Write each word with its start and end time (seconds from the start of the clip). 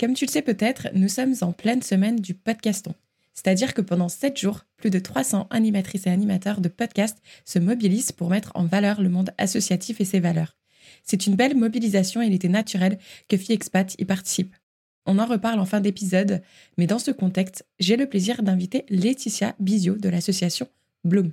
Comme 0.00 0.14
tu 0.14 0.26
le 0.26 0.30
sais 0.30 0.42
peut-être, 0.42 0.88
nous 0.94 1.08
sommes 1.08 1.34
en 1.40 1.50
pleine 1.50 1.82
semaine 1.82 2.20
du 2.20 2.32
podcaston. 2.32 2.94
C'est-à-dire 3.34 3.74
que 3.74 3.80
pendant 3.80 4.08
7 4.08 4.38
jours, 4.38 4.64
plus 4.76 4.90
de 4.90 5.00
300 5.00 5.48
animatrices 5.50 6.06
et 6.06 6.10
animateurs 6.10 6.60
de 6.60 6.68
podcasts 6.68 7.20
se 7.44 7.58
mobilisent 7.58 8.12
pour 8.12 8.30
mettre 8.30 8.52
en 8.54 8.64
valeur 8.64 9.02
le 9.02 9.08
monde 9.08 9.32
associatif 9.38 10.00
et 10.00 10.04
ses 10.04 10.20
valeurs. 10.20 10.56
C'est 11.02 11.26
une 11.26 11.34
belle 11.34 11.56
mobilisation 11.56 12.22
et 12.22 12.26
il 12.26 12.32
était 12.32 12.48
naturel 12.48 12.98
que 13.28 13.36
FiExpat 13.36 13.96
y 13.98 14.04
participe. 14.04 14.54
On 15.04 15.18
en 15.18 15.26
reparle 15.26 15.58
en 15.58 15.64
fin 15.64 15.80
d'épisode, 15.80 16.42
mais 16.76 16.86
dans 16.86 17.00
ce 17.00 17.10
contexte, 17.10 17.66
j'ai 17.80 17.96
le 17.96 18.06
plaisir 18.06 18.44
d'inviter 18.44 18.84
Laetitia 18.90 19.56
Bizio 19.58 19.96
de 19.96 20.08
l'association 20.08 20.68
Bloom. 21.02 21.32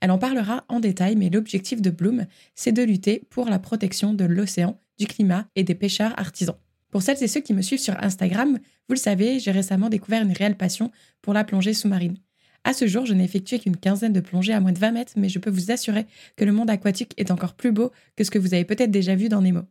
Elle 0.00 0.10
en 0.10 0.18
parlera 0.18 0.64
en 0.68 0.80
détail, 0.80 1.16
mais 1.16 1.30
l'objectif 1.30 1.80
de 1.80 1.90
Bloom, 1.90 2.26
c'est 2.54 2.72
de 2.72 2.82
lutter 2.82 3.22
pour 3.30 3.48
la 3.48 3.58
protection 3.58 4.12
de 4.12 4.24
l'océan, 4.24 4.78
du 4.98 5.06
climat 5.06 5.46
et 5.54 5.64
des 5.64 5.74
pêcheurs 5.74 6.18
artisans. 6.18 6.56
Pour 6.92 7.02
celles 7.02 7.22
et 7.22 7.26
ceux 7.26 7.40
qui 7.40 7.54
me 7.54 7.62
suivent 7.62 7.80
sur 7.80 7.96
Instagram, 8.04 8.58
vous 8.88 8.94
le 8.94 8.96
savez, 8.96 9.40
j'ai 9.40 9.50
récemment 9.50 9.88
découvert 9.88 10.22
une 10.22 10.32
réelle 10.32 10.56
passion 10.56 10.92
pour 11.22 11.32
la 11.32 11.42
plongée 11.42 11.72
sous-marine. 11.72 12.18
À 12.64 12.74
ce 12.74 12.86
jour, 12.86 13.06
je 13.06 13.14
n'ai 13.14 13.24
effectué 13.24 13.58
qu'une 13.58 13.78
quinzaine 13.78 14.12
de 14.12 14.20
plongées 14.20 14.52
à 14.52 14.60
moins 14.60 14.72
de 14.72 14.78
20 14.78 14.92
mètres, 14.92 15.12
mais 15.16 15.30
je 15.30 15.38
peux 15.38 15.50
vous 15.50 15.72
assurer 15.72 16.06
que 16.36 16.44
le 16.44 16.52
monde 16.52 16.70
aquatique 16.70 17.14
est 17.16 17.30
encore 17.30 17.54
plus 17.54 17.72
beau 17.72 17.90
que 18.14 18.24
ce 18.24 18.30
que 18.30 18.38
vous 18.38 18.54
avez 18.54 18.64
peut-être 18.64 18.90
déjà 18.90 19.16
vu 19.16 19.30
dans 19.30 19.40
Nemo. 19.40 19.62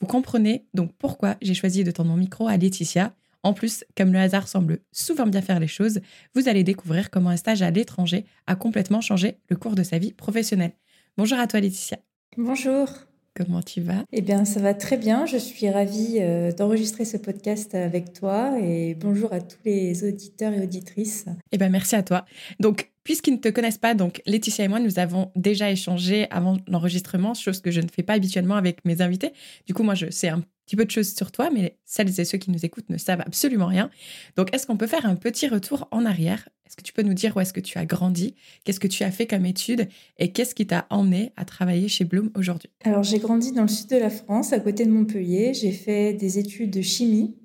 Vous 0.00 0.06
comprenez 0.06 0.66
donc 0.72 0.92
pourquoi 0.98 1.36
j'ai 1.42 1.54
choisi 1.54 1.84
de 1.84 1.90
tendre 1.90 2.10
mon 2.10 2.16
micro 2.16 2.48
à 2.48 2.56
Laetitia. 2.56 3.14
En 3.42 3.52
plus, 3.52 3.84
comme 3.94 4.12
le 4.12 4.18
hasard 4.18 4.48
semble 4.48 4.78
souvent 4.90 5.26
bien 5.26 5.42
faire 5.42 5.60
les 5.60 5.68
choses, 5.68 6.00
vous 6.34 6.48
allez 6.48 6.64
découvrir 6.64 7.10
comment 7.10 7.30
un 7.30 7.36
stage 7.36 7.60
à 7.60 7.70
l'étranger 7.70 8.24
a 8.46 8.56
complètement 8.56 9.02
changé 9.02 9.36
le 9.50 9.56
cours 9.56 9.74
de 9.74 9.82
sa 9.82 9.98
vie 9.98 10.12
professionnelle. 10.12 10.72
Bonjour 11.18 11.38
à 11.38 11.46
toi 11.46 11.60
Laetitia. 11.60 11.98
Bonjour. 12.38 12.88
Comment 13.36 13.62
tu 13.62 13.80
vas? 13.80 14.04
Eh 14.12 14.22
bien, 14.22 14.44
ça 14.44 14.60
va 14.60 14.74
très 14.74 14.96
bien. 14.96 15.26
Je 15.26 15.36
suis 15.36 15.68
ravie 15.68 16.18
euh, 16.20 16.52
d'enregistrer 16.52 17.04
ce 17.04 17.16
podcast 17.16 17.74
avec 17.74 18.12
toi 18.12 18.52
et 18.60 18.94
bonjour 18.94 19.32
à 19.32 19.40
tous 19.40 19.58
les 19.64 20.04
auditeurs 20.04 20.52
et 20.52 20.62
auditrices. 20.62 21.26
Eh 21.50 21.58
bien, 21.58 21.68
merci 21.68 21.96
à 21.96 22.04
toi. 22.04 22.24
Donc, 22.60 22.92
puisqu'ils 23.02 23.34
ne 23.34 23.38
te 23.38 23.48
connaissent 23.48 23.78
pas, 23.78 23.94
donc 23.94 24.22
Laetitia 24.26 24.66
et 24.66 24.68
moi, 24.68 24.78
nous 24.78 25.00
avons 25.00 25.32
déjà 25.34 25.70
échangé 25.70 26.28
avant 26.30 26.58
l'enregistrement, 26.68 27.34
chose 27.34 27.60
que 27.60 27.72
je 27.72 27.80
ne 27.80 27.88
fais 27.88 28.04
pas 28.04 28.12
habituellement 28.12 28.54
avec 28.54 28.84
mes 28.84 29.02
invités. 29.02 29.32
Du 29.66 29.74
coup, 29.74 29.82
moi, 29.82 29.94
je 29.94 30.10
sais 30.10 30.28
un 30.28 30.44
petit 30.66 30.76
peu 30.76 30.84
de 30.84 30.90
choses 30.90 31.14
sur 31.14 31.32
toi, 31.32 31.50
mais 31.50 31.76
celles 31.84 32.20
et 32.20 32.24
ceux 32.24 32.38
qui 32.38 32.50
nous 32.50 32.64
écoutent 32.64 32.88
ne 32.90 32.98
savent 32.98 33.22
absolument 33.24 33.66
rien. 33.66 33.90
Donc, 34.36 34.54
est-ce 34.54 34.66
qu'on 34.66 34.76
peut 34.76 34.86
faire 34.86 35.06
un 35.06 35.16
petit 35.16 35.48
retour 35.48 35.88
en 35.90 36.04
arrière? 36.04 36.48
Est-ce 36.66 36.76
que 36.76 36.82
tu 36.82 36.92
peux 36.92 37.02
nous 37.02 37.14
dire 37.14 37.36
où 37.36 37.40
est-ce 37.40 37.52
que 37.52 37.60
tu 37.60 37.78
as 37.78 37.86
grandi? 37.86 38.34
Qu'est-ce 38.64 38.80
que 38.80 38.88
tu 38.88 39.04
as 39.04 39.10
fait 39.10 39.26
comme 39.26 39.44
études? 39.46 39.88
Et 40.18 40.32
qu'est-ce 40.32 40.54
qui 40.54 40.66
t'a 40.66 40.86
emmené 40.90 41.32
à 41.36 41.44
travailler 41.44 41.88
chez 41.88 42.04
Bloom 42.04 42.30
aujourd'hui? 42.34 42.70
Alors, 42.84 43.02
j'ai 43.02 43.18
grandi 43.18 43.52
dans 43.52 43.62
le 43.62 43.68
sud 43.68 43.88
de 43.90 43.96
la 43.96 44.10
France, 44.10 44.52
à 44.52 44.60
côté 44.60 44.86
de 44.86 44.90
Montpellier. 44.90 45.52
J'ai 45.54 45.72
fait 45.72 46.14
des 46.14 46.38
études 46.38 46.70
de 46.70 46.82
chimie. 46.82 47.36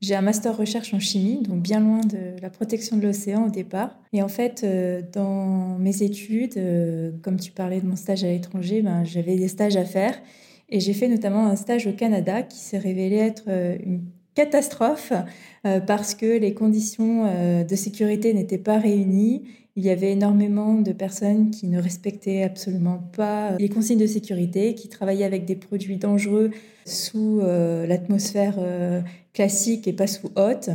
J'ai 0.00 0.16
un 0.16 0.22
master 0.22 0.56
recherche 0.56 0.92
en 0.94 0.98
chimie, 0.98 1.42
donc 1.42 1.62
bien 1.62 1.78
loin 1.78 2.00
de 2.00 2.40
la 2.42 2.50
protection 2.50 2.96
de 2.96 3.02
l'océan 3.02 3.46
au 3.46 3.50
départ. 3.50 3.96
Et 4.12 4.20
en 4.20 4.26
fait, 4.26 4.62
euh, 4.64 5.00
dans 5.12 5.78
mes 5.78 6.02
études, 6.02 6.56
euh, 6.56 7.12
comme 7.22 7.38
tu 7.38 7.52
parlais 7.52 7.80
de 7.80 7.86
mon 7.86 7.94
stage 7.94 8.24
à 8.24 8.26
l'étranger, 8.26 8.82
ben, 8.82 9.04
j'avais 9.04 9.36
des 9.36 9.46
stages 9.46 9.76
à 9.76 9.84
faire. 9.84 10.20
Et 10.72 10.80
j'ai 10.80 10.94
fait 10.94 11.06
notamment 11.06 11.46
un 11.48 11.54
stage 11.54 11.86
au 11.86 11.92
Canada 11.92 12.42
qui 12.42 12.58
s'est 12.58 12.78
révélé 12.78 13.16
être 13.16 13.44
euh, 13.48 13.76
une 13.84 14.04
catastrophe 14.34 15.12
euh, 15.66 15.80
parce 15.80 16.14
que 16.14 16.38
les 16.38 16.54
conditions 16.54 17.26
euh, 17.26 17.62
de 17.62 17.76
sécurité 17.76 18.32
n'étaient 18.32 18.56
pas 18.56 18.78
réunies. 18.78 19.42
Il 19.76 19.84
y 19.84 19.90
avait 19.90 20.12
énormément 20.12 20.72
de 20.76 20.92
personnes 20.92 21.50
qui 21.50 21.66
ne 21.66 21.78
respectaient 21.78 22.42
absolument 22.42 23.06
pas 23.14 23.54
les 23.58 23.68
consignes 23.68 23.98
de 23.98 24.06
sécurité, 24.06 24.74
qui 24.74 24.88
travaillaient 24.88 25.26
avec 25.26 25.44
des 25.44 25.56
produits 25.56 25.98
dangereux 25.98 26.50
sous 26.86 27.40
l'atmosphère 27.40 28.58
classique 29.32 29.88
et 29.88 29.94
pas 29.94 30.06
sous 30.06 30.28
haute. 30.36 30.68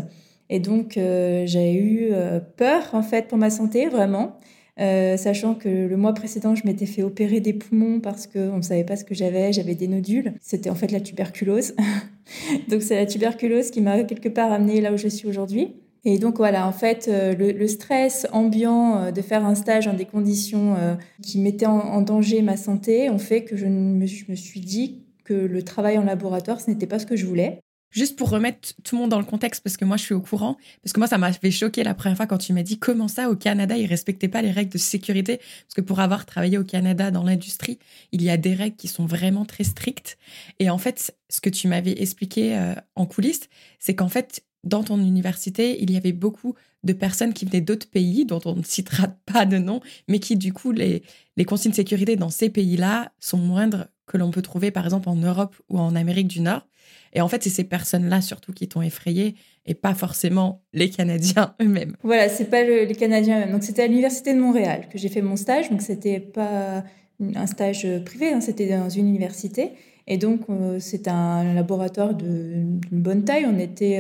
Et 0.50 0.60
donc, 0.60 0.94
j'ai 0.94 1.76
eu 1.76 2.12
peur, 2.56 2.90
en 2.94 3.04
fait, 3.04 3.28
pour 3.28 3.38
ma 3.38 3.52
santé, 3.52 3.86
vraiment. 3.86 4.40
Euh, 4.80 5.18
sachant 5.18 5.56
que 5.56 5.70
le 5.70 5.98
mois 5.98 6.14
précédent, 6.14 6.56
je 6.56 6.66
m'étais 6.66 6.86
fait 6.86 7.04
opérer 7.04 7.40
des 7.40 7.54
poumons 7.54 8.00
parce 8.00 8.28
qu'on 8.28 8.58
ne 8.58 8.62
savait 8.62 8.84
pas 8.84 8.96
ce 8.96 9.04
que 9.04 9.16
j'avais, 9.16 9.52
j'avais 9.52 9.76
des 9.76 9.88
nodules. 9.88 10.34
C'était 10.42 10.70
en 10.70 10.76
fait 10.76 10.92
la 10.92 11.00
tuberculose. 11.00 11.74
donc 12.70 12.82
c'est 12.82 12.96
la 12.96 13.06
tuberculose 13.06 13.72
qui 13.72 13.82
m'a 13.82 14.04
quelque 14.04 14.30
part 14.30 14.52
amené 14.52 14.82
là 14.82 14.94
où 14.94 14.98
je 14.98 15.08
suis 15.08 15.28
aujourd'hui. 15.28 15.74
Et 16.06 16.20
donc 16.20 16.38
voilà, 16.38 16.68
en 16.68 16.72
fait, 16.72 17.08
euh, 17.10 17.34
le, 17.34 17.68
stress 17.68 18.28
ambiant 18.32 18.98
euh, 18.98 19.12
de 19.12 19.22
faire 19.22 19.46
un 19.46 19.56
stage 19.56 19.86
dans 19.86 19.94
des 19.94 20.06
conditions 20.06 20.76
qui 21.22 21.40
mettaient 21.40 21.66
en, 21.66 22.02
danger 22.02 22.42
ma 22.42 22.56
santé 22.56 23.10
ont 23.10 23.18
fait 23.18 23.44
que 23.44 23.58
je 23.58 23.66
me 23.66 24.36
suis 24.36 24.60
dit 24.60 25.04
que 25.26 25.34
le 25.34 25.64
travail 25.64 25.98
en 25.98 26.04
laboratoire, 26.04 26.62
ce 26.62 26.70
n'était 26.70 26.88
pas 26.88 27.00
ce 27.00 27.06
que 27.06 27.16
je 27.16 27.26
voulais. 27.26 27.60
Juste 27.92 28.18
pour 28.18 28.30
remettre 28.30 28.74
tout 28.84 28.96
le 28.96 29.02
monde 29.02 29.10
dans 29.10 29.20
le 29.20 29.26
contexte, 29.26 29.64
parce 29.64 29.78
que 29.78 29.86
moi 29.86 29.98
je 29.98 30.04
suis 30.04 30.14
au 30.14 30.22
courant, 30.22 30.58
parce 30.84 30.94
que 30.94 31.00
moi 31.00 31.08
ça 31.08 31.18
m'a 31.18 31.32
fait 31.32 31.52
choquer 31.52 31.84
la 31.84 31.94
première 31.94 32.18
fois 32.18 32.28
quand 32.28 32.38
tu 32.38 32.54
m'as 32.54 32.64
dit 32.64 32.78
comment 32.78 33.08
ça 33.08 33.30
au 33.30 33.36
Canada 33.36 33.78
ils 33.78 33.86
respectaient 33.86 34.28
pas 34.28 34.42
les 34.42 34.52
règles 34.52 34.72
de 34.72 34.78
sécurité, 34.78 35.38
parce 35.38 35.74
que 35.76 35.82
pour 35.82 36.00
avoir 36.00 36.26
travaillé 36.26 36.58
au 36.58 36.64
Canada 36.64 37.12
dans 37.12 37.24
l'industrie, 37.24 37.80
il 38.12 38.22
y 38.22 38.30
a 38.30 38.38
des 38.38 38.54
règles 38.54 38.76
qui 38.76 38.88
sont 38.88 39.06
vraiment 39.06 39.46
très 39.46 39.64
strictes. 39.64 40.18
Et 40.60 40.70
en 40.70 40.78
fait, 40.78 41.16
ce 41.30 41.42
que 41.42 41.50
tu 41.50 41.68
m'avais 41.68 42.02
expliqué 42.02 42.58
euh, 42.58 42.76
en 42.96 43.06
coulisses, 43.06 43.50
c'est 43.80 43.96
qu'en 43.96 44.10
fait 44.10 44.44
dans 44.64 44.84
ton 44.84 45.00
université, 45.00 45.82
il 45.82 45.92
y 45.92 45.98
avait 45.98 46.12
beaucoup 46.12 46.56
de 46.84 46.94
personnes 46.94 47.34
qui 47.34 47.46
venaient 47.46 47.62
d'autres 47.62 47.90
pays, 47.90 48.26
dont 48.26 48.42
on 48.46 48.56
ne 48.56 48.64
citera 48.64 49.08
pas 49.26 49.46
de 49.46 49.58
nom, 49.58 49.82
mais 50.08 50.20
qui, 50.20 50.36
du 50.36 50.54
coup, 50.54 50.72
les, 50.72 51.04
les 51.38 51.46
consignes 51.46 51.72
de 51.72 51.76
sécurité 51.76 52.16
dans 52.16 52.30
ces 52.30 52.50
pays-là 52.50 53.12
sont 53.20 53.38
moindres 53.38 53.88
que 54.06 54.18
l'on 54.18 54.32
peut 54.32 54.42
trouver, 54.42 54.72
par 54.72 54.86
exemple, 54.86 55.10
en 55.10 55.16
Europe 55.16 55.56
ou 55.70 55.80
en 55.80 55.96
Amérique 55.96 56.28
du 56.28 56.42
Nord. 56.42 56.68
Et 57.18 57.22
en 57.22 57.28
fait, 57.28 57.42
c'est 57.42 57.50
ces 57.50 57.64
personnes-là 57.64 58.22
surtout 58.22 58.54
qui 58.54 58.68
t'ont 58.68 58.84
effrayé 58.84 59.34
et 59.66 59.74
pas 59.74 59.96
forcément 59.96 60.62
les 60.72 60.92
Canadiens 60.92 61.56
eux-mêmes. 61.62 61.96
Voilà, 62.04 62.30
c'est 62.30 62.46
pas 62.46 62.64
les 62.64 62.94
Canadiens 62.94 63.38
eux-mêmes. 63.38 63.54
Donc 63.54 63.64
c'était 63.64 63.82
à 63.82 63.88
l'université 63.88 64.36
de 64.36 64.40
Montréal 64.40 64.88
que 64.88 65.00
j'ai 65.00 65.10
fait 65.10 65.24
mon 65.24 65.36
stage. 65.36 65.72
Donc 65.72 65.82
c'était 65.82 66.20
pas 66.20 66.84
un 67.20 67.48
stage 67.48 67.88
privé, 68.06 68.34
hein, 68.34 68.40
c'était 68.40 68.70
dans 68.70 68.90
une 68.90 69.08
université. 69.08 69.72
Et 70.06 70.18
donc 70.18 70.42
euh, 70.52 70.78
c'est 70.80 71.08
un 71.08 71.56
laboratoire 71.56 72.14
d'une 72.14 72.80
bonne 72.92 73.24
taille. 73.24 73.48
On 73.52 73.58
était 73.58 74.00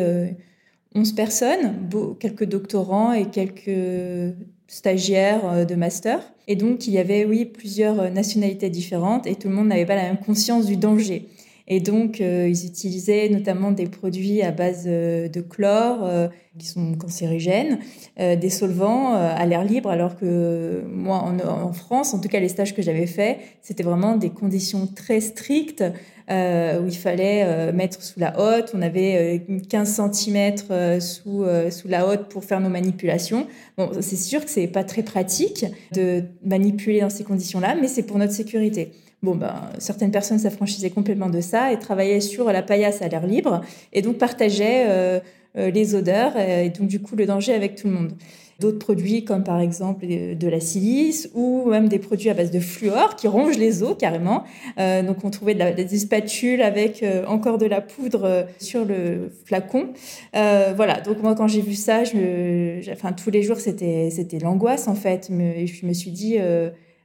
11 0.93 1.11
euh, 1.11 1.15
personnes, 1.15 1.89
quelques 2.19 2.45
doctorants 2.45 3.13
et 3.13 3.25
quelques 3.31 4.35
stagiaires 4.67 5.41
euh, 5.45 5.65
de 5.65 5.73
master. 5.73 6.21
Et 6.47 6.55
donc 6.55 6.85
il 6.85 6.93
y 6.93 6.99
avait 6.99 7.25
oui 7.25 7.45
plusieurs 7.45 8.11
nationalités 8.11 8.69
différentes 8.69 9.25
et 9.25 9.33
tout 9.33 9.49
le 9.49 9.55
monde 9.55 9.69
n'avait 9.69 9.87
pas 9.87 9.95
la 9.95 10.03
même 10.03 10.19
conscience 10.19 10.67
du 10.67 10.77
danger. 10.77 11.27
Et 11.69 11.81
donc, 11.81 12.21
euh, 12.21 12.47
ils 12.47 12.65
utilisaient 12.65 13.27
notamment 13.29 13.71
des 13.71 13.87
produits 13.87 14.41
à 14.41 14.51
base 14.51 14.85
euh, 14.87 15.27
de 15.27 15.41
chlore 15.41 15.99
euh, 16.03 16.29
qui 16.57 16.65
sont 16.65 16.95
cancérigènes, 16.95 17.77
des 18.17 18.49
solvants 18.49 19.13
à 19.13 19.45
l'air 19.45 19.63
libre, 19.63 19.91
alors 19.91 20.15
que 20.15 20.83
moi, 20.91 21.17
en, 21.17 21.71
France, 21.71 22.15
en 22.15 22.19
tout 22.19 22.29
cas 22.29 22.39
les 22.39 22.49
stages 22.49 22.73
que 22.73 22.81
j'avais 22.81 23.05
faits, 23.05 23.37
c'était 23.61 23.83
vraiment 23.83 24.15
des 24.15 24.31
conditions 24.31 24.87
très 24.87 25.19
strictes 25.19 25.83
où 26.27 26.87
il 26.87 26.97
fallait 26.97 27.71
mettre 27.73 28.01
sous 28.01 28.19
la 28.19 28.39
hotte. 28.39 28.71
On 28.73 28.81
avait 28.81 29.45
15 29.69 30.01
cm 30.11 30.99
sous, 30.99 31.45
sous 31.69 31.87
la 31.87 32.07
hotte 32.07 32.27
pour 32.27 32.43
faire 32.43 32.59
nos 32.59 32.69
manipulations. 32.69 33.45
Bon, 33.77 33.91
c'est 34.01 34.15
sûr 34.15 34.43
que 34.43 34.49
c'est 34.49 34.65
pas 34.65 34.83
très 34.83 35.03
pratique 35.03 35.63
de 35.93 36.23
manipuler 36.43 37.01
dans 37.01 37.11
ces 37.11 37.23
conditions-là, 37.23 37.75
mais 37.79 37.87
c'est 37.87 38.01
pour 38.01 38.17
notre 38.17 38.33
sécurité. 38.33 38.93
Bon, 39.23 39.35
ben, 39.35 39.71
certaines 39.79 40.11
personnes 40.11 40.39
s'affranchissaient 40.39 40.91
complètement 40.91 41.29
de 41.29 41.41
ça 41.41 41.71
et 41.71 41.79
travaillaient 41.79 42.21
sur 42.21 42.51
la 42.51 42.61
paillasse 42.61 43.01
à 43.01 43.07
l'air 43.07 43.25
libre 43.25 43.61
et 43.91 44.01
donc 44.01 44.17
partageaient 44.17 44.85
euh, 44.87 45.19
les 45.55 45.95
odeurs 45.95 46.37
et 46.37 46.69
donc 46.69 46.87
du 46.87 47.01
coup 47.01 47.15
le 47.15 47.25
danger 47.25 47.53
avec 47.53 47.75
tout 47.75 47.87
le 47.87 47.93
monde 47.93 48.11
d'autres 48.59 48.79
produits 48.79 49.23
comme 49.23 49.43
par 49.43 49.59
exemple 49.59 50.05
euh, 50.09 50.35
de 50.35 50.47
la 50.47 50.59
silice 50.59 51.29
ou 51.33 51.69
même 51.69 51.87
des 51.87 51.99
produits 51.99 52.29
à 52.29 52.33
base 52.33 52.51
de 52.51 52.59
fluor 52.59 53.15
qui 53.15 53.27
rongent 53.27 53.57
les 53.57 53.83
os 53.83 53.95
carrément. 53.97 54.43
Euh, 54.79 55.03
donc 55.03 55.23
on 55.23 55.29
trouvait 55.29 55.55
des 55.55 55.97
spatules 55.97 56.61
avec 56.61 57.03
euh, 57.03 57.25
encore 57.25 57.57
de 57.57 57.65
la 57.65 57.81
poudre 57.81 58.47
sur 58.59 58.85
le 58.85 59.31
flacon. 59.45 59.89
voilà, 60.33 61.01
donc 61.01 61.21
moi 61.21 61.35
quand 61.35 61.47
j'ai 61.47 61.61
vu 61.61 61.75
ça, 61.75 62.03
je, 62.03 62.91
enfin 62.91 63.13
tous 63.13 63.29
les 63.29 63.43
jours 63.43 63.59
c'était 63.59 64.09
c'était 64.11 64.39
l'angoisse 64.39 64.87
en 64.87 64.95
fait. 64.95 65.29
Et 65.29 65.67
je 65.67 65.85
me 65.85 65.93
suis 65.93 66.11
dit 66.11 66.37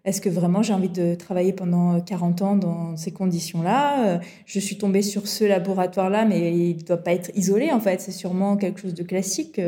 est-ce 0.05 0.21
que 0.21 0.29
vraiment 0.29 0.63
j'ai 0.63 0.73
envie 0.73 0.89
de 0.89 1.15
travailler 1.15 1.53
pendant 1.53 2.01
40 2.01 2.43
ans 2.43 2.57
dans 2.57 2.97
ces 2.97 3.13
conditions-là? 3.13 4.21
Je 4.47 4.59
suis 4.59 4.77
tombée 4.77 5.03
sur 5.03 5.29
ce 5.29 5.45
laboratoire-là, 5.45 6.25
mais 6.25 6.53
il 6.53 6.77
ne 6.79 6.83
doit 6.83 6.97
pas 6.97 7.13
être 7.13 7.31
isolé 7.35 7.71
en 7.71 7.81
fait. 7.81 8.01
C'est 8.01 8.11
sûrement 8.13 8.57
quelque 8.57 8.81
chose 8.81 8.95
de 8.95 9.03
classique 9.03 9.61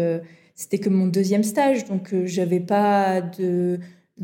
c'était 0.54 0.78
que 0.78 0.88
mon 0.88 1.06
deuxième 1.06 1.42
stage, 1.42 1.84
donc 1.84 2.12
euh, 2.12 2.26
j'avais 2.26 2.60
pas 2.60 3.20
de, 3.20 3.78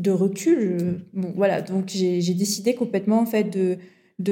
recul. 0.07 1.01
Bon, 1.13 1.33
voilà, 1.35 1.61
donc 1.61 1.89
j'ai 1.89 2.33
décidé 2.33 2.73
complètement 2.73 3.19
en 3.19 3.25
fait 3.25 3.43
de, 3.43 3.77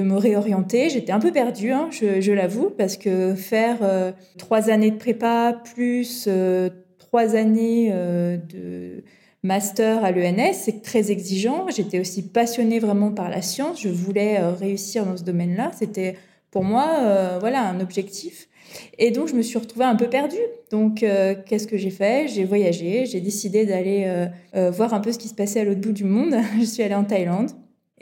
me 0.02 0.16
réorienter. 0.16 0.90
J'étais 0.90 1.12
un 1.12 1.20
peu 1.20 1.32
perdue, 1.32 1.72
hein, 1.72 1.90
je, 1.92 2.32
l'avoue, 2.32 2.70
parce 2.70 2.96
que 2.96 3.36
faire 3.36 3.80
euh, 3.82 4.12
trois 4.38 4.70
années 4.70 4.92
de 4.92 4.98
prépa 4.98 5.62
plus 5.74 6.26
euh, 6.28 6.70
trois 7.00 7.36
années 7.36 7.92
de 7.92 9.04
master 9.44 10.04
à 10.04 10.12
l'ENS, 10.12 10.54
c'est 10.54 10.82
très 10.82 11.12
exigeant. 11.12 11.68
J'étais 11.70 12.00
aussi 12.00 12.28
passionnée 12.28 12.80
vraiment 12.80 13.12
par 13.12 13.30
la 13.30 13.42
science. 13.42 13.82
Je 13.82 13.90
voulais 13.90 14.40
réussir 14.40 15.06
dans 15.06 15.18
ce 15.18 15.24
domaine-là. 15.24 15.72
C'était 15.78 16.18
pour 16.52 16.64
moi, 16.64 17.38
voilà, 17.40 17.62
un 17.70 17.80
objectif. 17.80 18.50
Et 18.98 19.12
donc, 19.12 19.28
je 19.28 19.36
me 19.36 19.42
suis 19.42 19.58
retrouvée 19.58 19.86
un 19.86 19.96
peu 19.96 20.08
perdue. 20.08 20.38
Donc, 20.72 21.04
euh, 21.04 21.36
qu'est-ce 21.46 21.68
que 21.68 21.78
j'ai 21.78 21.90
fait? 21.90 22.28
J'ai 22.28 22.46
voyagé, 22.46 23.06
j'ai 23.06 23.22
décidé 23.22 23.66
d'aller 23.66 24.04
euh, 24.08 24.28
euh, 24.56 24.72
voir 24.72 24.94
un 24.94 25.00
peu 25.00 25.12
ce 25.12 25.18
qui 25.18 25.28
se 25.28 25.36
passait 25.36 25.62
à 25.62 25.64
l'autre 25.64 25.82
bout 25.82 25.92
du 25.92 26.04
monde. 26.04 26.36
je 26.60 26.66
suis 26.66 26.84
allée 26.84 26.96
en 26.96 27.04
Thaïlande. 27.04 27.52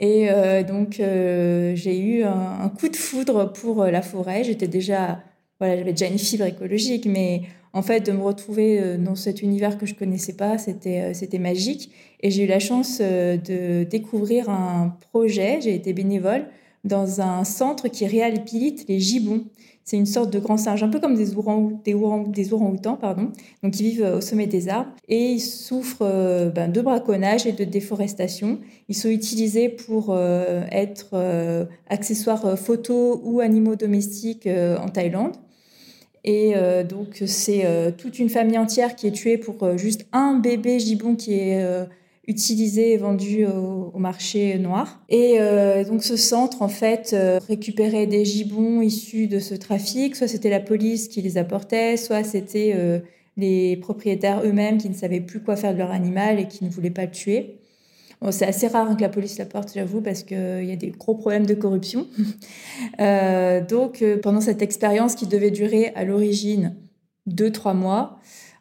Et 0.00 0.28
donc, 0.62 1.00
j'ai 1.00 1.98
eu 1.98 2.22
un, 2.22 2.68
coup 2.68 2.88
de 2.88 2.94
foudre 2.94 3.52
pour 3.52 3.84
la 3.84 4.00
forêt. 4.00 4.44
J'étais 4.44 4.68
déjà, 4.68 5.18
voilà, 5.58 5.76
j'avais 5.76 5.90
déjà 5.90 6.06
une 6.06 6.20
fibre 6.20 6.44
écologique, 6.44 7.04
mais 7.04 7.42
en 7.72 7.82
fait, 7.82 8.00
de 8.06 8.12
me 8.12 8.22
retrouver 8.22 8.96
dans 8.98 9.14
cet 9.14 9.42
univers 9.42 9.78
que 9.78 9.86
je 9.86 9.94
connaissais 9.94 10.34
pas, 10.34 10.58
c'était, 10.58 11.14
c'était 11.14 11.38
magique. 11.38 11.90
Et 12.20 12.30
j'ai 12.30 12.44
eu 12.44 12.46
la 12.46 12.58
chance 12.58 13.00
de 13.00 13.84
découvrir 13.84 14.50
un 14.50 14.96
projet. 15.12 15.60
J'ai 15.60 15.74
été 15.74 15.92
bénévole 15.92 16.46
dans 16.84 17.20
un 17.20 17.44
centre 17.44 17.88
qui 17.88 18.06
réhabilite 18.06 18.86
les 18.88 19.00
gibbons. 19.00 19.44
C'est 19.84 19.96
une 19.96 20.04
sorte 20.04 20.30
de 20.30 20.38
grand 20.38 20.58
singe, 20.58 20.82
un 20.82 20.90
peu 20.90 21.00
comme 21.00 21.14
des 21.14 21.34
orang 21.34 21.80
des 21.82 21.94
des 22.28 22.52
outans 22.52 22.96
pardon. 22.96 23.32
Donc, 23.62 23.74
vivent 23.74 24.04
euh, 24.04 24.18
au 24.18 24.20
sommet 24.20 24.46
des 24.46 24.68
arbres 24.68 24.90
et 25.08 25.30
ils 25.30 25.40
souffrent 25.40 26.02
euh, 26.02 26.50
ben, 26.50 26.70
de 26.70 26.82
braconnage 26.82 27.46
et 27.46 27.52
de 27.52 27.64
déforestation. 27.64 28.58
Ils 28.90 28.94
sont 28.94 29.08
utilisés 29.08 29.70
pour 29.70 30.08
euh, 30.10 30.62
être 30.70 31.68
accessoires 31.88 32.58
photos 32.58 33.18
ou 33.22 33.40
animaux 33.40 33.76
domestiques 33.76 34.46
en 34.46 34.88
Thaïlande. 34.88 35.36
Et 36.30 36.52
donc, 36.86 37.22
c'est 37.24 37.64
toute 37.96 38.18
une 38.18 38.28
famille 38.28 38.58
entière 38.58 38.96
qui 38.96 39.06
est 39.06 39.12
tuée 39.12 39.38
pour 39.38 39.78
juste 39.78 40.06
un 40.12 40.34
bébé 40.34 40.78
gibbon 40.78 41.16
qui 41.16 41.32
est 41.32 41.86
utilisé 42.28 42.92
et 42.92 42.96
vendu 42.98 43.46
au, 43.46 43.98
marché 43.98 44.58
noir. 44.58 45.00
Et 45.08 45.36
euh, 45.40 45.82
donc 45.82 46.04
ce 46.04 46.16
centre, 46.16 46.62
en 46.62 46.68
fait, 46.68 47.12
euh, 47.14 47.40
récupérait 47.48 48.06
des 48.06 48.24
gibbons 48.24 48.82
issus 48.82 49.26
de 49.26 49.40
ce 49.40 49.54
trafic. 49.54 50.14
Soit 50.14 50.28
c'était 50.28 50.50
la 50.50 50.60
police 50.60 51.08
qui 51.08 51.22
les 51.22 51.38
apportait, 51.38 51.96
soit 51.96 52.22
c'était 52.22 52.74
euh, 52.76 53.00
les 53.38 53.76
propriétaires 53.78 54.42
eux-mêmes 54.44 54.76
qui 54.76 54.90
ne 54.90 54.94
savaient 54.94 55.20
plus 55.20 55.40
quoi 55.40 55.56
faire 55.56 55.72
de 55.72 55.78
leur 55.78 55.90
animal 55.90 56.38
et 56.38 56.46
qui 56.46 56.64
ne 56.64 56.70
voulaient 56.70 56.90
pas 56.90 57.06
le 57.06 57.10
tuer. 57.10 57.56
C'est 58.30 58.46
assez 58.46 58.66
rare 58.66 58.96
que 58.96 59.00
la 59.00 59.08
police 59.08 59.38
l'apporte, 59.38 59.72
j'avoue, 59.74 60.00
parce 60.00 60.24
qu'il 60.24 60.64
y 60.64 60.72
a 60.72 60.76
des 60.76 60.90
gros 60.90 61.14
problèmes 61.14 61.46
de 61.46 61.54
corruption. 61.54 62.06
donc 63.68 64.04
pendant 64.22 64.40
cette 64.40 64.62
expérience 64.62 65.14
qui 65.14 65.26
devait 65.26 65.52
durer 65.52 65.92
à 65.94 66.04
l'origine 66.04 66.74
deux, 67.26 67.52
trois 67.52 67.74
mois, 67.74 68.18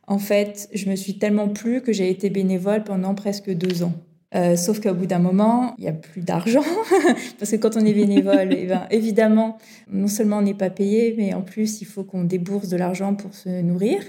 en 0.07 0.19
fait, 0.19 0.69
je 0.73 0.89
me 0.89 0.95
suis 0.95 1.17
tellement 1.17 1.49
plu 1.49 1.81
que 1.81 1.91
j'ai 1.91 2.09
été 2.09 2.29
bénévole 2.29 2.83
pendant 2.83 3.13
presque 3.13 3.51
deux 3.51 3.83
ans. 3.83 3.93
Euh, 4.35 4.57
sauf 4.57 4.81
qu'au 4.81 4.93
bout 4.93 5.05
d'un 5.05 5.19
moment, 5.19 5.73
il 5.77 5.83
n'y 5.83 5.87
a 5.87 5.93
plus 5.93 6.21
d'argent. 6.21 6.63
Parce 7.39 7.51
que 7.51 7.55
quand 7.55 7.77
on 7.77 7.85
est 7.85 7.93
bénévole, 7.93 8.49
eh 8.51 8.65
ben, 8.65 8.85
évidemment, 8.91 9.57
non 9.89 10.07
seulement 10.07 10.39
on 10.39 10.41
n'est 10.41 10.53
pas 10.53 10.69
payé, 10.69 11.15
mais 11.17 11.33
en 11.33 11.41
plus, 11.41 11.81
il 11.81 11.85
faut 11.85 12.03
qu'on 12.03 12.23
débourse 12.23 12.67
de 12.67 12.75
l'argent 12.75 13.15
pour 13.15 13.33
se 13.33 13.61
nourrir. 13.61 14.01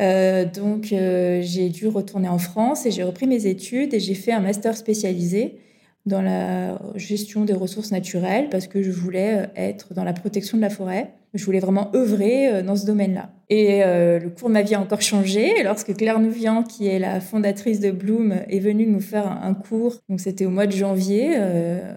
Euh, 0.00 0.44
donc, 0.44 0.92
euh, 0.92 1.40
j'ai 1.42 1.68
dû 1.68 1.86
retourner 1.86 2.28
en 2.28 2.38
France 2.38 2.84
et 2.84 2.90
j'ai 2.90 3.04
repris 3.04 3.28
mes 3.28 3.46
études 3.46 3.94
et 3.94 4.00
j'ai 4.00 4.14
fait 4.14 4.32
un 4.32 4.40
master 4.40 4.76
spécialisé 4.76 5.58
dans 6.04 6.22
la 6.22 6.80
gestion 6.96 7.44
des 7.44 7.52
ressources 7.52 7.92
naturelles 7.92 8.48
parce 8.50 8.66
que 8.66 8.82
je 8.82 8.90
voulais 8.90 9.50
être 9.54 9.94
dans 9.94 10.04
la 10.04 10.14
protection 10.14 10.56
de 10.56 10.62
la 10.62 10.70
forêt. 10.70 11.12
Je 11.34 11.44
voulais 11.44 11.60
vraiment 11.60 11.90
œuvrer 11.94 12.48
euh, 12.48 12.62
dans 12.62 12.76
ce 12.76 12.86
domaine-là. 12.86 13.30
Et 13.50 13.82
euh, 13.84 14.18
le 14.18 14.30
cours 14.30 14.48
de 14.48 14.54
ma 14.54 14.62
vie 14.62 14.74
a 14.74 14.80
encore 14.80 15.02
changé 15.02 15.62
lorsque 15.62 15.94
Claire 15.94 16.20
Nouvian, 16.20 16.62
qui 16.62 16.86
est 16.86 16.98
la 16.98 17.20
fondatrice 17.20 17.80
de 17.80 17.90
Bloom, 17.90 18.34
est 18.48 18.60
venue 18.60 18.86
nous 18.86 19.00
faire 19.00 19.26
un, 19.26 19.54
cours. 19.54 19.96
Donc 20.08 20.20
c'était 20.20 20.46
au 20.46 20.50
mois 20.50 20.66
de 20.66 20.72
janvier, 20.72 21.32
euh, 21.36 21.94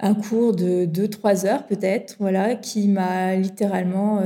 un 0.00 0.14
cours 0.14 0.54
de 0.54 0.86
2-3 0.86 1.46
heures 1.46 1.66
peut-être, 1.66 2.16
voilà, 2.20 2.54
qui 2.54 2.88
m'a 2.88 3.34
littéralement 3.34 4.22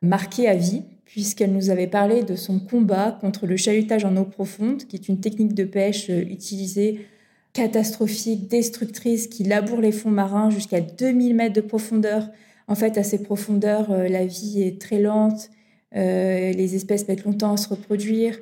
marqué 0.00 0.48
à 0.48 0.54
vie 0.54 0.82
puisqu'elle 1.04 1.52
nous 1.52 1.70
avait 1.70 1.86
parlé 1.86 2.22
de 2.22 2.36
son 2.36 2.58
combat 2.58 3.16
contre 3.20 3.46
le 3.46 3.56
chalutage 3.56 4.04
en 4.04 4.16
eau 4.16 4.24
profonde, 4.24 4.84
qui 4.84 4.96
est 4.96 5.08
une 5.08 5.20
technique 5.20 5.54
de 5.54 5.64
pêche 5.64 6.08
utilisée 6.08 7.06
catastrophique, 7.54 8.48
destructrice, 8.48 9.26
qui 9.26 9.42
laboure 9.42 9.80
les 9.80 9.92
fonds 9.92 10.10
marins 10.10 10.50
jusqu'à 10.50 10.80
2000 10.80 11.34
mètres 11.34 11.54
de 11.54 11.60
profondeur 11.60 12.28
en 12.68 12.74
fait, 12.74 12.98
à 12.98 13.02
ces 13.02 13.22
profondeurs, 13.22 13.90
euh, 13.90 14.08
la 14.08 14.26
vie 14.26 14.62
est 14.62 14.80
très 14.80 15.00
lente, 15.00 15.50
euh, 15.96 16.52
les 16.52 16.76
espèces 16.76 17.08
mettent 17.08 17.24
longtemps 17.24 17.54
à 17.54 17.56
se 17.56 17.68
reproduire, 17.68 18.38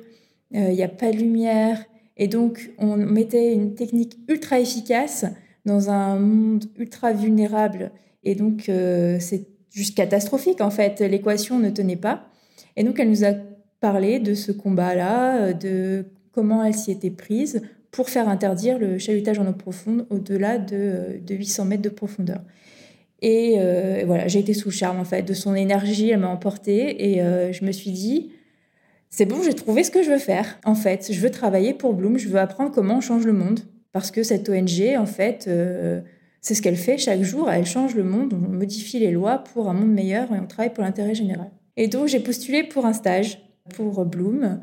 euh, 0.53 0.69
il 0.69 0.75
n'y 0.75 0.83
a 0.83 0.89
pas 0.89 1.11
de 1.11 1.17
lumière. 1.17 1.83
Et 2.17 2.27
donc, 2.27 2.71
on 2.77 2.97
mettait 2.97 3.53
une 3.53 3.73
technique 3.73 4.17
ultra 4.27 4.59
efficace 4.59 5.25
dans 5.65 5.89
un 5.89 6.19
monde 6.19 6.65
ultra 6.77 7.13
vulnérable. 7.13 7.91
Et 8.23 8.35
donc, 8.35 8.63
c'est 8.65 9.45
juste 9.69 9.95
catastrophique, 9.95 10.59
en 10.61 10.71
fait. 10.71 10.99
L'équation 11.01 11.59
ne 11.59 11.69
tenait 11.69 11.95
pas. 11.95 12.25
Et 12.75 12.83
donc, 12.83 12.99
elle 12.99 13.09
nous 13.09 13.23
a 13.23 13.33
parlé 13.79 14.19
de 14.19 14.33
ce 14.33 14.51
combat-là, 14.51 15.53
de 15.53 16.05
comment 16.31 16.63
elle 16.63 16.73
s'y 16.73 16.89
était 16.91 17.11
prise 17.11 17.61
pour 17.91 18.09
faire 18.09 18.27
interdire 18.29 18.79
le 18.79 18.97
chalutage 18.97 19.37
en 19.37 19.47
eau 19.47 19.53
profonde 19.53 20.07
au-delà 20.09 20.57
de, 20.57 21.19
de 21.23 21.35
800 21.35 21.65
mètres 21.65 21.83
de 21.83 21.89
profondeur. 21.89 22.41
Euh, 23.23 23.97
et 23.97 24.05
voilà, 24.05 24.27
j'ai 24.27 24.39
été 24.39 24.53
sous 24.53 24.69
le 24.69 24.73
charme 24.73 24.99
en 24.99 25.05
fait 25.05 25.23
de 25.23 25.33
son 25.33 25.55
énergie, 25.55 26.09
elle 26.09 26.19
m'a 26.19 26.29
emportée 26.29 27.11
et 27.11 27.21
euh, 27.21 27.51
je 27.51 27.65
me 27.65 27.71
suis 27.71 27.91
dit, 27.91 28.31
c'est 29.09 29.25
bon, 29.25 29.41
j'ai 29.43 29.53
trouvé 29.53 29.83
ce 29.83 29.91
que 29.91 30.03
je 30.03 30.11
veux 30.11 30.19
faire. 30.19 30.59
En 30.65 30.75
fait, 30.75 31.11
je 31.11 31.19
veux 31.19 31.31
travailler 31.31 31.73
pour 31.73 31.93
Bloom, 31.93 32.17
je 32.17 32.27
veux 32.27 32.39
apprendre 32.39 32.71
comment 32.71 32.97
on 32.97 33.01
change 33.01 33.25
le 33.25 33.33
monde. 33.33 33.61
Parce 33.93 34.11
que 34.11 34.21
cette 34.21 34.47
ONG, 34.49 34.95
en 34.97 35.05
fait, 35.05 35.45
euh, 35.47 36.01
c'est 36.41 36.53
ce 36.53 36.61
qu'elle 36.61 36.75
fait 36.75 36.97
chaque 36.97 37.23
jour, 37.23 37.49
elle 37.49 37.65
change 37.65 37.95
le 37.95 38.03
monde, 38.03 38.33
on 38.33 38.37
modifie 38.37 38.99
les 38.99 39.11
lois 39.11 39.39
pour 39.39 39.69
un 39.69 39.73
monde 39.73 39.91
meilleur 39.91 40.31
et 40.33 40.39
on 40.39 40.45
travaille 40.45 40.73
pour 40.73 40.83
l'intérêt 40.83 41.15
général. 41.15 41.49
Et 41.77 41.87
donc 41.87 42.07
j'ai 42.07 42.19
postulé 42.19 42.63
pour 42.63 42.85
un 42.85 42.93
stage 42.93 43.39
pour 43.75 44.05
Bloom. 44.05 44.59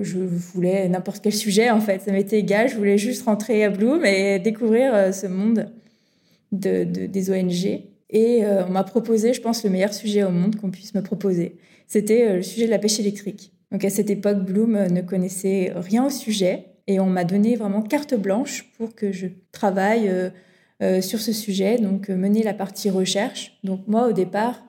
Je 0.00 0.18
voulais 0.18 0.88
n'importe 0.88 1.20
quel 1.22 1.34
sujet, 1.34 1.68
en 1.70 1.80
fait, 1.80 2.00
ça 2.02 2.12
m'était 2.12 2.38
égal, 2.38 2.68
je 2.68 2.76
voulais 2.76 2.96
juste 2.96 3.24
rentrer 3.24 3.64
à 3.64 3.70
Bloom 3.70 4.04
et 4.04 4.38
découvrir 4.38 5.12
ce 5.12 5.26
monde 5.26 5.68
de, 6.52 6.84
des 6.84 7.30
ONG. 7.30 7.89
Et 8.10 8.44
euh, 8.44 8.66
on 8.66 8.70
m'a 8.70 8.84
proposé, 8.84 9.32
je 9.32 9.40
pense, 9.40 9.64
le 9.64 9.70
meilleur 9.70 9.94
sujet 9.94 10.24
au 10.24 10.30
monde 10.30 10.56
qu'on 10.56 10.70
puisse 10.70 10.94
me 10.94 11.02
proposer. 11.02 11.56
C'était 11.86 12.28
euh, 12.28 12.36
le 12.36 12.42
sujet 12.42 12.66
de 12.66 12.70
la 12.70 12.78
pêche 12.78 12.98
électrique. 12.98 13.52
Donc 13.70 13.84
à 13.84 13.90
cette 13.90 14.10
époque, 14.10 14.44
Bloom 14.44 14.74
euh, 14.74 14.88
ne 14.88 15.00
connaissait 15.00 15.72
rien 15.76 16.04
au 16.04 16.10
sujet 16.10 16.66
et 16.88 16.98
on 16.98 17.06
m'a 17.06 17.24
donné 17.24 17.54
vraiment 17.54 17.82
carte 17.82 18.14
blanche 18.14 18.68
pour 18.76 18.94
que 18.96 19.12
je 19.12 19.28
travaille 19.52 20.10
sur 21.02 21.20
ce 21.20 21.32
sujet, 21.32 21.76
donc 21.76 22.08
mener 22.08 22.42
la 22.42 22.54
partie 22.54 22.90
recherche. 22.90 23.58
Donc 23.62 23.86
moi, 23.86 24.08
au 24.08 24.12
départ, 24.12 24.60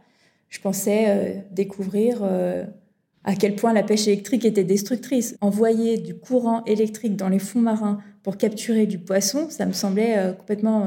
je 0.50 0.60
pensais 0.60 1.44
découvrir 1.52 2.22
à 3.24 3.36
quel 3.36 3.56
point 3.56 3.74
la 3.74 3.82
pêche 3.82 4.08
électrique 4.08 4.46
était 4.46 4.66
destructrice. 4.66 5.36
Envoyer 5.42 5.98
du 5.98 6.14
courant 6.14 6.64
électrique 6.66 7.16
dans 7.16 7.30
les 7.30 7.40
fonds 7.40 7.62
marins 7.62 7.98
pour 8.22 8.38
capturer 8.38 8.86
du 8.86 9.00
poisson, 9.00 9.48
ça 9.50 9.66
me 9.66 9.74
semblait 9.74 10.36
complètement 10.38 10.86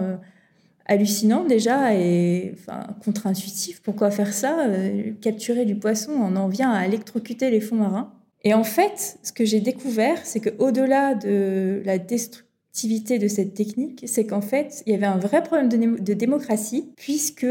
hallucinant 0.86 1.44
déjà 1.44 1.94
et 1.94 2.54
enfin, 2.54 2.86
contre-intuitif. 3.04 3.80
Pourquoi 3.82 4.10
faire 4.10 4.32
ça? 4.32 4.66
Euh, 4.66 5.12
Capturer 5.20 5.64
du 5.64 5.76
poisson, 5.76 6.12
on 6.12 6.36
en 6.36 6.48
vient 6.48 6.70
à 6.70 6.86
électrocuter 6.86 7.50
les 7.50 7.60
fonds 7.60 7.76
marins. 7.76 8.12
Et 8.42 8.52
en 8.52 8.64
fait, 8.64 9.18
ce 9.22 9.32
que 9.32 9.44
j'ai 9.44 9.60
découvert, 9.60 10.18
c'est 10.24 10.40
qu'au-delà 10.40 11.14
de 11.14 11.82
la 11.84 11.98
destructivité 11.98 13.18
de 13.18 13.28
cette 13.28 13.54
technique, 13.54 14.04
c'est 14.06 14.26
qu'en 14.26 14.42
fait, 14.42 14.82
il 14.86 14.92
y 14.92 14.94
avait 14.94 15.06
un 15.06 15.16
vrai 15.16 15.42
problème 15.42 15.68
de, 15.68 16.12
démocratie, 16.12 16.90
puisque 16.96 17.46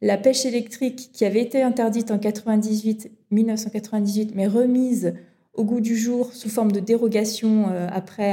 la 0.00 0.16
pêche 0.16 0.46
électrique 0.46 1.10
qui 1.12 1.24
avait 1.24 1.42
été 1.42 1.62
interdite 1.62 2.12
en 2.12 2.18
98, 2.18 3.10
1998, 3.32 4.32
mais 4.36 4.46
remise 4.46 5.14
au 5.54 5.64
goût 5.64 5.80
du 5.80 5.96
jour 5.96 6.32
sous 6.32 6.48
forme 6.48 6.70
de 6.70 6.78
dérogation 6.78 7.70
euh, 7.70 7.88
après 7.90 8.32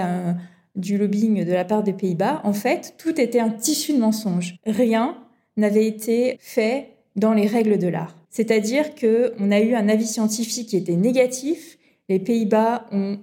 du 0.75 0.97
lobbying 0.97 1.45
de 1.45 1.51
la 1.51 1.65
part 1.65 1.83
des 1.83 1.93
Pays-Bas, 1.93 2.41
en 2.43 2.53
fait, 2.53 2.95
tout 2.97 3.19
était 3.19 3.39
un 3.39 3.49
tissu 3.49 3.93
de 3.93 3.99
mensonges. 3.99 4.57
Rien 4.65 5.17
n'avait 5.57 5.87
été 5.87 6.37
fait 6.39 6.89
dans 7.15 7.33
les 7.33 7.47
règles 7.47 7.77
de 7.77 7.87
l'art. 7.87 8.15
C'est-à-dire 8.29 8.95
qu'on 8.95 9.51
a 9.51 9.61
eu 9.61 9.73
un 9.75 9.87
avis 9.87 10.07
scientifique 10.07 10.69
qui 10.69 10.77
était 10.77 10.97
négatif. 10.97 11.77
Les 12.09 12.19
Pays-Bas 12.19 12.87
ont 12.91 13.19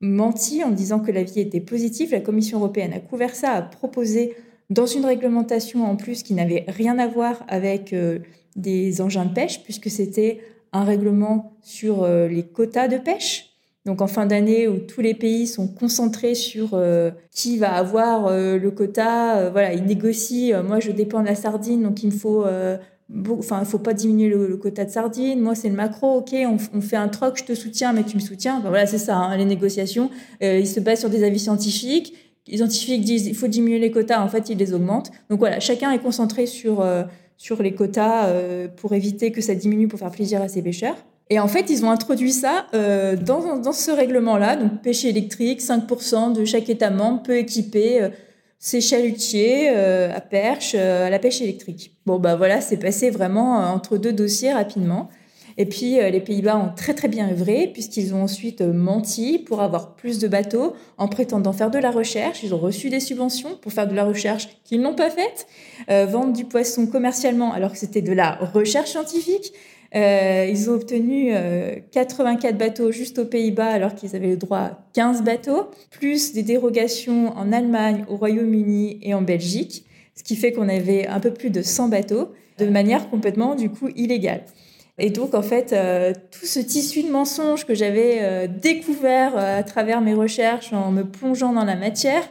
menti 0.00 0.62
en 0.62 0.70
disant 0.70 1.00
que 1.00 1.10
l'avis 1.10 1.40
était 1.40 1.60
positif. 1.60 2.10
La 2.10 2.20
Commission 2.20 2.58
européenne 2.58 2.92
a 2.92 3.00
couvert 3.00 3.34
ça, 3.34 3.52
a 3.52 3.62
proposé 3.62 4.34
dans 4.68 4.86
une 4.86 5.04
réglementation 5.04 5.84
en 5.84 5.96
plus 5.96 6.22
qui 6.22 6.34
n'avait 6.34 6.64
rien 6.68 6.98
à 6.98 7.06
voir 7.06 7.44
avec 7.48 7.92
euh, 7.92 8.20
des 8.56 9.00
engins 9.00 9.24
de 9.24 9.32
pêche, 9.32 9.62
puisque 9.62 9.90
c'était 9.90 10.40
un 10.72 10.84
règlement 10.84 11.52
sur 11.62 12.02
euh, 12.02 12.28
les 12.28 12.44
quotas 12.44 12.88
de 12.88 12.98
pêche. 12.98 13.49
Donc 13.86 14.02
en 14.02 14.06
fin 14.06 14.26
d'année 14.26 14.68
où 14.68 14.78
tous 14.78 15.00
les 15.00 15.14
pays 15.14 15.46
sont 15.46 15.66
concentrés 15.66 16.34
sur 16.34 16.74
euh, 16.74 17.10
qui 17.30 17.56
va 17.56 17.72
avoir 17.72 18.30
le 18.30 18.70
quota, 18.70 19.48
voilà, 19.50 19.72
ils 19.72 19.84
négocient. 19.84 20.62
moi, 20.62 20.80
je 20.80 20.90
dépends 20.90 21.20
de 21.20 21.26
la 21.26 21.34
sardine, 21.34 21.82
donc 21.82 22.02
il 22.02 22.08
me 22.08 22.12
faut 22.12 22.44
enfin, 23.38 23.60
il 23.60 23.66
faut 23.66 23.78
pas 23.78 23.94
diminuer 23.94 24.28
le, 24.28 24.56
quota 24.56 24.84
de 24.84 24.90
sardines. 24.90 25.40
Moi, 25.40 25.54
c'est 25.54 25.68
le 25.68 25.74
macro. 25.74 26.18
Ok, 26.18 26.34
on, 26.34 26.80
fait 26.80 26.96
un 26.96 27.08
troc, 27.08 27.38
je 27.38 27.44
te 27.44 27.54
soutiens, 27.54 27.92
mais 27.92 28.04
tu 28.04 28.16
me 28.16 28.20
soutiens. 28.20 28.60
voilà, 28.60 28.86
c'est 28.86 28.98
ça, 28.98 29.16
hein, 29.16 29.36
les 29.36 29.46
négociations. 29.46 30.10
ils 30.42 30.68
se 30.68 30.80
basent 30.80 31.00
sur 31.00 31.10
des 31.10 31.24
avis 31.24 31.38
scientifiques 31.38 32.14
les 32.50 32.58
scientifiques 32.58 33.02
disent 33.02 33.26
il 33.26 33.34
faut 33.34 33.48
diminuer 33.48 33.78
les 33.78 33.90
quotas, 33.90 34.22
en 34.22 34.28
fait, 34.28 34.48
ils 34.50 34.58
les 34.58 34.74
augmentent. 34.74 35.10
Donc 35.28 35.38
voilà, 35.38 35.60
chacun 35.60 35.92
est 35.92 35.98
concentré 35.98 36.46
sur, 36.46 36.80
euh, 36.80 37.04
sur 37.36 37.62
les 37.62 37.74
quotas 37.74 38.26
euh, 38.26 38.68
pour 38.68 38.92
éviter 38.94 39.32
que 39.32 39.40
ça 39.40 39.54
diminue 39.54 39.88
pour 39.88 39.98
faire 39.98 40.10
plaisir 40.10 40.42
à 40.42 40.48
ses 40.48 40.62
pêcheurs. 40.62 40.96
Et 41.30 41.38
en 41.38 41.48
fait, 41.48 41.70
ils 41.70 41.84
ont 41.84 41.90
introduit 41.90 42.32
ça 42.32 42.66
euh, 42.74 43.16
dans, 43.16 43.72
ce 43.72 43.90
règlement-là. 43.90 44.56
Donc, 44.56 44.82
pêche 44.82 45.04
électrique, 45.04 45.60
5% 45.62 46.32
de 46.32 46.44
chaque 46.44 46.68
État 46.68 46.90
membre 46.90 47.22
peut 47.22 47.36
équiper 47.36 48.08
ses 48.58 48.80
chalutiers 48.80 49.68
à 49.68 50.20
perche 50.20 50.74
à 50.74 51.08
la 51.08 51.18
pêche 51.18 51.40
électrique. 51.40 51.96
Bon, 52.04 52.18
bah 52.18 52.36
voilà, 52.36 52.60
c'est 52.60 52.76
passé 52.76 53.10
vraiment 53.10 53.58
entre 53.72 53.96
deux 53.96 54.12
dossiers 54.12 54.52
rapidement. 54.52 55.08
Et 55.60 55.66
puis, 55.66 56.00
euh, 56.00 56.08
les 56.08 56.20
Pays-Bas 56.20 56.56
ont 56.56 56.74
très 56.74 56.94
très 56.94 57.08
bien 57.08 57.30
œuvré 57.30 57.68
puisqu'ils 57.72 58.14
ont 58.14 58.22
ensuite 58.22 58.62
euh, 58.62 58.72
menti 58.72 59.38
pour 59.38 59.60
avoir 59.60 59.94
plus 59.94 60.18
de 60.18 60.26
bateaux 60.26 60.74
en 60.96 61.06
prétendant 61.06 61.52
faire 61.52 61.70
de 61.70 61.78
la 61.78 61.90
recherche. 61.90 62.42
Ils 62.42 62.54
ont 62.54 62.58
reçu 62.58 62.88
des 62.88 62.98
subventions 62.98 63.56
pour 63.60 63.70
faire 63.70 63.86
de 63.86 63.94
la 63.94 64.04
recherche 64.04 64.48
qu'ils 64.64 64.80
n'ont 64.80 64.94
pas 64.94 65.10
faite, 65.10 65.46
euh, 65.90 66.06
vendre 66.06 66.32
du 66.32 66.46
poisson 66.46 66.86
commercialement 66.86 67.52
alors 67.52 67.72
que 67.72 67.78
c'était 67.78 68.00
de 68.00 68.12
la 68.12 68.36
recherche 68.54 68.92
scientifique. 68.92 69.52
Ils 69.92 70.70
ont 70.70 70.74
obtenu 70.74 71.32
84 71.90 72.56
bateaux 72.56 72.92
juste 72.92 73.18
aux 73.18 73.24
Pays-Bas 73.24 73.66
alors 73.66 73.94
qu'ils 73.94 74.14
avaient 74.14 74.28
le 74.28 74.36
droit 74.36 74.58
à 74.58 74.78
15 74.94 75.22
bateaux, 75.22 75.70
plus 75.90 76.32
des 76.32 76.42
dérogations 76.42 77.36
en 77.36 77.52
Allemagne, 77.52 78.04
au 78.08 78.16
Royaume-Uni 78.16 78.98
et 79.02 79.14
en 79.14 79.22
Belgique, 79.22 79.84
ce 80.14 80.22
qui 80.22 80.36
fait 80.36 80.52
qu'on 80.52 80.68
avait 80.68 81.06
un 81.06 81.18
peu 81.18 81.32
plus 81.32 81.50
de 81.50 81.62
100 81.62 81.88
bateaux 81.88 82.32
de 82.58 82.66
manière 82.66 83.08
complètement 83.10 83.54
du 83.54 83.70
coup 83.70 83.88
illégale. 83.96 84.44
Et 84.98 85.08
donc, 85.08 85.34
en 85.34 85.42
fait, 85.42 85.72
euh, 85.72 86.12
tout 86.30 86.44
ce 86.44 86.60
tissu 86.60 87.02
de 87.02 87.10
mensonges 87.10 87.64
que 87.64 87.74
j'avais 87.74 88.18
euh, 88.20 88.46
découvert 88.46 89.32
euh, 89.34 89.58
à 89.58 89.62
travers 89.62 90.02
mes 90.02 90.12
recherches 90.12 90.74
en 90.74 90.90
me 90.92 91.04
plongeant 91.04 91.54
dans 91.54 91.64
la 91.64 91.74
matière, 91.74 92.22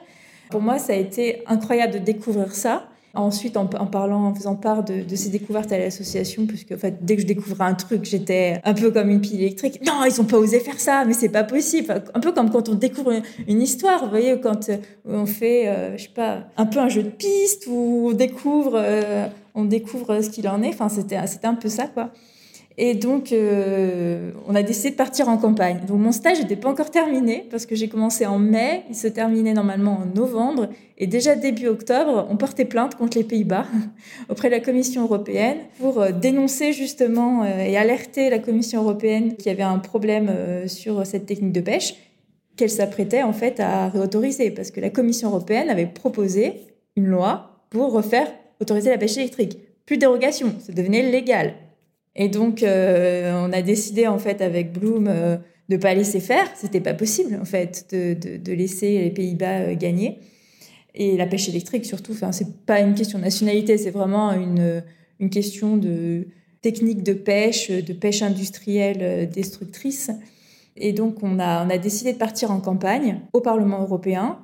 pour 0.52 0.62
moi, 0.62 0.78
ça 0.78 0.94
a 0.94 0.96
été 0.96 1.42
incroyable 1.48 1.94
de 1.94 1.98
découvrir 1.98 2.54
ça. 2.54 2.89
Ensuite, 3.16 3.58
en, 3.58 3.66
parlant, 3.66 4.26
en 4.26 4.36
faisant 4.36 4.56
part 4.56 4.84
de, 4.84 5.04
ces 5.16 5.30
découvertes 5.30 5.72
à 5.72 5.78
l'association, 5.78 6.46
puisque 6.46 6.72
en 6.74 6.78
fait, 6.78 7.04
dès 7.04 7.16
que 7.16 7.24
je 7.24 7.28
découvrais 7.28 7.66
un 7.66 7.74
truc, 7.74 8.06
j'étais 8.06 8.62
un 8.64 8.74
peu 8.74 8.92
comme 8.92 9.10
une 9.10 9.20
pile 9.20 9.42
électrique. 9.42 9.82
Non, 9.86 10.06
ils 10.06 10.16
n'ont 10.20 10.28
pas 10.28 10.38
osé 10.38 10.60
faire 10.60 10.80
ça, 10.80 11.06
mais 11.06 11.14
c'est 11.14 11.30
pas 11.30 11.44
possible. 11.44 12.04
un 12.14 12.20
peu 12.20 12.32
comme 12.32 12.52
quand 12.52 12.70
on 12.70 12.76
découvre 12.76 13.14
une, 13.48 13.62
histoire, 13.62 14.04
vous 14.04 14.10
voyez, 14.10 14.40
quand 14.40 14.70
on 15.08 15.26
fait, 15.26 15.98
je 15.98 16.04
sais 16.04 16.10
pas, 16.10 16.44
un 16.56 16.66
peu 16.66 16.80
un 16.80 16.90
jeu 16.90 17.04
de 17.04 17.10
piste 17.10 17.66
où 17.68 18.10
on 18.12 18.14
découvre, 18.14 18.80
on 19.56 19.66
découvre 19.66 20.22
ce 20.22 20.30
qu'il 20.30 20.48
en 20.48 20.62
est. 20.62 20.70
Enfin, 20.70 20.90
c'était, 20.90 21.26
c'était 21.28 21.48
un 21.48 21.56
peu 21.56 21.70
ça, 21.70 21.88
quoi. 21.88 22.12
Et 22.82 22.94
donc, 22.94 23.34
euh, 23.34 24.32
on 24.48 24.56
a 24.56 24.64
décidé 24.64 24.92
de 24.92 24.96
partir 24.96 25.28
en 25.28 25.38
campagne. 25.38 25.82
Donc, 25.86 26.00
mon 26.00 26.14
stage 26.14 26.40
n'était 26.40 26.56
pas 26.56 26.70
encore 26.70 26.92
terminé 26.92 27.46
parce 27.52 27.66
que 27.66 27.76
j'ai 27.76 27.90
commencé 27.90 28.26
en 28.26 28.40
mai. 28.40 28.84
Il 28.88 28.96
se 28.96 29.10
terminait 29.10 29.52
normalement 29.52 30.00
en 30.00 30.06
novembre. 30.06 30.70
Et 30.98 31.06
déjà 31.06 31.36
début 31.36 31.68
octobre, 31.68 32.26
on 32.30 32.38
portait 32.38 32.64
plainte 32.64 32.96
contre 32.96 33.18
les 33.18 33.26
Pays-Bas 33.26 33.66
auprès 34.30 34.48
de 34.48 34.54
la 34.54 34.62
Commission 34.62 35.04
européenne 35.04 35.58
pour 35.78 36.02
euh, 36.02 36.12
dénoncer 36.14 36.72
justement 36.72 37.44
euh, 37.44 37.66
et 37.66 37.76
alerter 37.76 38.30
la 38.30 38.40
Commission 38.40 38.82
européenne 38.82 39.36
qu'il 39.36 39.48
y 39.48 39.50
avait 39.50 39.62
un 39.62 39.80
problème 39.80 40.32
sur 40.68 41.06
cette 41.06 41.26
technique 41.26 41.52
de 41.52 41.62
pêche 41.62 41.96
qu'elle 42.56 42.70
s'apprêtait 42.70 43.24
en 43.24 43.34
fait 43.34 43.60
à 43.60 43.90
réautoriser 43.90 44.52
parce 44.52 44.72
que 44.72 44.80
la 44.80 44.90
Commission 44.90 45.28
européenne 45.28 45.70
avait 45.70 45.86
proposé 45.86 46.62
une 46.96 47.08
loi 47.08 47.62
pour 47.70 47.92
refaire 47.92 48.32
autoriser 48.62 48.90
la 48.90 48.98
pêche 48.98 49.18
électrique. 49.18 49.58
Plus 49.86 49.98
dérogation, 49.98 50.54
ça 50.62 50.72
devenait 50.72 51.12
légal. 51.12 51.56
Et 52.20 52.28
donc, 52.28 52.64
euh, 52.64 53.32
on 53.48 53.54
a 53.54 53.62
décidé, 53.62 54.06
en 54.06 54.20
fait, 54.20 54.42
avec 54.42 54.74
Bloom, 54.74 55.08
euh, 55.08 55.38
de 55.70 55.76
ne 55.76 55.78
pas 55.78 55.94
laisser 55.94 56.20
faire. 56.20 56.46
C'était 56.54 56.82
pas 56.82 56.94
possible, 56.94 57.40
en 57.42 57.46
fait, 57.46 57.88
de, 57.92 58.52
laisser 58.52 59.00
les 59.00 59.10
Pays-Bas 59.10 59.60
euh, 59.62 59.76
gagner. 59.76 60.20
Et 60.94 61.16
la 61.16 61.26
pêche 61.26 61.48
électrique, 61.48 61.86
surtout, 61.86 62.12
enfin, 62.12 62.34
c'est 62.34 62.66
pas 62.66 62.82
une 62.82 62.94
question 62.94 63.20
de 63.20 63.24
nationalité, 63.24 63.78
c'est 63.78 63.90
vraiment 63.90 64.34
une, 64.34 64.84
question 65.30 65.78
de 65.78 66.28
technique 66.62 67.04
de 67.04 67.14
pêche, 67.14 67.72
de 67.72 67.94
pêche 67.94 68.22
industrielle 68.22 69.30
destructrice. 69.30 70.12
Et 70.76 70.92
donc, 70.92 71.24
on 71.24 71.40
a 71.40 71.78
décidé 71.78 72.12
de 72.12 72.18
partir 72.18 72.52
en 72.52 72.60
campagne 72.60 73.22
au 73.32 73.40
Parlement 73.40 73.82
européen 73.82 74.40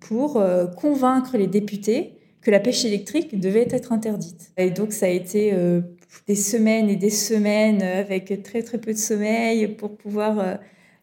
pour 0.00 0.42
convaincre 0.76 1.36
les 1.36 1.46
députés 1.46 2.14
que 2.40 2.50
la 2.50 2.60
pêche 2.60 2.84
électrique 2.84 3.38
devait 3.38 3.68
être 3.70 3.92
interdite. 3.92 4.52
Et 4.56 4.70
donc, 4.70 4.92
ça 4.92 5.06
a 5.06 5.10
été 5.10 5.52
des 6.26 6.34
semaines 6.34 6.88
et 6.88 6.96
des 6.96 7.10
semaines 7.10 7.82
avec 7.82 8.42
très 8.42 8.62
très 8.62 8.78
peu 8.78 8.92
de 8.92 8.98
sommeil 8.98 9.68
pour 9.68 9.96
pouvoir 9.96 10.38
euh, 10.38 10.54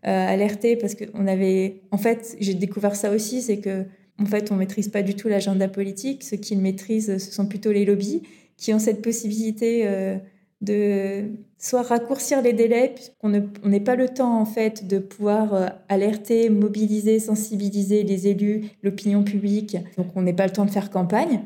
euh, 0.05 0.27
alerter 0.33 0.75
parce 0.75 0.95
qu'on 0.95 1.27
avait 1.27 1.81
en 1.91 1.97
fait 1.97 2.35
j'ai 2.39 2.53
découvert 2.53 2.95
ça 2.95 3.11
aussi 3.11 3.41
c'est 3.41 3.57
que 3.57 3.85
en 4.19 4.25
fait 4.25 4.51
on 4.51 4.55
maîtrise 4.55 4.89
pas 4.89 5.01
du 5.01 5.15
tout 5.15 5.27
l'agenda 5.27 5.67
politique. 5.67 6.23
Ceux 6.23 6.37
qui 6.37 6.55
le 6.55 6.61
maîtrisent 6.61 7.17
ce 7.17 7.31
sont 7.31 7.47
plutôt 7.47 7.71
les 7.71 7.85
lobbies 7.85 8.23
qui 8.57 8.73
ont 8.73 8.79
cette 8.79 9.01
possibilité 9.01 9.83
euh, 9.85 10.17
de 10.61 11.25
soit 11.59 11.83
raccourcir 11.83 12.41
les 12.41 12.53
délais 12.53 12.91
puisqu'on 12.95 13.29
n'ait 13.29 13.79
pas 13.79 13.95
le 13.95 14.09
temps 14.09 14.39
en 14.39 14.45
fait 14.45 14.87
de 14.87 14.97
pouvoir 14.97 15.71
alerter 15.87 16.49
mobiliser 16.49 17.19
sensibiliser 17.19 18.03
les 18.03 18.27
élus 18.27 18.65
l'opinion 18.83 19.23
publique. 19.23 19.77
Donc 19.97 20.07
on 20.15 20.21
n'est 20.21 20.33
pas 20.33 20.45
le 20.45 20.53
temps 20.53 20.65
de 20.65 20.71
faire 20.71 20.89
campagne 20.89 21.41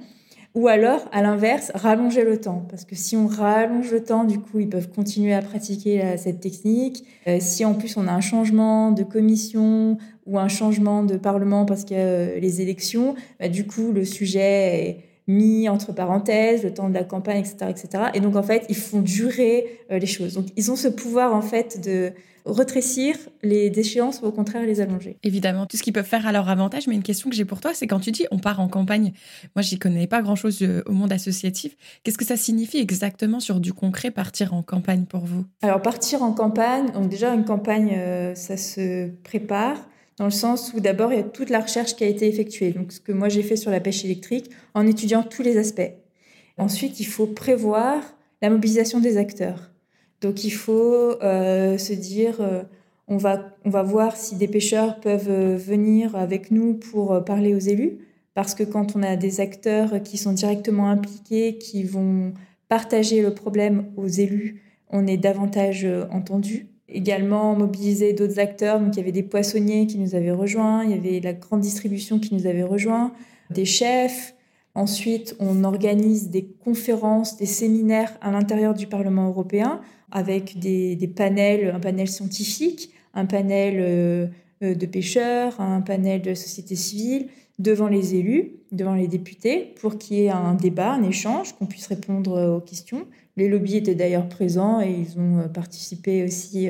ou 0.53 0.67
alors, 0.67 1.07
à 1.13 1.21
l'inverse, 1.21 1.71
rallonger 1.73 2.23
le 2.23 2.39
temps. 2.39 2.65
Parce 2.69 2.83
que 2.83 2.95
si 2.95 3.15
on 3.15 3.27
rallonge 3.27 3.89
le 3.91 4.03
temps, 4.03 4.25
du 4.25 4.39
coup, 4.39 4.59
ils 4.59 4.69
peuvent 4.69 4.89
continuer 4.89 5.33
à 5.33 5.41
pratiquer 5.41 6.17
cette 6.17 6.41
technique. 6.41 7.05
Euh, 7.27 7.37
si 7.39 7.63
en 7.63 7.73
plus 7.73 7.95
on 7.95 8.07
a 8.07 8.11
un 8.11 8.21
changement 8.21 8.91
de 8.91 9.03
commission 9.03 9.97
ou 10.25 10.39
un 10.39 10.49
changement 10.49 11.03
de 11.03 11.15
parlement 11.15 11.65
parce 11.65 11.85
qu'il 11.85 11.97
y 11.97 11.99
a 11.99 12.03
euh, 12.03 12.39
les 12.39 12.61
élections, 12.61 13.15
bah, 13.39 13.47
du 13.47 13.65
coup, 13.65 13.93
le 13.93 14.03
sujet 14.03 14.89
est 14.89 14.97
mis 15.27 15.69
entre 15.69 15.93
parenthèses, 15.93 16.63
le 16.63 16.73
temps 16.73 16.89
de 16.89 16.93
la 16.93 17.05
campagne, 17.05 17.39
etc., 17.39 17.55
etc. 17.69 18.03
Et 18.13 18.19
donc, 18.19 18.35
en 18.35 18.43
fait, 18.43 18.65
ils 18.67 18.75
font 18.75 18.99
durer 18.99 19.79
euh, 19.91 19.99
les 19.99 20.07
choses. 20.07 20.33
Donc, 20.33 20.47
ils 20.57 20.69
ont 20.71 20.75
ce 20.75 20.89
pouvoir, 20.89 21.33
en 21.33 21.41
fait, 21.41 21.79
de 21.81 22.11
retrécir 22.45 23.15
les 23.43 23.69
déchéances 23.69 24.21
ou 24.21 24.25
au 24.25 24.31
contraire 24.31 24.65
les 24.65 24.81
allonger. 24.81 25.17
Évidemment, 25.23 25.65
tout 25.65 25.77
ce 25.77 25.83
qu'ils 25.83 25.93
peuvent 25.93 26.05
faire 26.05 26.25
à 26.25 26.31
leur 26.31 26.49
avantage. 26.49 26.87
Mais 26.87 26.95
une 26.95 27.03
question 27.03 27.29
que 27.29 27.35
j'ai 27.35 27.45
pour 27.45 27.61
toi, 27.61 27.73
c'est 27.73 27.87
quand 27.87 27.99
tu 27.99 28.11
dis 28.11 28.25
on 28.31 28.39
part 28.39 28.59
en 28.59 28.67
campagne, 28.67 29.13
moi 29.55 29.61
j'y 29.61 29.77
connais 29.79 30.07
pas 30.07 30.21
grand-chose 30.21 30.61
euh, 30.61 30.81
au 30.85 30.91
monde 30.91 31.11
associatif. 31.11 31.75
Qu'est-ce 32.03 32.17
que 32.17 32.25
ça 32.25 32.37
signifie 32.37 32.77
exactement 32.77 33.39
sur 33.39 33.59
du 33.59 33.73
concret 33.73 34.11
partir 34.11 34.53
en 34.53 34.63
campagne 34.63 35.05
pour 35.05 35.25
vous? 35.25 35.45
Alors 35.61 35.81
partir 35.81 36.23
en 36.23 36.33
campagne, 36.33 36.91
donc 36.91 37.09
déjà 37.09 37.33
une 37.33 37.45
campagne, 37.45 37.95
euh, 37.97 38.35
ça 38.35 38.57
se 38.57 39.09
prépare 39.23 39.77
dans 40.17 40.25
le 40.25 40.31
sens 40.31 40.73
où 40.75 40.79
d'abord 40.79 41.11
il 41.13 41.17
y 41.17 41.21
a 41.21 41.23
toute 41.23 41.49
la 41.49 41.59
recherche 41.59 41.95
qui 41.95 42.03
a 42.03 42.07
été 42.07 42.27
effectuée. 42.27 42.71
Donc 42.71 42.91
ce 42.91 42.99
que 42.99 43.11
moi 43.11 43.29
j'ai 43.29 43.43
fait 43.43 43.55
sur 43.55 43.71
la 43.71 43.79
pêche 43.79 44.05
électrique 44.05 44.49
en 44.73 44.85
étudiant 44.85 45.23
tous 45.23 45.41
les 45.41 45.57
aspects. 45.57 45.91
Ensuite, 46.57 46.99
il 46.99 47.05
faut 47.05 47.27
prévoir 47.27 48.01
la 48.41 48.49
mobilisation 48.49 48.99
des 48.99 49.17
acteurs. 49.17 49.70
Donc 50.21 50.43
il 50.43 50.51
faut 50.51 51.21
euh, 51.23 51.77
se 51.77 51.93
dire, 51.93 52.37
euh, 52.39 52.63
on, 53.07 53.17
va, 53.17 53.55
on 53.65 53.69
va 53.69 53.81
voir 53.81 54.15
si 54.15 54.35
des 54.35 54.47
pêcheurs 54.47 54.99
peuvent 54.99 55.29
euh, 55.29 55.57
venir 55.57 56.15
avec 56.15 56.51
nous 56.51 56.75
pour 56.75 57.23
parler 57.25 57.55
aux 57.55 57.59
élus, 57.59 57.97
parce 58.35 58.53
que 58.53 58.63
quand 58.63 58.95
on 58.95 59.03
a 59.03 59.15
des 59.15 59.41
acteurs 59.41 60.01
qui 60.03 60.17
sont 60.17 60.31
directement 60.31 60.89
impliqués, 60.89 61.57
qui 61.57 61.83
vont 61.83 62.33
partager 62.69 63.21
le 63.21 63.33
problème 63.33 63.91
aux 63.97 64.07
élus, 64.07 64.61
on 64.89 65.07
est 65.07 65.17
davantage 65.17 65.87
entendu. 66.11 66.67
Également 66.87 67.55
mobiliser 67.55 68.13
d'autres 68.13 68.39
acteurs, 68.39 68.79
donc 68.79 68.95
il 68.95 68.99
y 68.99 69.01
avait 69.01 69.11
des 69.11 69.23
poissonniers 69.23 69.87
qui 69.87 69.97
nous 69.97 70.15
avaient 70.15 70.31
rejoints, 70.31 70.83
il 70.83 70.91
y 70.91 70.93
avait 70.93 71.19
la 71.19 71.33
grande 71.33 71.61
distribution 71.61 72.19
qui 72.19 72.33
nous 72.35 72.47
avait 72.47 72.63
rejoints, 72.63 73.11
des 73.49 73.65
chefs, 73.65 74.33
Ensuite, 74.73 75.35
on 75.39 75.65
organise 75.65 76.29
des 76.29 76.45
conférences, 76.45 77.35
des 77.35 77.45
séminaires 77.45 78.17
à 78.21 78.31
l'intérieur 78.31 78.73
du 78.73 78.87
Parlement 78.87 79.27
européen 79.27 79.81
avec 80.11 80.59
des, 80.59 81.13
panels, 81.15 81.71
un 81.73 81.79
panel 81.79 82.07
scientifique, 82.07 82.91
un 83.13 83.25
panel 83.25 83.75
euh, 83.79 84.27
euh, 84.63 84.75
de 84.75 84.85
pêcheurs, 84.85 85.59
un 85.59 85.81
panel 85.81 86.21
de 86.21 86.33
société 86.33 86.75
civile, 86.75 87.27
devant 87.59 87.87
les 87.87 88.15
élus, 88.15 88.53
devant 88.71 88.95
les 88.95 89.07
députés, 89.07 89.73
pour 89.79 89.97
qu'il 89.97 90.17
y 90.17 90.25
ait 90.25 90.29
un 90.29 90.55
débat, 90.55 90.93
un 90.93 91.03
échange, 91.03 91.53
qu'on 91.53 91.65
puisse 91.65 91.87
répondre 91.87 92.57
aux 92.57 92.61
questions. 92.61 93.05
Les 93.37 93.47
lobbies 93.47 93.77
étaient 93.77 93.95
d'ailleurs 93.95 94.27
présents 94.27 94.81
et 94.81 94.89
ils 94.91 95.19
ont 95.19 95.47
participé 95.49 96.23
aussi. 96.23 96.69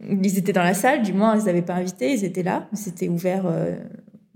Ils 0.00 0.38
étaient 0.38 0.52
dans 0.52 0.62
la 0.62 0.74
salle, 0.74 1.02
du 1.02 1.12
moins, 1.12 1.36
ils 1.36 1.46
n'avaient 1.46 1.62
pas 1.62 1.74
invité, 1.74 2.12
ils 2.12 2.24
étaient 2.24 2.44
là. 2.44 2.68
C'était 2.74 3.08
ouvert 3.08 3.44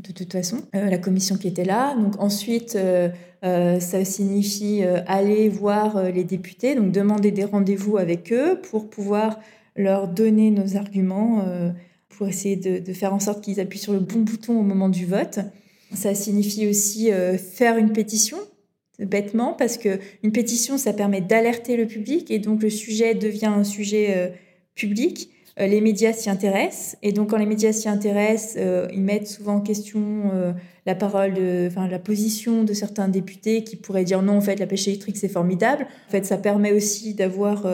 de 0.07 0.13
toute 0.13 0.33
façon, 0.33 0.59
euh, 0.75 0.89
la 0.89 0.99
commission 0.99 1.37
qui 1.37 1.49
était 1.49 1.65
là. 1.65 1.95
Donc 1.97 2.21
ensuite, 2.21 2.77
euh, 2.77 3.09
euh, 3.45 3.81
ça 3.81 4.05
signifie 4.05 4.83
aller 5.07 5.49
voir 5.49 6.11
les 6.11 6.25
députés, 6.25 6.75
donc 6.75 6.93
demander 6.93 7.31
des 7.31 7.45
rendez-vous 7.45 7.97
avec 7.97 8.33
eux 8.33 8.61
pour 8.71 8.89
pouvoir 8.89 9.41
leur 9.77 10.09
donner 10.09 10.51
nos 10.51 10.77
arguments, 10.77 11.45
pour 12.09 12.29
essayer 12.29 12.57
de, 12.57 12.93
faire 12.93 13.13
en 13.13 13.19
sorte 13.19 13.43
qu'ils 13.43 13.61
appuient 13.61 13.79
sur 13.79 13.93
le 13.93 13.99
bon 13.99 14.21
bouton 14.21 14.59
au 14.59 14.63
moment 14.63 14.89
du 14.89 15.05
vote. 15.05 15.41
Ça 15.93 16.15
signifie 16.15 16.67
aussi 16.67 17.11
faire 17.39 17.77
une 17.77 17.93
pétition, 17.93 18.39
bêtement, 18.99 19.53
parce 19.53 19.77
que 19.77 19.99
une 20.23 20.33
pétition, 20.33 20.79
ça 20.79 20.93
permet 20.93 21.21
d'alerter 21.21 21.77
le 21.77 21.87
public 21.87 22.31
et 22.31 22.39
donc 22.39 22.63
le 22.63 22.71
sujet 22.71 23.15
devient 23.15 23.47
un 23.47 23.65
sujet 23.65 24.33
public. 24.75 25.34
Euh, 25.61 25.67
les 25.67 25.81
médias 25.81 26.13
s'y 26.13 26.31
intéressent. 26.31 26.97
Et 27.03 27.13
donc, 27.13 27.31
quand 27.31 27.37
les 27.37 27.47
médias 27.47 27.73
s'y 27.73 27.89
intéressent, 27.89 28.57
euh, 28.59 28.89
ils 28.93 29.01
mettent 29.01 29.29
souvent 29.29 29.57
en 29.57 29.61
question 29.61 30.31
euh, 30.33 30.53
la 30.87 30.95
parole, 30.95 31.35
enfin, 31.67 31.89
la 31.89 31.99
position 31.99 32.65
de 32.65 32.73
certains 32.73 33.09
députés 33.09 33.63
qui 33.65 33.77
pourraient 33.77 34.05
dire 34.05 34.23
non, 34.23 34.37
en 34.37 34.41
fait, 34.41 34.59
la 34.59 34.67
pêche 34.67 34.89
électrique, 34.89 35.17
c'est 35.17 35.29
formidable. 35.29 35.87
En 36.09 36.11
fait, 36.11 36.25
ça 36.25 36.39
permet 36.39 36.73
aussi 36.73 37.15
d'avoir 37.15 37.67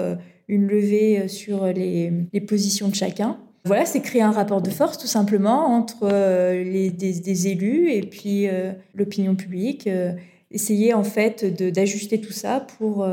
une 0.49 0.67
levée 0.67 1.27
sur 1.29 1.67
les, 1.67 2.13
positions 2.47 2.89
de 2.89 2.95
chacun. 2.95 3.39
Voilà, 3.65 3.85
c'est 3.85 4.01
créer 4.01 4.23
un 4.23 4.31
rapport 4.31 4.63
de 4.63 4.71
force, 4.71 4.97
tout 4.97 5.07
simplement, 5.07 5.67
entre 5.67 6.09
les, 6.53 6.91
des, 6.91 7.19
des, 7.19 7.49
élus 7.49 7.91
et 7.91 8.03
puis 8.03 8.47
l'opinion 8.95 9.35
publique. 9.35 9.89
essayer, 10.53 10.95
en 10.95 11.05
fait, 11.05 11.45
d'ajuster 11.61 12.21
tout 12.21 12.33
ça 12.33 12.65
pour 12.79 13.05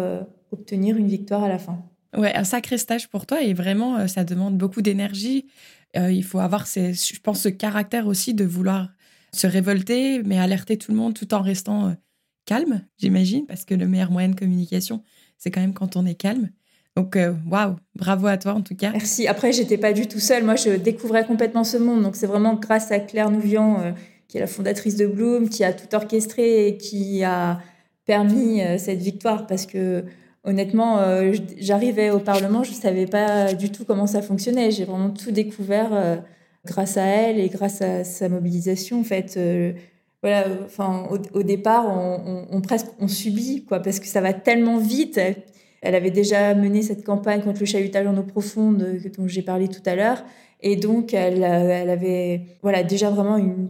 obtenir 0.51 0.95
une 0.97 1.07
victoire 1.07 1.43
à 1.43 1.50
la 1.50 1.57
fin. 1.57 1.83
Ouais, 2.17 2.36
un 2.36 2.43
sacré 2.43 2.79
stage 2.79 3.09
pour 3.09 3.27
toi 3.27 3.43
et 3.43 3.53
vraiment, 3.53 3.97
euh, 3.97 4.07
ça 4.07 4.24
demande 4.24 4.57
beaucoup 4.57 4.81
d'énergie. 4.81 5.45
Euh, 5.95 6.12
il 6.12 6.24
faut 6.24 6.39
avoir, 6.39 6.65
je 6.65 7.19
pense, 7.21 7.41
ce 7.41 7.50
caractère 7.50 8.07
aussi 8.07 8.33
de 8.33 8.43
vouloir 8.43 8.89
se 9.33 9.45
révolter, 9.45 10.24
mais 10.24 10.39
alerter 10.39 10.77
tout 10.77 10.91
le 10.91 10.97
monde 10.97 11.13
tout 11.13 11.31
en 11.36 11.41
restant 11.41 11.89
euh, 11.89 11.91
calme, 12.45 12.81
j'imagine, 12.97 13.45
parce 13.45 13.65
que 13.65 13.75
le 13.75 13.88
meilleur 13.88 14.09
moyen 14.09 14.29
de 14.29 14.36
communication, 14.36 15.03
c'est 15.38 15.51
quand 15.51 15.62
même 15.62 15.75
quand 15.75 15.95
on 15.95 16.05
est 16.07 16.15
calme. 16.15 16.50
Donc, 16.95 17.15
waouh, 17.45 17.75
bravo 17.93 18.25
à 18.25 18.38
toi 18.38 18.55
en 18.55 18.62
tout 18.62 18.75
cas. 18.75 18.89
Merci. 18.89 19.27
Après, 19.27 19.51
j'étais 19.51 19.77
pas 19.77 19.93
du 19.93 20.07
tout 20.07 20.19
seule. 20.19 20.43
Moi, 20.43 20.55
je 20.55 20.77
découvrais 20.77 21.24
complètement 21.27 21.63
ce 21.63 21.77
monde. 21.77 22.01
Donc, 22.01 22.15
c'est 22.15 22.25
vraiment 22.25 22.55
grâce 22.55 22.91
à 22.91 23.00
Claire 23.00 23.29
Nouvian, 23.29 23.93
qui 24.27 24.38
est 24.38 24.39
la 24.39 24.47
fondatrice 24.47 24.95
de 24.95 25.05
Bloom, 25.05 25.47
qui 25.47 25.63
a 25.63 25.74
tout 25.74 25.93
orchestré 25.93 26.69
et 26.69 26.77
qui 26.77 27.24
a 27.24 27.62
permis 28.05 28.62
cette 28.79 28.97
victoire 28.97 29.45
parce 29.45 29.67
que 29.67 30.05
honnêtement, 30.48 31.00
euh, 31.00 31.34
j'arrivais 31.60 32.10
au 32.10 32.20
Parlement, 32.20 32.63
je 32.63 32.72
ne 32.72 32.75
savais 32.75 33.06
pas 33.06 33.54
du 33.54 33.70
tout 33.70 33.84
comment 33.86 34.08
ça 34.08 34.22
fonctionnait. 34.22 34.72
J'ai 34.72 34.86
vraiment 34.86 35.10
tout 35.10 35.32
découvert 35.32 35.89
euh, 35.92 36.16
grâce 36.66 36.98
à 36.98 37.06
elle 37.06 37.38
et 37.38 37.50
grâce 37.50 37.82
à 37.82 38.04
sa 38.06 38.30
mobilisation. 38.30 39.01
En 39.01 39.04
fait, 39.04 39.36
euh, 39.38 39.74
voilà, 40.24 40.46
enfin, 40.66 41.08
au, 41.34 41.44
départ, 41.44 41.86
on, 41.86 42.62
presque 42.62 42.88
on 43.00 43.08
subit, 43.08 43.66
quoi, 43.66 43.82
parce 43.82 44.00
que 44.00 44.08
ça 44.08 44.22
va 44.22 44.34
tellement 44.34 44.77
vite. 44.77 45.20
Elle, 45.82 45.96
avait 45.96 46.12
déjà 46.12 46.56
mené 46.56 46.82
cette 46.82 47.04
campagne 47.04 47.42
contre 47.42 47.60
le 47.60 47.66
chahutage 47.66 48.08
en 48.08 48.18
eau 48.18 48.24
profonde 48.24 49.00
dont 49.18 49.27
j'ai 49.27 49.44
parlé 49.44 49.68
tout 49.68 49.84
à 49.86 49.96
l'heure. 49.96 50.24
Et 50.62 50.75
donc, 50.75 51.13
elle, 51.13 51.44
avait 51.44 52.42
voilà, 52.64 52.83
déjà 52.83 53.10
vraiment 53.10 53.38
une 53.38 53.70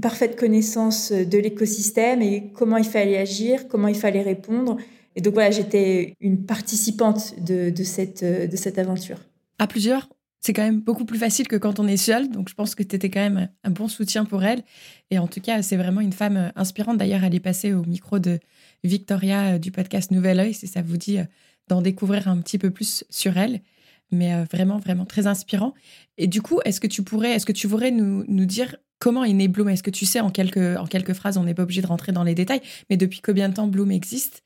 parfaite 0.00 0.38
connaissance 0.38 1.10
de 1.10 1.38
l'écosystème 1.38 2.22
et 2.22 2.50
comment 2.54 2.76
il 2.76 2.84
fallait 2.84 3.18
agir, 3.18 3.66
comment 3.68 3.88
il 3.88 3.96
fallait 3.96 4.22
répondre. 4.22 4.76
Et 5.18 5.20
donc 5.20 5.34
voilà, 5.34 5.50
j'étais 5.50 6.14
une 6.20 6.46
participante 6.46 7.34
de, 7.40 7.72
cette, 7.82 8.78
aventure. 8.78 9.18
À 9.58 9.66
plusieurs, 9.66 10.08
c'est 10.38 10.52
quand 10.52 10.62
même 10.62 10.80
beaucoup 10.80 11.04
plus 11.04 11.18
facile 11.18 11.48
que 11.48 11.56
quand 11.56 11.80
on 11.80 11.88
est 11.88 11.96
seul. 11.96 12.30
Donc 12.30 12.48
je 12.48 12.54
pense 12.54 12.76
que 12.76 12.84
tu 12.84 12.94
étais 12.94 13.10
quand 13.10 13.28
même 13.28 13.48
un 13.64 13.70
bon 13.70 13.88
soutien 13.88 14.24
pour 14.24 14.44
elle. 14.44 14.62
Et 15.10 15.18
en 15.18 15.26
tout 15.26 15.40
cas, 15.40 15.60
c'est 15.62 15.76
vraiment 15.76 16.00
une 16.00 16.12
femme 16.12 16.52
inspirante. 16.54 16.98
D'ailleurs, 16.98 17.24
elle 17.24 17.34
est 17.34 17.40
passée 17.40 17.72
au 17.72 17.82
micro 17.82 18.20
de 18.20 18.38
Victoria 18.84 19.54
euh, 19.54 19.58
du 19.58 19.72
podcast 19.72 20.12
Nouvel 20.12 20.38
Oeil, 20.38 20.54
si 20.54 20.68
ça 20.68 20.82
vous 20.82 20.96
dit 20.96 21.18
euh, 21.18 21.24
d'en 21.66 21.82
découvrir 21.82 22.28
un 22.28 22.38
petit 22.38 22.58
peu 22.58 22.70
plus 22.70 23.02
sur 23.10 23.36
elle. 23.36 23.60
Mais 24.12 24.32
euh, 24.34 24.44
vraiment, 24.52 24.78
vraiment 24.78 25.04
très 25.04 25.26
inspirant. 25.26 25.74
Et 26.16 26.28
du 26.28 26.42
coup, 26.42 26.60
est-ce 26.64 26.80
que 26.80 26.86
tu 26.86 27.02
pourrais, 27.02 27.32
est-ce 27.32 27.44
que 27.44 27.50
tu 27.50 27.66
voudrais 27.66 27.90
nous, 27.90 28.24
nous 28.28 28.46
dire 28.46 28.76
comment 29.00 29.24
est 29.24 29.32
né 29.32 29.48
Bloom? 29.48 29.68
Est-ce 29.70 29.82
que 29.82 29.90
tu 29.90 30.06
sais 30.06 30.20
en 30.20 30.30
quelques, 30.30 30.78
en 30.78 30.86
quelques 30.86 31.14
phrases, 31.14 31.38
on 31.38 31.42
n'est 31.42 31.54
pas 31.54 31.64
obligé 31.64 31.82
de 31.82 31.88
rentrer 31.88 32.12
dans 32.12 32.22
les 32.22 32.36
détails, 32.36 32.60
mais 32.88 32.96
depuis 32.96 33.20
combien 33.20 33.48
de 33.48 33.54
temps 33.54 33.66
Bloom 33.66 33.90
existe? 33.90 34.44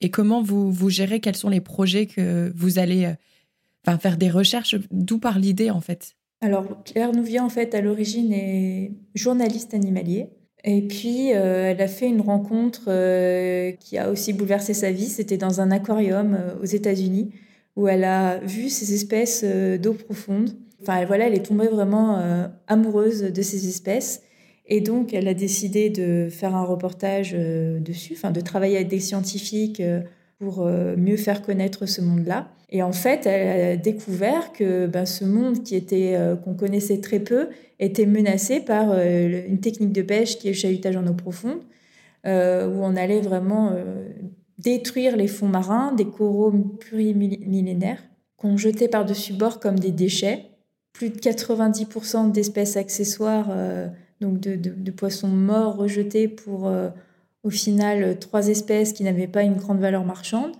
Et 0.00 0.10
comment 0.10 0.42
vous, 0.42 0.70
vous 0.70 0.90
gérez 0.90 1.20
Quels 1.20 1.36
sont 1.36 1.48
les 1.48 1.60
projets 1.60 2.06
que 2.06 2.52
vous 2.54 2.78
allez 2.78 3.06
euh, 3.06 3.98
faire 3.98 4.16
des 4.16 4.30
recherches? 4.30 4.76
D'où 4.90 5.18
part 5.18 5.38
l'idée 5.38 5.70
en 5.70 5.80
fait? 5.80 6.14
Alors 6.40 6.84
Claire 6.84 7.12
Nouvier 7.12 7.40
en 7.40 7.48
fait 7.48 7.74
à 7.74 7.80
l'origine 7.80 8.32
est 8.32 8.92
journaliste 9.14 9.74
animalier. 9.74 10.28
Et 10.64 10.82
puis, 10.82 11.32
euh, 11.34 11.70
elle 11.70 11.80
a 11.80 11.86
fait 11.86 12.08
une 12.08 12.20
rencontre 12.20 12.86
euh, 12.88 13.70
qui 13.72 13.96
a 13.96 14.10
aussi 14.10 14.32
bouleversé 14.32 14.74
sa 14.74 14.90
vie. 14.90 15.06
C'était 15.06 15.36
dans 15.36 15.60
un 15.60 15.70
aquarium 15.70 16.36
aux 16.60 16.66
États-Unis 16.66 17.30
où 17.76 17.86
elle 17.86 18.02
a 18.02 18.38
vu 18.38 18.68
ces 18.68 18.92
espèces 18.92 19.44
d'eau 19.80 19.94
profonde. 19.94 20.56
Enfin, 20.82 21.04
voilà, 21.04 21.28
elle 21.28 21.34
est 21.34 21.46
tombée 21.46 21.68
vraiment 21.68 22.20
amoureuse 22.66 23.22
de 23.22 23.42
ces 23.42 23.68
espèces. 23.68 24.22
Et 24.68 24.82
donc, 24.82 25.14
elle 25.14 25.26
a 25.28 25.34
décidé 25.34 25.88
de 25.88 26.28
faire 26.30 26.54
un 26.54 26.64
reportage 26.64 27.34
euh, 27.34 27.80
dessus, 27.80 28.12
enfin, 28.16 28.30
de 28.30 28.40
travailler 28.40 28.76
avec 28.76 28.88
des 28.88 29.00
scientifiques 29.00 29.80
euh, 29.80 30.02
pour 30.38 30.60
euh, 30.60 30.94
mieux 30.96 31.16
faire 31.16 31.40
connaître 31.40 31.86
ce 31.86 32.02
monde-là. 32.02 32.50
Et 32.68 32.82
en 32.82 32.92
fait, 32.92 33.24
elle 33.24 33.72
a 33.72 33.76
découvert 33.76 34.52
que 34.52 34.86
ben, 34.86 35.06
ce 35.06 35.24
monde 35.24 35.62
qui 35.62 35.74
était 35.74 36.18
qu'on 36.44 36.52
connaissait 36.52 37.00
très 37.00 37.18
peu 37.18 37.48
était 37.78 38.04
menacé 38.04 38.60
par 38.60 38.92
une 38.92 39.58
technique 39.58 39.92
de 39.92 40.02
pêche 40.02 40.38
qui 40.38 40.48
est 40.48 40.50
le 40.50 40.56
chahutage 40.56 40.94
en 40.94 41.06
eau 41.06 41.14
profonde, 41.14 41.62
où 42.26 42.28
on 42.28 42.94
allait 42.94 43.22
vraiment 43.22 43.72
détruire 44.58 45.16
les 45.16 45.28
fonds 45.28 45.48
marins, 45.48 45.94
des 45.94 46.04
coraux 46.04 46.52
plurimillénaires 46.78 48.02
qu'on 48.36 48.58
jetait 48.58 48.88
par-dessus 48.88 49.32
bord 49.32 49.60
comme 49.60 49.78
des 49.78 49.90
déchets. 49.90 50.44
Plus 50.92 51.08
de 51.08 51.16
90% 51.16 52.32
d'espèces 52.32 52.76
accessoires 52.76 53.48
donc 54.20 54.40
de, 54.40 54.90
poissons 54.90 55.28
morts 55.28 55.76
rejetés 55.76 56.28
pour 56.28 56.66
euh, 56.66 56.88
au 57.44 57.50
final 57.50 58.18
trois 58.18 58.48
espèces 58.48 58.92
qui 58.92 59.04
n'avaient 59.04 59.28
pas 59.28 59.42
une 59.42 59.54
grande 59.54 59.78
valeur 59.78 60.04
marchande. 60.04 60.52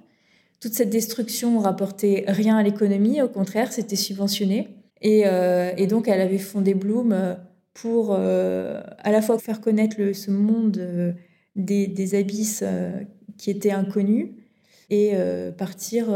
Toute 0.60 0.74
cette 0.74 0.90
destruction 0.90 1.58
rapportait 1.58 2.24
rien 2.26 2.56
à 2.56 2.62
l'économie, 2.62 3.22
au 3.22 3.28
contraire, 3.28 3.72
c'était 3.72 3.96
subventionné. 3.96 4.68
Et, 5.00 5.22
euh, 5.26 5.86
donc 5.86 6.08
elle 6.08 6.20
avait 6.20 6.38
fondé 6.38 6.74
Bloom 6.74 7.12
euh, 7.12 7.34
pour 7.74 8.12
à 8.12 9.12
la 9.12 9.22
fois 9.22 9.38
faire 9.38 9.60
connaître 9.60 9.96
ce 10.12 10.32
monde 10.32 11.14
des, 11.54 12.14
abysses 12.16 12.64
qui 13.36 13.50
étaient 13.50 13.70
inconnus 13.70 14.30
et 14.90 15.12
partir 15.56 16.08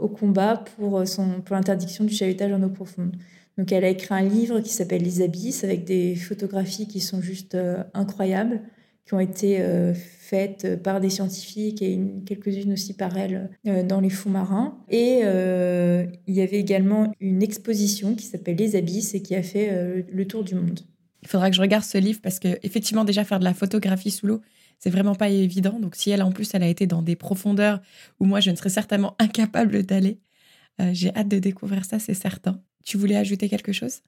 au 0.00 0.08
combat 0.08 0.64
pour, 0.78 1.06
son, 1.06 1.42
pour 1.42 1.56
l'interdiction 1.56 2.04
du 2.04 2.14
chahutage 2.14 2.52
en 2.52 2.62
eau 2.62 2.70
profonde. 2.70 3.16
Donc 3.58 3.70
elle 3.70 3.84
a 3.84 3.88
écrit 3.88 4.14
un 4.14 4.22
livre 4.22 4.60
qui 4.60 4.70
s'appelle 4.70 5.02
Les 5.02 5.22
Abysses 5.22 5.64
avec 5.64 5.84
des 5.84 6.16
photographies 6.16 6.88
qui 6.88 7.00
sont 7.00 7.20
juste 7.20 7.54
euh, 7.54 7.84
incroyables, 7.94 8.60
qui 9.06 9.14
ont 9.14 9.20
été 9.20 9.60
euh, 9.60 9.94
faites 9.94 10.82
par 10.82 11.00
des 11.00 11.10
scientifiques 11.10 11.82
et 11.82 12.00
quelques-unes 12.26 12.72
aussi 12.72 12.94
par 12.94 13.16
elle 13.16 13.50
euh, 13.66 13.82
dans 13.84 14.00
les 14.00 14.10
fonds 14.10 14.30
marins. 14.30 14.78
Et 14.90 15.20
il 15.20 16.34
y 16.34 16.40
avait 16.40 16.58
également 16.58 17.12
une 17.20 17.42
exposition 17.42 18.14
qui 18.14 18.26
s'appelle 18.26 18.56
Les 18.56 18.76
Abysses 18.76 19.14
et 19.14 19.22
qui 19.22 19.34
a 19.36 19.42
fait 19.42 20.04
le 20.10 20.26
tour 20.26 20.42
du 20.42 20.54
monde. 20.54 20.80
Il 21.22 21.28
faudra 21.28 21.48
que 21.48 21.56
je 21.56 21.60
regarde 21.60 21.84
ce 21.84 21.96
livre 21.96 22.20
parce 22.22 22.38
que 22.38 22.58
effectivement 22.62 23.04
déjà 23.04 23.24
faire 23.24 23.38
de 23.38 23.44
la 23.44 23.54
photographie 23.54 24.10
sous 24.10 24.26
l'eau, 24.26 24.40
c'est 24.78 24.90
vraiment 24.90 25.14
pas 25.14 25.30
évident. 25.30 25.78
Donc 25.80 25.94
si 25.94 26.10
elle 26.10 26.22
en 26.22 26.32
plus 26.32 26.50
elle 26.54 26.62
a 26.62 26.68
été 26.68 26.86
dans 26.86 27.02
des 27.02 27.16
profondeurs 27.16 27.80
où 28.20 28.26
moi 28.26 28.40
je 28.40 28.50
ne 28.50 28.56
serais 28.56 28.68
certainement 28.68 29.14
incapable 29.18 29.84
d'aller, 29.84 30.18
j'ai 30.92 31.14
hâte 31.14 31.28
de 31.28 31.38
découvrir 31.38 31.84
ça, 31.84 31.98
c'est 31.98 32.14
certain. 32.14 32.60
Tu 32.84 32.96
voulais 32.96 33.16
ajouter 33.16 33.48
quelque 33.48 33.72
chose? 33.72 34.00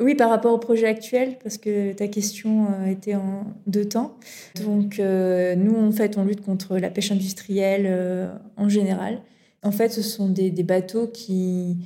Oui, 0.00 0.16
par 0.16 0.28
rapport 0.28 0.52
au 0.52 0.58
projet 0.58 0.86
actuel, 0.86 1.38
parce 1.42 1.56
que 1.56 1.92
ta 1.92 2.08
question 2.08 2.66
euh, 2.66 2.86
était 2.86 3.14
en 3.14 3.44
deux 3.68 3.84
temps. 3.84 4.18
Donc, 4.60 4.98
euh, 4.98 5.54
nous, 5.54 5.76
en 5.76 5.92
fait, 5.92 6.18
on 6.18 6.24
lutte 6.24 6.40
contre 6.40 6.78
la 6.78 6.90
pêche 6.90 7.12
industrielle 7.12 7.84
euh, 7.86 8.34
en 8.56 8.68
général. 8.68 9.22
En 9.62 9.70
fait, 9.70 9.90
ce 9.90 10.02
sont 10.02 10.28
des, 10.28 10.50
bateaux 10.64 11.06
qui, 11.06 11.76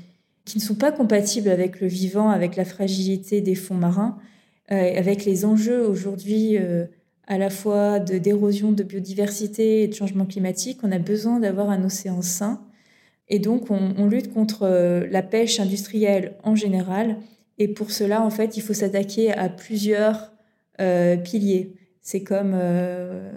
qui 0.47 0.57
ne 0.57 0.63
sont 0.63 0.75
pas 0.75 0.91
compatibles 0.91 1.51
avec 1.51 1.81
le 1.81 1.87
vivant, 1.87 2.31
avec 2.31 2.57
la 2.57 2.65
fragilité 2.65 3.41
des 3.41 3.55
fonds 3.55 3.75
marins, 3.75 4.19
avec 4.69 5.25
les 5.25 5.45
enjeux 5.45 5.87
aujourd'hui 5.87 6.59
à 7.29 7.37
la 7.37 7.51
fois 7.51 8.01
d'érosion 8.01 8.73
de, 8.73 8.83
biodiversité 8.83 9.83
et 9.83 9.89
de 9.89 9.95
changement 9.95 10.25
climatique, 10.25 10.81
on 10.83 10.91
a 10.91 10.99
besoin 10.99 11.41
d'avoir 11.41 11.71
un 11.71 11.85
océan 11.85 12.23
sain. 12.23 12.61
Et 13.31 13.39
donc, 13.39 13.71
on, 13.71 14.07
lutte 14.07 14.33
contre 14.33 14.63
euh, 14.63 15.07
la 15.11 15.23
pêche 15.23 15.61
industrielle 15.61 16.35
en 16.45 16.55
général. 16.55 17.19
Et 17.59 17.69
pour 17.69 17.91
cela, 17.91 18.23
en 18.23 18.31
fait, 18.31 18.57
il 18.57 18.63
faut 18.63 18.73
s'attaquer 18.73 19.33
à 19.33 19.49
plusieurs 19.49 20.33
euh, 20.81 21.17
piliers. 21.17 21.75
C'est 22.01 22.23
comme 22.23 22.53
euh, 22.55 23.31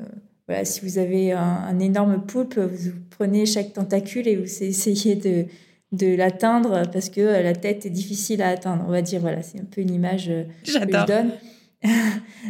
voilà, 0.47 0.63
si 0.63 0.81
vous 0.81 0.97
avez 0.97 1.33
un, 1.33 1.77
énorme 1.79 2.25
poulpe, 2.25 2.57
vous 2.57 2.91
prenez 3.09 3.45
chaque 3.45 3.73
tentacule 3.73 4.27
et 4.27 4.37
vous 4.37 4.63
essayez 4.63 5.15
de, 5.15 5.45
de 5.91 6.15
l'atteindre 6.15 6.83
parce 6.93 7.09
que 7.09 7.21
la 7.21 7.53
tête 7.53 7.85
est 7.85 7.89
difficile 7.89 8.41
à 8.41 8.49
atteindre. 8.49 8.85
On 8.87 8.91
va 8.91 9.01
dire, 9.01 9.19
voilà, 9.19 9.41
c'est 9.41 9.59
un 9.59 9.65
peu 9.65 9.81
une 9.81 9.93
image 9.93 10.27
que 10.63 10.71
je 10.71 11.05
donne. 11.05 11.31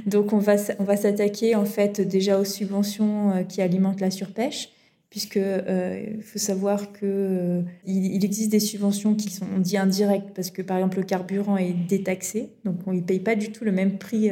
Donc 0.06 0.34
on 0.34 0.40
va, 0.40 0.58
on 0.78 0.84
va 0.84 0.98
s'attaquer 0.98 1.56
en 1.56 1.66
fait 1.66 2.02
déjà 2.02 2.38
aux 2.38 2.46
subventions 2.46 3.46
qui 3.48 3.62
alimentent 3.62 4.02
la 4.02 4.12
surpêche, 4.12 4.70
puisque 5.12 5.38
euh, 5.38 6.20
faut 6.24 6.40
savoir 6.40 6.92
que 6.92 7.00
euh, 7.04 7.62
il, 7.86 8.26
existe 8.26 8.52
des 8.52 8.60
subventions 8.60 9.14
qui 9.14 9.30
sont 9.30 9.46
on 9.56 9.60
dit 9.60 9.78
indirectes 9.78 10.32
parce 10.34 10.50
que 10.50 10.64
par 10.64 10.78
exemple 10.78 10.98
le 10.98 11.04
carburant 11.04 11.58
est 11.58 11.76
détaxé, 11.88 12.50
donc 12.66 12.78
on 12.88 12.94
ne 12.94 13.02
paye 13.02 13.20
pas 13.20 13.36
du 13.36 13.52
tout 13.52 13.64
le 13.64 13.72
même 13.72 14.00
prix 14.00 14.32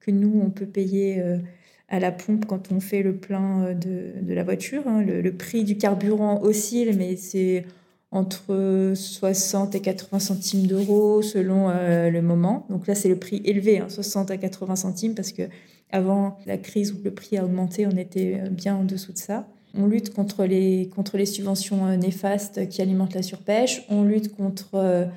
que 0.00 0.10
nous 0.10 0.40
on 0.44 0.50
peut 0.50 0.66
payer 0.66 1.22
à 1.88 2.00
la 2.00 2.10
pompe 2.10 2.46
quand 2.46 2.72
on 2.72 2.80
fait 2.80 3.02
le 3.02 3.14
plein 3.14 3.74
de, 3.74 4.14
de 4.20 4.34
la 4.34 4.42
voiture. 4.42 4.82
Hein. 4.86 5.02
Le, 5.02 5.32
prix 5.32 5.62
du 5.62 5.78
carburant 5.78 6.42
oscille, 6.42 6.96
mais 6.96 7.16
c'est 7.16 7.64
entre 8.14 8.92
60 8.94 9.74
et 9.74 9.80
80 9.80 10.20
centimes 10.20 10.66
d'euros 10.68 11.20
selon 11.20 11.68
euh, 11.68 12.10
le 12.10 12.22
moment. 12.22 12.64
Donc 12.70 12.86
là, 12.86 12.94
c'est 12.94 13.08
le 13.08 13.18
prix 13.18 13.42
élevé, 13.44 13.82
60 13.88 14.30
hein, 14.30 14.34
à 14.34 14.36
80 14.36 14.76
centimes, 14.76 15.14
parce 15.16 15.32
que 15.32 15.42
avant 15.90 16.38
la 16.46 16.56
crise 16.56 16.92
où 16.92 16.96
le 17.02 17.10
prix 17.10 17.36
a 17.38 17.44
augmenté, 17.44 17.88
on 17.88 17.96
était 17.96 18.40
euh, 18.40 18.50
bien 18.50 18.76
en 18.76 18.84
dessous 18.84 19.12
de 19.12 19.18
ça. 19.18 19.48
On 19.76 19.86
lutte 19.86 20.12
contre 20.14 20.44
les, 20.44 20.90
contre 20.94 21.16
les 21.16 21.26
subventions 21.26 21.86
euh, 21.86 21.96
néfastes 21.96 22.68
qui 22.68 22.82
alimentent 22.82 23.14
la 23.14 23.22
surpêche. 23.22 23.84
On 23.88 24.04
lutte 24.04 24.34
contre 24.34 25.08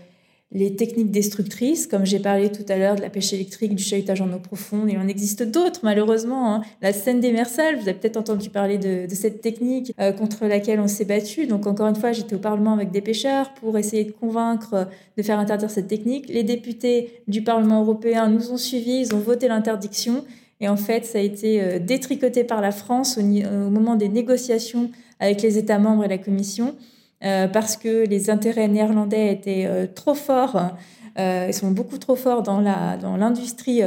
les 0.54 0.76
techniques 0.78 1.12
destructrices, 1.12 1.88
comme 1.88 2.06
j'ai 2.06 2.20
parlé 2.20 2.50
tout 2.50 2.64
à 2.70 2.78
l'heure 2.78 2.96
de 2.96 3.02
la 3.02 3.10
pêche 3.10 3.34
électrique, 3.34 3.76
du 3.76 3.84
chahutage 3.84 4.22
en 4.22 4.32
eau 4.32 4.40
profonde, 4.40 4.90
il 4.90 4.98
en 4.98 5.08
existe 5.08 5.44
d'autres 5.44 5.82
malheureusement. 5.84 6.56
Hein. 6.56 6.62
La 6.82 6.94
scène 6.94 7.20
démersale, 7.20 7.76
vous 7.76 7.90
avez 7.90 7.96
peut-être 7.96 8.16
entendu 8.16 8.50
parler 8.50 8.78
de, 8.78 9.14
cette 9.14 9.42
technique 9.42 9.94
euh, 10.00 10.14
contre 10.14 10.46
laquelle 10.46 10.80
on 10.80 10.88
s'est 10.88 11.06
battu. 11.06 11.48
Donc 11.48 11.68
encore 11.68 11.88
une 11.88 11.98
fois, 11.98 12.14
j'étais 12.14 12.36
au 12.36 12.40
Parlement 12.40 12.74
avec 12.74 12.92
des 12.92 13.02
pêcheurs 13.02 13.54
pour 13.56 13.78
essayer 13.78 14.06
de 14.06 14.12
convaincre 14.12 14.74
euh, 14.74 14.86
de 15.18 15.22
faire 15.22 15.38
interdire 15.38 15.70
cette 15.70 15.88
technique. 15.88 16.30
Les 16.30 16.44
députés 16.44 17.22
du 17.28 17.44
Parlement 17.44 17.82
européen 17.82 18.30
nous 18.30 18.52
ont 18.52 18.58
suivis, 18.58 19.02
ils 19.02 19.16
ont 19.16 19.20
voté 19.20 19.50
l'interdiction. 19.50 20.24
Et 20.60 20.68
en 20.68 20.78
fait, 20.78 21.06
ça 21.06 21.20
a 21.20 21.22
été 21.22 21.62
euh, 21.62 21.80
détricoté 21.80 22.44
par 22.44 22.62
la 22.62 22.72
France 22.72 23.18
au 23.18 23.70
moment 23.70 23.96
des 23.96 24.10
négociations 24.10 24.90
avec 25.20 25.42
les 25.42 25.58
États 25.58 25.80
membres 25.80 26.06
et 26.06 26.08
la 26.08 26.18
Commission. 26.18 26.76
Euh, 27.24 27.48
parce 27.48 27.78
que 27.78 28.06
les 28.06 28.30
intérêts 28.30 28.68
néerlandais 28.68 29.34
étaient 29.34 29.66
euh, 29.66 29.88
trop 29.88 30.14
forts. 30.14 30.72
Ils 31.20 31.54
sont 31.54 31.72
beaucoup 31.72 31.98
trop 31.98 32.16
forts 32.16 32.44
dans 32.44 32.62
l'industrie 32.62 33.82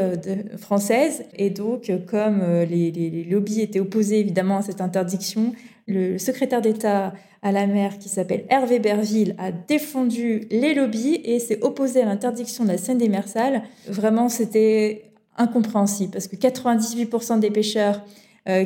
française 0.58 1.22
et 1.32 1.48
donc 1.48 1.88
comme 2.08 2.42
les, 2.68 3.24
lobbies 3.30 3.60
étaient 3.60 3.78
opposés 3.78 4.18
évidemment 4.18 4.56
à 4.56 4.62
cette 4.62 4.80
interdiction, 4.80 5.52
le 5.86 6.18
secrétaire 6.18 6.60
d'État 6.60 7.12
à 7.42 7.52
la 7.52 7.68
mer 7.68 7.98
qui 8.00 8.08
s'appelle 8.08 8.46
Hervé 8.48 8.80
Berville 8.80 9.36
a 9.38 9.52
défendu 9.52 10.48
les 10.50 10.74
lobbies 10.74 11.20
et 11.22 11.38
s'est 11.38 11.62
opposé 11.62 12.02
à 12.02 12.04
l'interdiction 12.04 12.64
de 12.64 12.70
la 12.70 12.78
Seine 12.78 12.98
démersale. 12.98 13.62
Vraiment, 13.86 14.28
c'était 14.28 15.09
incompréhensible 15.40 16.12
parce 16.12 16.28
que 16.28 16.36
98% 16.36 17.40
des 17.40 17.50
pêcheurs 17.50 18.02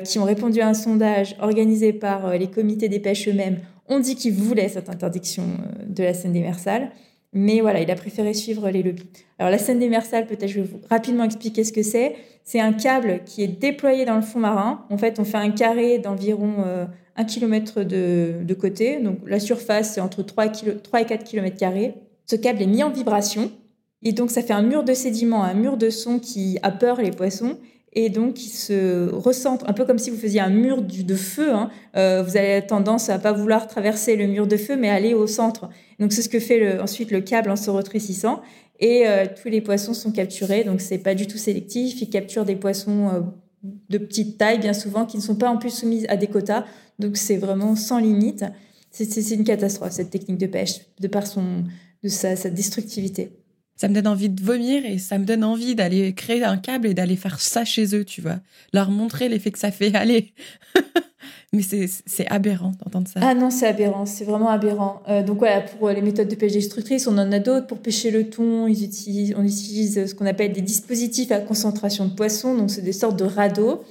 qui 0.05 0.19
ont 0.19 0.25
répondu 0.25 0.61
à 0.61 0.69
un 0.69 0.75
sondage 0.75 1.37
organisé 1.41 1.93
par 1.93 2.39
les 2.39 2.47
comités 2.47 2.89
des 2.89 3.01
pêches 3.01 3.29
eux-mêmes 3.29 3.59
on 3.89 4.01
dit 4.01 4.17
qu'il 4.17 4.33
voulait 4.33 4.69
cette 4.69 4.89
interdiction 4.89 5.45
euh, 5.45 5.85
de 5.87 6.03
la 6.03 6.15
scène 6.15 6.33
démersale, 6.33 6.91
mais 7.33 7.61
voilà, 7.61 7.81
il 7.81 7.91
a 7.91 7.97
préféré 7.97 8.33
suivre 8.33 8.71
les 8.71 8.83
lobbies. 8.83 9.09
Alors 9.39 9.51
la 9.51 9.59
scène 9.59 9.79
démersale, 9.79 10.27
peut-être 10.27 10.49
je 10.49 10.61
vais 10.61 10.67
vous 10.67 10.81
rapidement 10.89 11.25
expliquer 11.25 11.65
ce 11.65 11.73
que 11.73 11.83
c'est. 11.83 12.15
C'est 12.45 12.61
un 12.61 12.73
câble 12.73 13.21
qui 13.25 13.43
est 13.43 13.49
déployé 13.49 14.05
dans 14.05 14.17
le 14.17 14.23
fond 14.23 14.39
marin. 14.39 14.85
En 14.91 14.99
fait, 14.99 15.19
on 15.19 15.25
fait 15.25 15.39
un 15.39 15.51
carré 15.51 15.99
d'environ 15.99 16.63
1 17.17 17.23
euh, 17.23 17.25
km 17.27 17.83
de, 17.83 18.55
côté. 18.55 19.01
Donc 19.01 19.19
la 19.27 19.41
surface, 19.41 19.95
c'est 19.95 20.01
entre 20.01 20.23
3, 20.23 20.47
et 20.47 21.05
4 21.07 21.25
km. 21.25 21.57
Ce 22.27 22.37
câble 22.37 22.63
est 22.63 22.67
mis 22.67 22.83
en 22.83 22.91
vibration. 22.91 23.51
Et 24.05 24.13
donc 24.13 24.31
ça 24.31 24.43
fait 24.43 24.53
un 24.53 24.63
mur 24.63 24.85
de 24.85 24.95
sédiments, 24.95 25.43
un 25.43 25.55
mur 25.55 25.77
de 25.77 25.91
son 25.91 26.19
qui 26.19 26.59
a 26.63 26.71
peur 26.71 27.01
les 27.01 27.11
poissons 27.11 27.57
et 27.95 28.11
donc 28.11 28.45
il 28.45 28.51
se 28.51 29.09
recentre 29.11 29.65
un 29.69 29.73
peu 29.73 29.85
comme 29.85 29.99
si 29.99 30.11
vous 30.11 30.17
faisiez 30.17 30.41
un 30.41 30.51
mur 30.51 30.83
de 30.83 31.15
feu. 31.15 31.53
Hein. 31.53 31.71
Euh, 31.97 32.23
vous 32.23 32.37
avez 32.37 32.67
tendance 32.67 33.09
à 33.09 33.19
pas 33.19 33.33
vouloir 33.33 33.69
traverser 33.69 34.17
le 34.17 34.27
mur 34.27 34.47
de 34.47 34.57
feu, 34.57 34.77
mais 34.77 34.91
aller 34.91 35.15
au 35.15 35.27
centre. 35.27 35.69
Donc 36.01 36.13
c'est 36.13 36.23
ce 36.23 36.29
que 36.29 36.41
fait 36.41 36.81
ensuite 36.81 37.13
le 37.13 37.21
câble 37.21 37.51
en 37.51 37.57
se 37.57 37.71
rétrécissant. 37.71 38.43
Et 38.81 39.07
euh, 39.07 39.27
tous 39.41 39.49
les 39.49 39.61
poissons 39.61 39.95
sont 39.95 40.11
capturés, 40.11 40.65
donc 40.65 40.81
c'est 40.81 40.99
pas 40.99 41.15
du 41.15 41.29
tout 41.29 41.39
sélectif. 41.39 42.03
Il 42.03 42.11
capture 42.11 42.45
des 42.45 42.57
poissons 42.57 43.09
euh, 43.09 43.21
de 43.89 43.99
petite 43.99 44.39
taille, 44.39 44.59
bien 44.59 44.73
souvent, 44.73 45.07
qui 45.07 45.17
ne 45.17 45.23
sont 45.23 45.37
pas 45.37 45.49
en 45.49 45.57
plus 45.57 45.71
soumis 45.71 46.05
à 46.09 46.17
des 46.17 46.27
quotas. 46.27 46.65
Donc 46.99 47.17
c'est 47.17 47.37
vraiment 47.37 47.77
sans 47.77 47.99
limite. 47.99 48.45
C'est 48.91 49.31
une 49.31 49.45
catastrophe 49.45 49.93
cette 49.93 50.11
technique 50.11 50.39
de 50.39 50.47
pêche, 50.47 50.81
de 51.01 51.09
par 51.09 51.27
son, 51.27 51.65
de 52.03 52.09
sa 52.09 52.35
destructivité 52.51 53.44
ça 53.77 53.89
me 53.89 53.95
donne 53.95 54.07
envie 54.07 54.29
de 54.29 54.43
vomir 54.43 54.85
et 54.85 54.99
ça 54.99 55.19
me 55.19 55.25
donne 55.25 55.45
envie 55.45 55.75
d'aller 55.75 56.15
créer 56.15 56.45
un 56.45 56.57
câble 56.57 56.87
et 56.87 56.95
d'aller 56.95 57.17
faire 57.17 57.41
ça 57.41 57.65
chez 57.65 57.95
eux, 57.97 58.05
tu 58.05 58.21
vois. 58.21 58.39
Leur 58.73 58.91
montrer 58.91 59.29
l'effet 59.29 59.51
que 59.51 59.59
ça 59.59 59.71
fait. 59.71 59.95
Allez 59.95 60.33
Mais 61.53 61.63
c'est 61.63 62.27
aberrant 62.31 62.73
d'entendre 62.83 63.09
ça. 63.09 63.21
Ah 63.23 63.35
non, 63.35 63.49
c'est 63.49 63.69
aberrant, 63.69 64.07
c'est 64.07 64.25
vraiment 64.25 64.49
aberrant. 64.49 65.03
Euh, 65.09 65.23
donc 65.23 65.39
voilà, 65.39 65.61
pour 65.61 65.89
les 65.89 66.03
méthodes 66.03 66.29
de 66.29 66.35
pêche 66.35 66.53
destructrice, 66.53 67.07
on 67.07 67.17
en 67.17 67.31
a 67.31 67.39
d'autres. 67.39 67.67
Pour 67.67 67.79
pêcher 67.79 68.11
le 68.11 68.29
thon, 68.29 68.67
ils 68.67 68.85
utilisent, 68.85 69.35
on 69.37 69.45
utilise 69.45 70.07
ce 70.07 70.15
qu'on 70.15 70.27
appelle 70.27 70.53
des 70.53 70.63
dispositifs 70.63 71.31
à 71.31 71.39
concentration 71.39 72.07
de 72.07 72.15
poissons. 72.15 72.57
Donc 72.57 72.71
c'est 72.71 72.83
des 72.83 72.93
sortes 72.93 73.17
de 73.17 73.25
radeaux. 73.25 73.83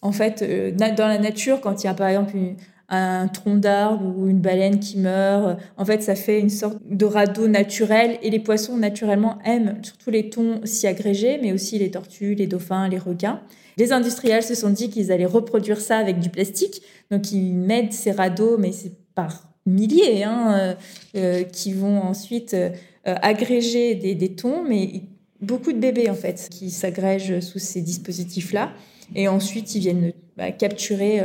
En 0.00 0.10
fait, 0.10 0.42
euh, 0.42 0.72
dans 0.72 1.06
la 1.06 1.18
nature, 1.18 1.60
quand 1.60 1.82
il 1.82 1.86
y 1.86 1.90
a 1.90 1.94
par 1.94 2.08
exemple 2.08 2.36
une, 2.36 2.56
un 2.92 3.26
tronc 3.26 3.56
d'arbre 3.56 4.04
ou 4.16 4.28
une 4.28 4.40
baleine 4.40 4.78
qui 4.78 4.98
meurt. 4.98 5.58
En 5.78 5.84
fait, 5.84 6.02
ça 6.02 6.14
fait 6.14 6.38
une 6.38 6.50
sorte 6.50 6.76
de 6.88 7.06
radeau 7.06 7.48
naturel 7.48 8.18
et 8.22 8.28
les 8.28 8.38
poissons 8.38 8.76
naturellement 8.76 9.38
aiment 9.46 9.78
surtout 9.82 10.10
les 10.10 10.28
thons 10.28 10.60
s'y 10.64 10.86
agréger, 10.86 11.38
mais 11.42 11.52
aussi 11.52 11.78
les 11.78 11.90
tortues, 11.90 12.34
les 12.34 12.46
dauphins, 12.46 12.88
les 12.88 12.98
requins. 12.98 13.40
Les 13.78 13.92
industriels 13.92 14.42
se 14.42 14.54
sont 14.54 14.68
dit 14.68 14.90
qu'ils 14.90 15.10
allaient 15.10 15.24
reproduire 15.24 15.80
ça 15.80 15.96
avec 15.96 16.20
du 16.20 16.28
plastique, 16.28 16.82
donc 17.10 17.32
ils 17.32 17.54
mettent 17.54 17.94
ces 17.94 18.10
radeaux, 18.10 18.58
mais 18.58 18.72
c'est 18.72 18.92
par 19.14 19.48
milliers, 19.64 20.24
hein, 20.24 20.54
euh, 20.54 20.74
euh, 21.16 21.44
qui 21.44 21.72
vont 21.72 21.98
ensuite 22.02 22.52
euh, 22.52 22.70
agréger 23.04 23.94
des, 23.94 24.14
des 24.14 24.34
thons, 24.34 24.62
mais 24.68 25.02
beaucoup 25.40 25.72
de 25.72 25.78
bébés 25.78 26.10
en 26.10 26.14
fait 26.14 26.48
qui 26.50 26.70
s'agrègent 26.70 27.40
sous 27.40 27.58
ces 27.58 27.80
dispositifs-là, 27.80 28.72
et 29.14 29.28
ensuite 29.28 29.74
ils 29.74 29.80
viennent 29.80 30.12
bah, 30.36 30.52
capturer 30.52 31.20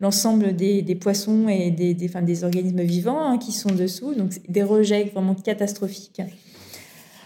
l'ensemble 0.00 0.54
des, 0.54 0.82
poissons 1.00 1.48
et 1.48 1.70
des, 1.70 1.94
des, 1.94 2.08
des 2.08 2.44
organismes 2.44 2.82
vivants 2.82 3.20
hein, 3.20 3.38
qui 3.38 3.52
sont 3.52 3.70
dessous. 3.70 4.14
Donc, 4.14 4.32
des 4.48 4.62
rejets 4.62 5.10
vraiment 5.12 5.34
catastrophiques. 5.34 6.22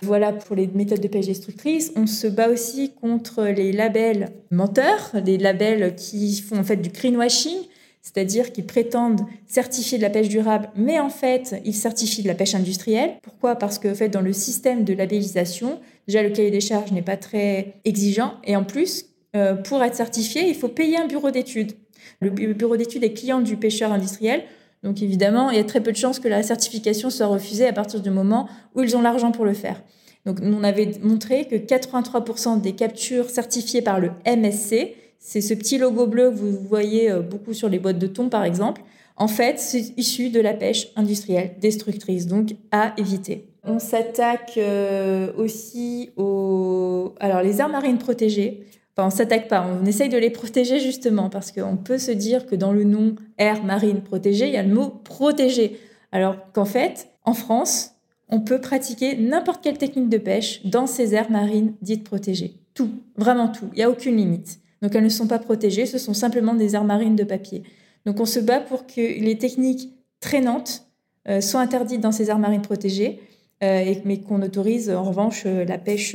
Voilà 0.03 0.33
pour 0.33 0.57
les 0.57 0.67
méthodes 0.67 1.01
de 1.01 1.09
pêche 1.09 1.27
destructrice. 1.27 1.93
On 1.95 2.07
se 2.07 2.27
bat 2.27 2.49
aussi 2.49 2.93
contre 3.01 3.45
les 3.45 3.73
labels 3.73 4.31
menteurs, 4.51 5.11
des 5.23 5.37
labels 5.37 5.95
qui 5.95 6.41
font 6.41 6.59
en 6.59 6.65
fait 6.65 6.77
du 6.77 6.89
greenwashing, 6.89 7.59
c'est-à-dire 8.01 8.53
qui 8.53 8.63
prétendent 8.63 9.21
certifier 9.47 9.99
de 9.99 10.03
la 10.03 10.11
pêche 10.11 10.29
durable, 10.29 10.71
mais 10.75 10.99
en 10.99 11.11
fait, 11.11 11.61
ils 11.67 11.75
certifient 11.75 12.23
de 12.23 12.29
la 12.29 12.35
pêche 12.35 12.55
industrielle. 12.55 13.13
Pourquoi? 13.23 13.57
Parce 13.57 13.79
que 13.79 13.93
fait, 13.93 14.09
dans 14.09 14.23
le 14.23 14.33
système 14.33 14.85
de 14.85 14.95
labellisation, 14.95 15.79
déjà 16.09 16.23
le 16.23 16.31
cahier 16.31 16.51
des 16.51 16.63
charges 16.63 16.93
n'est 16.93 17.03
pas 17.03 17.19
très 17.19 17.75
exigeant, 17.85 18.35
et 18.45 18.57
en 18.57 18.65
plus, 18.65 19.07
euh, 19.37 19.55
pour 19.55 19.83
être 19.83 19.95
certifié, 19.95 20.49
il 20.49 20.55
faut 20.55 20.69
payer 20.69 20.97
un 20.97 21.07
bureau 21.07 21.31
d'études. 21.31 21.73
Le 22.21 22.31
bureau 22.31 22.77
d'études 22.77 23.05
est 23.05 23.13
client 23.13 23.41
du 23.41 23.57
pêcheur 23.57 23.93
industriel. 23.93 24.43
Donc 24.83 25.03
évidemment, 25.03 25.51
il 25.51 25.57
y 25.57 25.61
a 25.61 25.65
très 25.65 25.81
peu 25.81 25.93
de 25.93 25.97
chances 25.97 26.19
que 26.19 26.29
la 26.29 26.43
certification 26.43 27.11
soit 27.11 27.27
refusée 27.27 27.67
à 27.67 27.73
partir 27.73 28.01
du 28.01 28.11
moment 28.11 28.49
où 28.75 28.83
ils 28.83 28.97
ont 28.97 29.03
l'argent 29.03 29.31
pour 29.31 29.45
le 29.45 29.53
faire. 29.53 29.83
Donc 30.27 30.39
on 30.43 30.63
avait 30.63 30.93
montré 31.03 31.47
que 31.47 31.57
83% 31.57 32.61
des 32.61 32.73
captures 32.73 33.31
certifiées 33.31 33.83
par 33.83 34.01
le 34.01 34.11
MSC, 34.27 34.95
c'est 35.19 35.41
ce 35.41 35.55
petit 35.55 35.79
logo 35.79 36.07
bleu 36.07 36.31
que 36.31 36.37
vous 36.37 36.59
voyez 36.69 37.11
euh, 37.11 37.21
beaucoup 37.21 37.55
sur 37.55 37.69
les 37.69 37.79
boîtes 37.79 37.99
de 37.99 38.07
thon 38.07 38.29
par 38.29 38.45
exemple, 38.45 38.83
en 39.17 39.29
fait 39.29 39.59
c'est 39.59 39.95
issu 39.97 40.31
de 40.31 40.41
la 40.41 40.55
pêche 40.55 40.89
industrielle 40.97 41.53
destructrice, 41.61 42.27
donc 42.27 42.55
à 42.71 42.95
éviter. 42.99 43.47
On 43.65 43.79
s'attaque 43.79 44.55
euh, 44.57 45.33
aussi 45.37 46.11
aux 46.17 47.15
alors 47.21 47.43
les 47.43 47.61
aires 47.61 47.69
marines 47.69 47.99
protégées. 47.99 48.67
Enfin, 49.01 49.07
on 49.07 49.17
s'attaque 49.17 49.49
pas, 49.49 49.67
on 49.67 49.87
essaye 49.87 50.11
de 50.11 50.19
les 50.19 50.29
protéger 50.29 50.79
justement 50.79 51.31
parce 51.31 51.53
qu'on 51.53 51.79
peut 51.79 51.97
se 51.97 52.11
dire 52.11 52.45
que 52.45 52.55
dans 52.55 52.71
le 52.71 52.85
nom 52.85 53.15
air 53.39 53.65
marine 53.65 54.03
protégée, 54.03 54.47
il 54.49 54.53
y 54.53 54.59
a 54.59 54.63
le 54.63 54.75
mot 54.75 54.91
protégé. 54.91 55.79
Alors 56.13 56.37
qu'en 56.53 56.67
fait, 56.67 57.09
en 57.25 57.33
France, 57.33 57.93
on 58.29 58.41
peut 58.41 58.61
pratiquer 58.61 59.17
n'importe 59.17 59.63
quelle 59.63 59.79
technique 59.79 60.11
de 60.11 60.19
pêche 60.19 60.67
dans 60.67 60.87
ces 60.87 61.15
aires 61.15 61.31
marines 61.31 61.73
dites 61.81 62.05
protégées. 62.05 62.57
Tout, 62.75 62.91
vraiment 63.17 63.49
tout. 63.49 63.71
Il 63.73 63.77
n'y 63.77 63.83
a 63.83 63.91
aucune 63.91 64.17
limite. 64.17 64.59
Donc 64.83 64.95
elles 64.95 65.05
ne 65.05 65.09
sont 65.09 65.27
pas 65.27 65.39
protégées, 65.39 65.87
ce 65.87 65.97
sont 65.97 66.15
simplement 66.15 66.55
des 66.55 66.75
aires 66.75 66.85
marines 66.85 67.17
de 67.17 67.25
papier. 67.25 67.63
Donc 68.05 68.21
on 68.21 68.27
se 68.27 68.39
bat 68.39 68.61
pour 68.61 68.87
que 68.87 69.01
les 69.01 69.39
techniques 69.39 69.95
traînantes 70.21 70.87
euh, 71.27 71.41
soient 71.41 71.61
interdites 71.61 72.03
dans 72.03 72.13
ces 72.13 72.29
aires 72.29 72.39
marines 72.39 72.61
protégées, 72.61 73.21
euh, 73.63 73.95
mais 74.05 74.21
qu'on 74.21 74.43
autorise 74.43 74.91
en 74.91 75.05
revanche 75.05 75.45
euh, 75.47 75.65
la 75.65 75.79
pêche, 75.79 76.15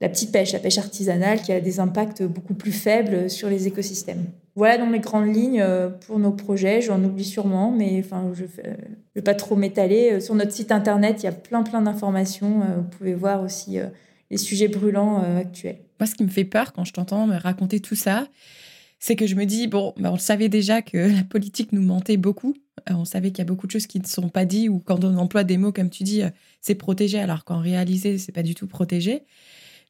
la 0.00 0.08
petite 0.08 0.32
pêche, 0.32 0.52
la 0.52 0.58
pêche 0.58 0.78
artisanale 0.78 1.40
qui 1.40 1.52
a 1.52 1.60
des 1.60 1.80
impacts 1.80 2.22
beaucoup 2.22 2.54
plus 2.54 2.72
faibles 2.72 3.30
sur 3.30 3.48
les 3.48 3.66
écosystèmes. 3.66 4.26
Voilà 4.54 4.78
dans 4.78 4.90
les 4.90 5.00
grandes 5.00 5.34
lignes 5.34 5.64
pour 6.06 6.18
nos 6.18 6.32
projets. 6.32 6.80
J'en 6.80 7.02
oublie 7.02 7.24
sûrement, 7.24 7.70
mais 7.70 8.02
enfin, 8.04 8.30
je 8.34 8.44
ne 8.44 8.76
vais 9.14 9.22
pas 9.22 9.34
trop 9.34 9.56
m'étaler. 9.56 10.20
Sur 10.20 10.34
notre 10.34 10.52
site 10.52 10.72
internet, 10.72 11.22
il 11.22 11.24
y 11.24 11.28
a 11.28 11.32
plein 11.32 11.62
plein 11.62 11.82
d'informations. 11.82 12.60
Vous 12.76 12.96
pouvez 12.96 13.14
voir 13.14 13.42
aussi 13.42 13.78
les 14.30 14.36
sujets 14.38 14.68
brûlants 14.68 15.22
actuels. 15.38 15.78
Moi, 16.00 16.06
ce 16.06 16.14
qui 16.14 16.24
me 16.24 16.30
fait 16.30 16.44
peur 16.44 16.72
quand 16.72 16.84
je 16.84 16.92
t'entends 16.92 17.26
me 17.26 17.36
raconter 17.36 17.80
tout 17.80 17.94
ça, 17.94 18.26
c'est 18.98 19.16
que 19.16 19.26
je 19.26 19.34
me 19.34 19.44
dis, 19.44 19.66
bon, 19.66 19.94
bah, 19.96 20.10
on 20.12 20.18
savait 20.18 20.48
déjà 20.48 20.82
que 20.82 20.96
la 21.16 21.24
politique 21.24 21.72
nous 21.72 21.82
mentait 21.82 22.16
beaucoup. 22.16 22.54
Euh, 22.90 22.94
on 22.94 23.04
savait 23.04 23.30
qu'il 23.30 23.38
y 23.38 23.42
a 23.42 23.44
beaucoup 23.46 23.66
de 23.66 23.72
choses 23.72 23.86
qui 23.86 24.00
ne 24.00 24.06
sont 24.06 24.28
pas 24.28 24.44
dites 24.44 24.68
ou 24.68 24.78
quand 24.78 25.04
on 25.04 25.16
emploie 25.16 25.44
des 25.44 25.58
mots, 25.58 25.72
comme 25.72 25.90
tu 25.90 26.02
dis, 26.02 26.22
euh, 26.22 26.30
c'est 26.60 26.74
protégé, 26.74 27.18
alors 27.18 27.44
qu'en 27.44 27.60
réalité, 27.60 28.18
c'est 28.18 28.32
pas 28.32 28.42
du 28.42 28.54
tout 28.54 28.66
protégé. 28.66 29.22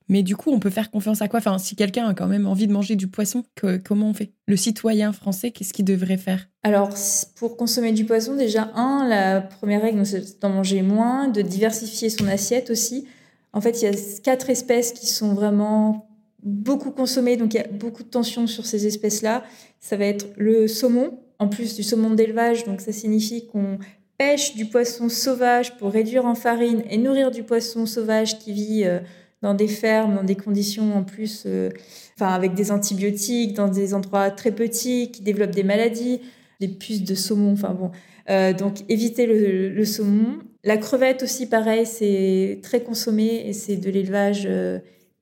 Mais 0.08 0.22
du 0.22 0.36
coup, 0.36 0.52
on 0.52 0.60
peut 0.60 0.70
faire 0.70 0.90
confiance 0.90 1.20
à 1.20 1.28
quoi? 1.28 1.40
Enfin, 1.40 1.58
si 1.58 1.74
quelqu'un 1.74 2.06
a 2.06 2.14
quand 2.14 2.28
même 2.28 2.46
envie 2.46 2.66
de 2.66 2.72
manger 2.72 2.94
du 2.94 3.08
poisson, 3.08 3.44
comment 3.84 4.10
on 4.10 4.14
fait? 4.14 4.32
Le 4.46 4.56
citoyen 4.56 5.12
français, 5.12 5.50
qu'est-ce 5.50 5.72
qu'il 5.72 5.84
devrait 5.84 6.16
faire? 6.16 6.48
Alors, 6.62 6.90
pour 7.34 7.56
consommer 7.56 7.92
du 7.92 8.04
poisson, 8.04 8.36
déjà, 8.36 8.70
un, 8.74 9.06
la 9.08 9.40
première 9.40 9.82
règle, 9.82 10.06
c'est 10.06 10.40
d'en 10.40 10.50
manger 10.50 10.82
moins, 10.82 11.28
de 11.28 11.42
diversifier 11.42 12.08
son 12.08 12.28
assiette 12.28 12.70
aussi. 12.70 13.06
En 13.52 13.60
fait, 13.60 13.82
il 13.82 13.84
y 13.86 13.88
a 13.88 13.92
quatre 14.22 14.50
espèces 14.50 14.92
qui 14.92 15.06
sont 15.06 15.34
vraiment 15.34 16.08
beaucoup 16.42 16.92
consommées, 16.92 17.36
donc 17.36 17.54
il 17.54 17.56
y 17.56 17.60
a 17.60 17.66
beaucoup 17.66 18.04
de 18.04 18.08
tension 18.08 18.46
sur 18.46 18.66
ces 18.66 18.86
espèces-là. 18.86 19.42
Ça 19.80 19.96
va 19.96 20.04
être 20.04 20.26
le 20.36 20.68
saumon, 20.68 21.18
en 21.38 21.48
plus 21.48 21.74
du 21.74 21.82
saumon 21.82 22.10
d'élevage, 22.10 22.64
donc 22.64 22.80
ça 22.80 22.92
signifie 22.92 23.46
qu'on 23.46 23.78
pêche 24.18 24.54
du 24.54 24.66
poisson 24.66 25.08
sauvage 25.08 25.76
pour 25.76 25.90
réduire 25.90 26.24
en 26.24 26.34
farine 26.34 26.82
et 26.88 26.96
nourrir 26.96 27.30
du 27.30 27.42
poisson 27.42 27.86
sauvage 27.86 28.38
qui 28.38 28.52
vit 28.52 28.84
euh, 28.84 29.00
dans 29.42 29.54
des 29.54 29.68
fermes, 29.68 30.14
dans 30.14 30.24
des 30.24 30.34
conditions 30.34 30.96
en 30.96 31.04
plus, 31.04 31.44
euh, 31.46 31.70
enfin 32.14 32.32
avec 32.32 32.54
des 32.54 32.70
antibiotiques, 32.70 33.54
dans 33.54 33.68
des 33.68 33.94
endroits 33.94 34.30
très 34.30 34.50
petits, 34.50 35.10
qui 35.12 35.22
développent 35.22 35.54
des 35.54 35.62
maladies, 35.62 36.20
des 36.60 36.68
puces 36.68 37.04
de 37.04 37.14
saumon, 37.14 37.52
enfin 37.52 37.74
bon. 37.74 37.90
Euh, 38.28 38.52
donc 38.52 38.78
éviter 38.88 39.26
le, 39.26 39.84
saumon. 39.84 40.38
La 40.64 40.76
crevette 40.76 41.22
aussi, 41.22 41.48
pareil, 41.48 41.86
c'est 41.86 42.60
très 42.62 42.80
consommé 42.80 43.44
et 43.46 43.52
c'est 43.52 43.76
de 43.76 43.90
l'élevage 43.90 44.48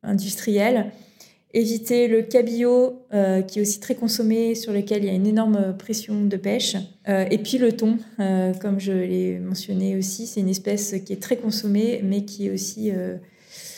industriel 0.03 0.91
éviter 1.55 2.09
le 2.09 2.23
cabillaud, 2.23 3.05
euh, 3.15 3.41
qui 3.41 3.61
est 3.61 3.63
aussi 3.63 3.81
très 3.81 3.95
consommé, 3.95 4.57
sur 4.57 4.73
lequel 4.73 5.05
il 5.05 5.07
y 5.07 5.11
a 5.11 5.15
une 5.15 5.27
énorme 5.27 5.77
pression 5.79 6.25
de 6.25 6.37
pêche. 6.37 6.77
Euh, 7.09 7.25
et 7.31 7.39
puis 7.39 7.59
le 7.59 7.73
thon, 7.73 7.97
euh, 8.19 8.53
comme 8.55 8.81
je 8.81 8.93
l'ai 8.93 9.39
mentionné 9.39 9.97
aussi, 9.97 10.27
c'est 10.27 10.41
une 10.41 10.49
espèce 10.49 10.97
qui 11.07 11.13
est 11.13 11.23
très 11.23 11.37
consommée, 11.37 12.01
mais 12.03 12.25
qui 12.25 12.49
est 12.49 12.51
aussi 12.51 12.91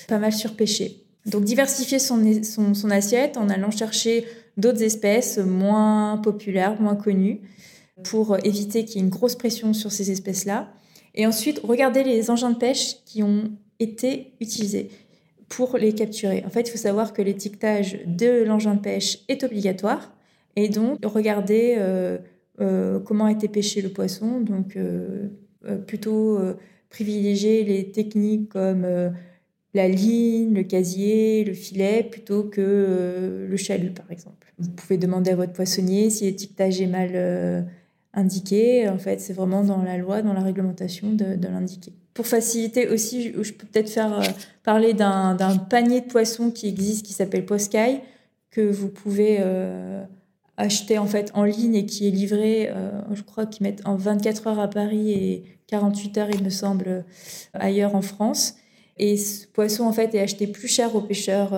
pas 0.07 0.19
mal 0.19 0.33
surpêchée. 0.33 1.03
Donc 1.27 1.45
diversifier 1.45 1.99
son, 1.99 2.23
son, 2.43 2.75
son, 2.75 2.91
assiette 2.91 3.37
en 3.37 3.49
allant 3.49 3.71
chercher 3.71 4.27
d'autres 4.57 4.83
espèces 4.83 5.39
moins 5.39 6.19
populaires, 6.19 6.81
moins 6.81 6.97
connues, 6.97 7.41
pour 8.05 8.37
éviter 8.45 8.85
qu'il 8.85 8.97
y 8.97 8.99
ait 8.99 9.05
une 9.05 9.11
grosse 9.11 9.35
pression 9.35 9.73
sur 9.73 9.91
ces 9.91 10.11
espèces-là. 10.11 10.73
Et 11.15 11.27
ensuite, 11.27 11.61
regarder 11.65 12.05
les 12.05 12.31
engins 12.31 12.51
de 12.51 12.59
pêche 12.59 12.97
qui 13.05 13.23
ont 13.23 13.51
été 13.81 14.33
utilisés 14.41 14.91
pour 15.49 15.77
les 15.79 15.93
capturer. 15.95 16.45
En 16.47 16.51
fait, 16.51 16.69
il 16.69 16.71
faut 16.71 16.79
savoir 16.79 17.13
que 17.13 17.23
l'étiquetage 17.23 18.01
de 18.07 18.45
l'engin 18.45 18.75
de 18.75 18.81
pêche 18.81 19.21
est 19.29 19.43
obligatoire 19.45 20.13
et 20.57 20.69
donc 20.69 20.99
regarder 21.05 21.77
euh, 21.79 22.19
euh, 22.61 22.99
comment 23.01 23.27
a 23.27 23.33
été 23.33 23.49
pêché 23.49 23.81
le 23.83 23.91
poisson. 23.91 24.41
Donc, 24.41 24.77
euh, 24.77 25.29
plutôt 25.87 26.39
privilégier 26.91 27.65
les 27.65 27.91
techniques 27.91 28.51
comme 28.51 28.87
la 29.77 29.89
ligne, 29.89 30.55
le 30.55 30.63
casier, 30.63 31.45
le 31.45 31.53
filet, 31.55 32.03
plutôt 32.03 32.45
que 32.45 33.47
le 33.49 33.57
chalut, 33.57 33.91
par 33.91 34.11
exemple. 34.11 34.53
Vous 34.59 34.71
pouvez 34.71 34.97
demander 34.99 35.31
à 35.31 35.37
votre 35.37 35.53
poissonnier 35.53 36.11
si 36.11 36.25
l'étiquetage 36.25 36.81
est 36.81 36.87
mal 36.87 37.67
indiqué. 38.15 38.89
En 38.89 38.99
fait, 38.99 39.21
c'est 39.21 39.33
vraiment 39.35 39.63
dans 39.63 39.83
la 39.83 39.99
loi, 39.99 40.23
dans 40.23 40.33
la 40.33 40.43
réglementation 40.43 41.13
de 41.13 41.47
l'indiquer 41.47 41.93
pour 42.17 42.27
faciliter 42.27 42.89
aussi, 42.89 43.33
je 43.33 43.53
peux 43.53 43.67
peut-être 43.67 43.91
faire 43.91 44.19
euh, 44.19 44.25
parler 44.65 44.95
d'un 44.95 45.37
panier 45.69 46.01
de 46.01 46.07
poissons 46.07 46.51
qui 46.51 46.67
existe, 46.67 47.05
qui 47.05 47.13
s'appelle 47.13 47.45
Poscaille, 47.45 48.01
que 48.51 48.63
vous 48.63 48.89
pouvez 48.89 49.37
euh, 49.41 50.03
acheter 50.57 50.97
en 50.99 51.07
fait 51.07 51.31
en 51.35 51.45
ligne 51.45 51.75
et 51.75 51.85
qui 51.85 52.09
est 52.09 52.11
livré, 52.11 52.71
euh, 52.71 53.03
je 53.13 53.23
crois 53.23 53.45
qu'ils 53.45 53.65
mettent 53.65 53.87
en 53.87 53.97
24 53.97 54.47
heures 54.47 54.59
à 54.59 54.69
Paris 54.69 55.13
et 55.13 55.45
48 55.67 56.19
heures, 56.19 56.31
il 56.33 56.43
me 56.43 56.49
semble, 56.49 57.05
ailleurs 57.53 57.95
en 57.95 58.03
France. 58.03 58.55
Et 58.97 59.17
ce 59.17 59.47
poisson, 59.47 59.85
en 59.85 59.93
fait, 59.93 60.15
est 60.15 60.21
acheté 60.21 60.47
plus 60.47 60.69
cher 60.69 60.95
aux 60.95 61.03
pêcheurs 61.03 61.55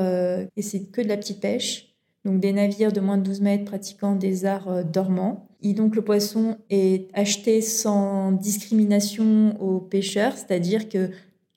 et 0.56 0.62
c'est 0.62 0.90
que 0.90 1.00
de 1.00 1.08
la 1.08 1.16
petite 1.16 1.40
pêche. 1.40 1.94
Donc 2.24 2.40
des 2.40 2.52
navires 2.52 2.92
de 2.92 3.00
moins 3.00 3.16
de 3.16 3.22
12 3.22 3.40
mètres 3.40 3.64
pratiquant 3.64 4.14
des 4.14 4.44
arts 4.44 4.84
dormants. 4.84 5.48
Et 5.62 5.72
donc 5.72 5.96
le 5.96 6.02
poisson 6.02 6.56
est 6.70 7.08
acheté 7.14 7.60
sans 7.62 8.32
discrimination 8.32 9.60
aux 9.60 9.80
pêcheurs, 9.80 10.36
c'est-à-dire 10.36 10.88
que 10.88 11.10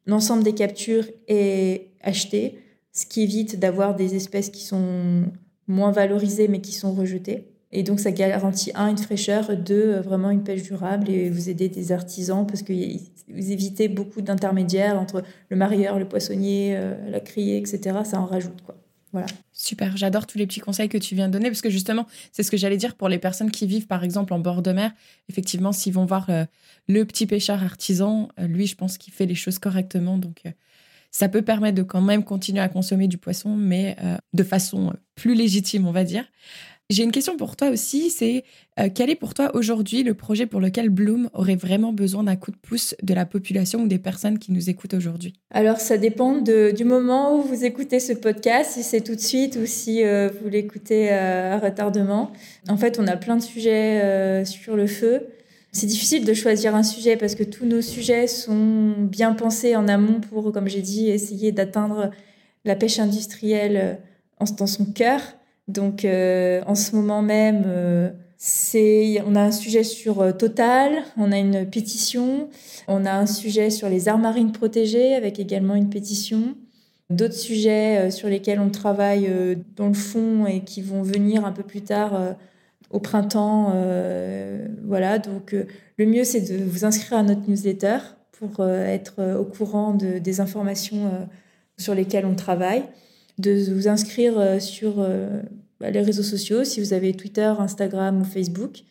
l'ensemble 0.06 0.44
des 0.44 0.54
captures 0.54 1.06
est 1.28 1.90
acheté, 2.02 2.60
ce 2.94 3.06
qui 3.06 3.24
évite 3.24 3.60
d'avoir 3.60 3.96
des 3.96 4.16
espèces 4.16 4.50
qui 4.50 4.64
sont 4.64 5.26
moins 5.68 5.92
valorisées 5.92 6.48
mais 6.48 6.62
qui 6.62 6.74
sont 6.74 6.94
rejetées. 6.94 7.51
Et 7.72 7.84
donc 7.84 8.00
ça 8.00 8.12
garantit, 8.12 8.72
un, 8.76 8.90
une 8.90 8.98
fraîcheur, 8.98 9.56
deux, 9.56 10.00
vraiment 10.00 10.30
une 10.30 10.44
pêche 10.44 10.64
durable 10.64 11.10
et 11.10 11.30
vous 11.30 11.50
aidez 11.50 11.70
des 11.70 11.92
artisans 11.92 12.46
parce 12.46 12.64
que 12.64 12.74
vous 12.74 13.52
évitez 13.52 13.88
beaucoup 13.88 14.22
d'intermédiaires 14.22 15.00
entre 15.00 15.24
le 15.50 15.56
marieur, 15.56 15.98
le 15.98 16.08
poissonnier, 16.08 16.76
euh, 16.76 16.96
la 17.10 17.22
criée, 17.22 17.58
etc. 17.58 18.00
Ça 18.04 18.20
en 18.20 18.26
rajoute. 18.26 18.62
quoi. 18.62 18.76
Voilà. 19.12 19.28
Super, 19.52 19.98
j'adore 19.98 20.26
tous 20.26 20.38
les 20.38 20.48
petits 20.48 20.62
conseils 20.62 20.88
que 20.88 20.98
tu 20.98 21.16
viens 21.16 21.28
de 21.28 21.34
donner 21.34 21.50
parce 21.50 21.62
que 21.62 21.70
justement, 21.70 22.08
c'est 22.32 22.44
ce 22.44 22.52
que 22.52 22.58
j'allais 22.58 22.78
dire 22.78 22.96
pour 22.96 23.10
les 23.10 23.20
personnes 23.20 23.52
qui 23.52 23.68
vivent 23.68 23.88
par 23.88 24.04
exemple 24.04 24.34
en 24.34 24.40
bord 24.40 24.62
de 24.62 24.72
mer. 24.72 24.92
Effectivement, 25.30 25.74
s'ils 25.74 25.94
vont 25.94 26.06
voir 26.06 26.30
euh, 26.30 26.46
le 26.88 27.04
petit 27.04 27.28
pêcheur 27.28 27.62
artisan, 27.62 28.30
euh, 28.40 28.48
lui, 28.48 28.68
je 28.68 28.76
pense 28.76 28.98
qu'il 28.98 29.14
fait 29.14 29.26
les 29.26 29.36
choses 29.36 29.60
correctement. 29.60 30.18
Donc, 30.18 30.42
euh, 30.46 30.52
ça 31.12 31.28
peut 31.28 31.42
permettre 31.42 31.76
de 31.76 31.84
quand 31.84 32.00
même 32.00 32.24
continuer 32.24 32.62
à 32.62 32.70
consommer 32.70 33.10
du 33.10 33.18
poisson, 33.18 33.58
mais 33.58 33.98
de 34.32 34.44
façon 34.44 34.94
plus 35.16 35.36
légitime, 35.36 35.86
on 35.86 35.92
va 35.92 36.06
dire. 36.06 36.24
J'ai 36.92 37.04
une 37.04 37.14
question 37.14 37.38
pour 37.38 37.56
toi 37.56 37.70
aussi, 37.70 38.10
c'est 38.10 38.44
euh, 38.78 38.90
quel 38.94 39.10
est 39.10 39.16
pour 39.16 39.34
toi 39.34 39.56
aujourd'hui 39.56 40.04
le 40.04 40.14
projet 40.14 40.46
pour 40.46 40.60
lequel 40.60 40.90
Bloom 40.90 41.30
aurait 41.34 41.56
vraiment 41.56 41.94
besoin 41.94 42.24
d'un 42.24 42.36
coup 42.36 42.52
de 42.52 42.58
pouce 42.58 42.96
de 43.02 43.14
la 43.14 43.26
population 43.26 43.84
ou 43.84 43.88
des 43.88 43.98
personnes 43.98 44.40
qui 44.40 44.52
nous 44.52 44.70
écoutent 44.70 44.94
aujourd'hui? 44.94 45.34
Alors 45.52 45.78
ça 45.78 45.98
dépend 45.98 46.40
du 46.40 46.84
moment 46.84 47.38
où 47.38 47.44
vous 47.44 47.64
écoutez 47.64 48.02
ce 48.02 48.12
podcast, 48.12 48.72
si 48.72 48.84
c'est 48.84 49.00
tout 49.00 49.16
de 49.16 49.22
suite 49.22 49.56
ou 49.56 49.66
si 49.66 50.04
euh, 50.04 50.28
vous 50.42 50.50
l'écoutez 50.50 51.14
euh, 51.14 51.54
à 51.54 51.60
retardement. 51.60 52.34
En 52.68 52.76
fait, 52.76 53.00
on 53.00 53.08
a 53.08 53.16
plein 53.16 53.38
de 53.38 53.42
sujets 53.42 54.44
sur 54.44 54.76
le 54.76 54.86
feu. 54.86 55.28
C'est 55.72 55.88
difficile 55.88 56.26
de 56.26 56.34
choisir 56.34 56.76
un 56.76 56.84
sujet 56.84 57.16
parce 57.16 57.36
que 57.36 57.44
tous 57.46 57.66
nos 57.66 57.82
sujets 57.82 58.28
sont 58.28 58.96
bien 58.98 59.32
pensés 59.32 59.78
en 59.78 59.88
amont 59.88 60.20
pour, 60.20 60.52
comme 60.52 60.68
j'ai 60.68 60.82
dit, 60.82 61.10
essayer 61.10 61.54
d'atteindre 61.54 62.12
la 62.66 62.76
pêche 62.76 63.00
industrielle 63.00 63.98
dans 64.58 64.68
son 64.68 64.84
cœur. 64.84 65.22
Donc 65.72 66.04
euh, 66.04 66.62
en 66.68 66.76
ce 66.76 66.96
moment 66.96 67.22
même, 67.22 67.64
euh, 67.66 68.12
on 69.26 69.36
a 69.36 69.42
un 69.42 69.52
sujet 69.52 69.84
sur 69.84 70.22
euh, 70.22 70.32
Total, 70.34 70.92
on 71.18 71.32
a 71.32 71.38
une 71.38 71.66
pétition, 71.66 72.50
on 72.88 73.06
a 73.06 73.14
un 73.14 73.26
sujet 73.26 73.70
sur 73.70 73.88
les 73.88 74.10
arts 74.10 74.18
marines 74.18 74.52
protégées 74.52 75.16
avec 75.16 75.40
également 75.40 75.76
une 75.76 75.90
pétition, 75.90 76.56
d'autres 77.10 77.36
sujets 77.36 78.12
sur 78.12 78.28
lesquels 78.28 78.60
on 78.60 78.70
travaille 78.70 79.30
dans 79.76 79.88
le 79.88 79.94
fond 79.94 80.46
et 80.46 80.62
qui 80.62 80.82
vont 80.82 81.04
venir 81.04 81.46
un 81.46 81.52
peu 81.52 81.64
plus 81.64 81.82
tard 81.82 82.36
au 82.90 83.00
printemps. 83.00 83.74
voilà, 84.86 85.20
donc 85.20 85.54
le 85.98 86.06
mieux 86.06 86.24
c'est 86.24 86.42
de 86.42 86.64
vous 86.64 86.86
inscrire 86.86 87.20
à 87.20 87.24
notre 87.24 87.50
newsletter 87.50 87.98
pour 88.32 88.66
être 88.66 89.38
au 89.38 89.44
courant 89.44 89.94
de, 89.94 90.20
des 90.20 90.40
informations 90.40 91.28
sur 91.78 91.94
lesquelles 91.94 92.26
on 92.26 92.36
travaille 92.36 92.84
de 93.38 93.74
vous 93.74 93.90
inscrire 93.90 94.62
sur 94.62 95.06
bah, 95.82 95.90
les 95.90 96.02
réseaux 96.02 96.24
sociaux, 96.24 96.64
si 96.64 96.80
vous 96.80 96.94
avez 96.94 97.14
Twitter, 97.14 97.52
Instagram 97.58 98.22
ou 98.22 98.24
Facebook. 98.24 98.84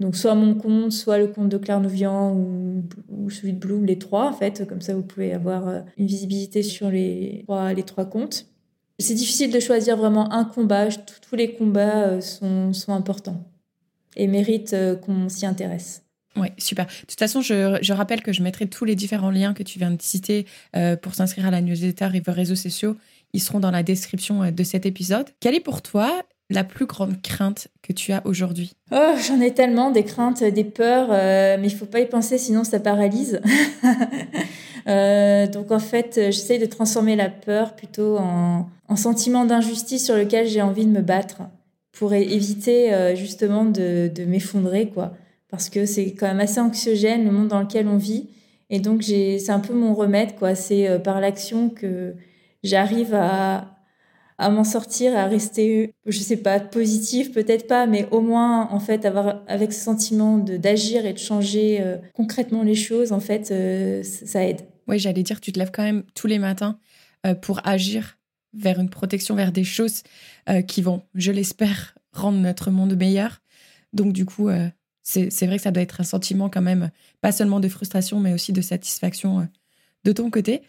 Donc 0.00 0.16
soit 0.16 0.34
mon 0.34 0.54
compte, 0.54 0.90
soit 0.90 1.18
le 1.18 1.26
compte 1.26 1.50
de 1.50 1.58
Claire 1.58 1.80
Nouvian 1.80 2.34
ou, 2.34 3.28
celui 3.28 3.52
de 3.52 3.58
Bloom, 3.58 3.84
les 3.84 3.98
trois 3.98 4.30
en 4.30 4.32
fait. 4.32 4.66
Comme 4.66 4.80
ça, 4.80 4.94
vous 4.94 5.02
pouvez 5.02 5.34
avoir 5.34 5.68
euh, 5.68 5.80
une 5.98 6.06
visibilité 6.06 6.62
sur 6.62 6.90
les 6.90 7.42
trois, 7.44 7.74
les 7.74 7.82
trois 7.82 8.06
comptes. 8.06 8.46
C'est 8.98 9.14
difficile 9.14 9.52
de 9.52 9.60
choisir 9.60 9.98
vraiment 9.98 10.32
un 10.32 10.46
combat. 10.46 10.88
Tous 10.88 11.36
les 11.36 11.52
combats 11.52 12.22
sont, 12.22 12.72
sont 12.72 12.94
importants 12.94 13.44
et 14.16 14.26
méritent 14.26 14.76
qu'on 15.02 15.28
s'y 15.28 15.44
intéresse. 15.44 16.04
Oui, 16.36 16.48
super. 16.58 16.86
De 16.86 17.06
toute 17.06 17.18
façon, 17.18 17.42
je, 17.42 17.78
je, 17.82 17.92
rappelle 17.92 18.22
que 18.22 18.32
je 18.32 18.42
mettrai 18.42 18.66
tous 18.66 18.84
les 18.84 18.94
différents 18.94 19.30
liens 19.30 19.52
que 19.52 19.62
tu 19.62 19.78
viens 19.78 19.90
de 19.90 20.00
citer 20.00 20.46
pour 21.00 21.14
s'inscrire 21.14 21.46
à 21.46 21.50
la 21.50 21.62
newsletter 21.62 22.10
et 22.14 22.20
vos 22.20 22.32
réseaux 22.32 22.56
sociaux 22.56 22.96
Ils 23.32 23.40
seront 23.40 23.60
dans 23.60 23.70
la 23.70 23.82
description 23.82 24.50
de 24.50 24.62
cet 24.64 24.84
épisode. 24.84 25.28
Quelle 25.40 25.54
est 25.54 25.60
pour 25.60 25.80
toi 25.80 26.22
la 26.50 26.64
plus 26.64 26.86
grande 26.86 27.22
crainte 27.22 27.68
que 27.82 27.92
tu 27.92 28.12
as 28.12 28.22
aujourd'hui? 28.26 28.72
Oh, 28.92 29.12
j'en 29.26 29.40
ai 29.40 29.54
tellement 29.54 29.90
des 29.90 30.02
craintes, 30.02 30.42
des 30.42 30.64
peurs, 30.64 31.08
euh, 31.10 31.56
mais 31.58 31.68
il 31.68 31.74
faut 31.74 31.86
pas 31.86 32.00
y 32.00 32.06
penser 32.06 32.36
sinon 32.38 32.64
ça 32.64 32.80
paralyse. 32.80 33.40
Euh, 34.88 35.46
donc 35.46 35.72
en 35.72 35.78
fait, 35.78 36.14
j'essaie 36.30 36.58
de 36.58 36.64
transformer 36.64 37.14
la 37.14 37.28
peur 37.28 37.76
plutôt 37.76 38.16
en, 38.16 38.66
sentiment 38.96 39.44
d'injustice 39.44 40.06
sur 40.06 40.16
lequel 40.16 40.48
j'ai 40.48 40.62
envie 40.62 40.86
de 40.86 40.90
me 40.90 41.02
battre 41.02 41.42
pour 41.92 42.14
éviter 42.14 42.92
euh, 42.92 43.14
justement 43.14 43.66
de, 43.66 44.10
de 44.12 44.24
m'effondrer, 44.24 44.88
quoi. 44.88 45.12
Parce 45.50 45.68
que 45.68 45.84
c'est 45.84 46.12
quand 46.12 46.26
même 46.26 46.40
assez 46.40 46.60
anxiogène 46.60 47.26
le 47.26 47.30
monde 47.30 47.48
dans 47.48 47.60
lequel 47.60 47.88
on 47.88 47.98
vit. 47.98 48.30
Et 48.70 48.80
donc 48.80 49.04
c'est 49.04 49.50
un 49.50 49.60
peu 49.60 49.74
mon 49.74 49.94
remède, 49.94 50.34
quoi. 50.36 50.54
C'est 50.54 50.98
par 51.04 51.20
l'action 51.20 51.68
que 51.68 52.14
j'arrive 52.64 53.14
à, 53.14 53.79
à 54.40 54.48
m'en 54.48 54.64
sortir, 54.64 55.14
à 55.16 55.26
rester, 55.26 55.92
je 56.06 56.18
sais 56.18 56.38
pas, 56.38 56.58
positif, 56.60 57.30
peut-être 57.30 57.66
pas, 57.66 57.86
mais 57.86 58.08
au 58.10 58.22
moins, 58.22 58.70
en 58.70 58.80
fait, 58.80 59.04
avoir 59.04 59.42
avec 59.46 59.70
ce 59.70 59.84
sentiment 59.84 60.38
d'agir 60.38 61.04
et 61.04 61.12
de 61.12 61.18
changer 61.18 61.82
euh, 61.82 61.98
concrètement 62.14 62.62
les 62.62 62.74
choses, 62.74 63.12
en 63.12 63.20
fait, 63.20 63.50
euh, 63.50 64.02
ça 64.02 64.46
aide. 64.46 64.62
Oui, 64.88 64.98
j'allais 64.98 65.22
dire, 65.22 65.42
tu 65.42 65.52
te 65.52 65.58
lèves 65.58 65.70
quand 65.70 65.82
même 65.82 66.04
tous 66.14 66.26
les 66.26 66.38
matins 66.38 66.78
euh, 67.26 67.34
pour 67.34 67.60
agir 67.68 68.16
vers 68.54 68.80
une 68.80 68.88
protection, 68.88 69.34
vers 69.36 69.52
des 69.52 69.62
choses 69.62 70.02
qui 70.66 70.82
vont, 70.82 71.02
je 71.14 71.30
l'espère, 71.30 71.94
rendre 72.12 72.38
notre 72.38 72.72
monde 72.72 72.96
meilleur. 72.96 73.42
Donc, 73.92 74.12
du 74.12 74.24
coup, 74.24 74.48
c'est 75.02 75.46
vrai 75.46 75.58
que 75.58 75.62
ça 75.62 75.70
doit 75.70 75.84
être 75.84 76.00
un 76.00 76.04
sentiment 76.04 76.48
quand 76.48 76.60
même, 76.60 76.90
pas 77.20 77.30
seulement 77.30 77.60
de 77.60 77.68
frustration, 77.68 78.18
mais 78.18 78.32
aussi 78.32 78.52
de 78.52 78.60
satisfaction 78.60 79.48
de 80.04 80.12
ton 80.12 80.30
côté. 80.30 80.62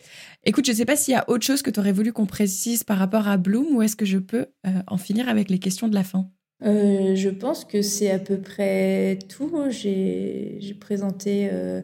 Écoute, 0.44 0.66
je 0.66 0.72
ne 0.72 0.78
sais 0.78 0.86
pas 0.86 0.96
s'il 0.96 1.14
y 1.14 1.18
a 1.18 1.30
autre 1.30 1.46
chose 1.46 1.62
que 1.62 1.70
tu 1.70 1.80
aurais 1.80 1.92
voulu 1.92 2.12
qu'on 2.12 2.26
précise 2.26 2.84
par 2.84 2.98
rapport 2.98 3.28
à 3.28 3.38
Bloom 3.38 3.76
ou 3.76 3.82
est-ce 3.82 3.96
que 3.96 4.06
je 4.06 4.18
peux 4.18 4.48
euh, 4.68 4.70
en 4.88 4.98
finir 4.98 5.30
avec 5.30 5.50
les 5.50 5.60
questions 5.60 5.88
de 5.88 5.96
la 5.96 6.04
fin? 6.04 6.28
Euh, 6.64 7.16
Je 7.16 7.30
pense 7.30 7.66
que 7.66 7.82
c'est 7.82 8.12
à 8.12 8.20
peu 8.20 8.38
près 8.38 9.20
tout. 9.30 9.52
J'ai 9.70 10.76
présenté, 10.80 11.50
euh, 11.52 11.82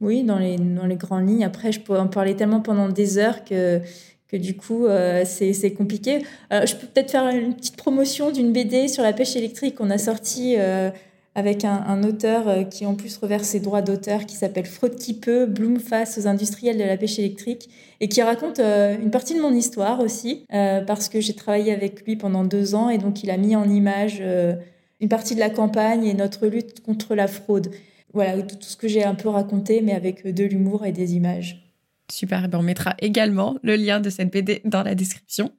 oui, 0.00 0.22
dans 0.24 0.38
les, 0.38 0.56
dans 0.56 0.86
les 0.86 0.96
grandes 0.96 1.28
lignes. 1.28 1.44
Après, 1.44 1.72
je 1.72 1.80
pourrais 1.80 2.00
en 2.00 2.08
parler 2.08 2.36
tellement 2.36 2.60
pendant 2.60 2.88
des 2.88 3.18
heures 3.18 3.44
que, 3.44 3.80
que 4.28 4.36
du 4.36 4.56
coup, 4.56 4.86
c'est 5.24 5.72
compliqué. 5.72 6.22
je 6.50 6.74
peux 6.76 6.86
peut-être 6.86 7.10
faire 7.10 7.28
une 7.28 7.54
petite 7.54 7.76
promotion 7.76 8.30
d'une 8.30 8.52
BD 8.52 8.88
sur 8.88 9.02
la 9.02 9.12
pêche 9.12 9.34
électrique 9.36 9.76
qu'on 9.76 9.90
a 9.90 9.98
sortie 9.98 10.56
avec 11.34 11.64
un, 11.64 12.02
auteur 12.02 12.48
euh, 12.48 12.64
qui 12.64 12.86
en 12.86 12.94
plus 12.94 13.16
reverse 13.16 13.48
ses 13.48 13.60
droits 13.60 13.82
d'auteur 13.82 14.26
qui 14.26 14.34
s'appelle 14.34 14.66
Fraude 14.66 14.96
qui 14.96 15.14
peut, 15.14 15.46
Bloom 15.46 15.78
face 15.78 16.18
aux 16.18 16.26
industriels 16.26 16.76
de 16.76 16.82
la 16.82 16.96
pêche 16.96 17.18
électrique 17.18 17.68
et 18.00 18.08
qui 18.08 18.20
raconte 18.20 18.58
euh, 18.58 18.98
une 19.00 19.10
partie 19.10 19.34
de 19.34 19.40
mon 19.40 19.54
histoire 19.54 20.00
aussi 20.00 20.44
euh, 20.52 20.80
parce 20.80 21.08
que 21.08 21.20
j'ai 21.20 21.34
travaillé 21.34 21.72
avec 21.72 22.04
lui 22.04 22.16
pendant 22.16 22.44
deux 22.44 22.74
ans 22.74 22.90
et 22.90 22.98
donc 22.98 23.22
il 23.22 23.30
a 23.30 23.36
mis 23.36 23.54
en 23.54 23.68
image 23.68 24.22
une 25.00 25.08
partie 25.08 25.34
de 25.34 25.40
la 25.40 25.50
campagne 25.50 26.04
et 26.04 26.14
notre 26.14 26.46
lutte 26.46 26.82
contre 26.82 27.14
la 27.14 27.28
fraude. 27.28 27.70
Voilà 28.12 28.42
tout 28.42 28.56
ce 28.60 28.76
que 28.76 28.88
j'ai 28.88 29.04
un 29.04 29.14
peu 29.14 29.28
raconté 29.28 29.82
mais 29.82 29.92
avec 29.92 30.26
de 30.26 30.44
l'humour 30.44 30.84
et 30.84 30.92
des 30.92 31.14
images. 31.14 31.64
Super, 32.10 32.48
ben 32.48 32.58
on 32.58 32.62
mettra 32.62 32.96
également 32.98 33.56
le 33.62 33.76
lien 33.76 34.00
de 34.00 34.10
cette 34.10 34.32
BD 34.32 34.62
dans 34.64 34.82
la 34.82 34.96
description. 34.96 35.52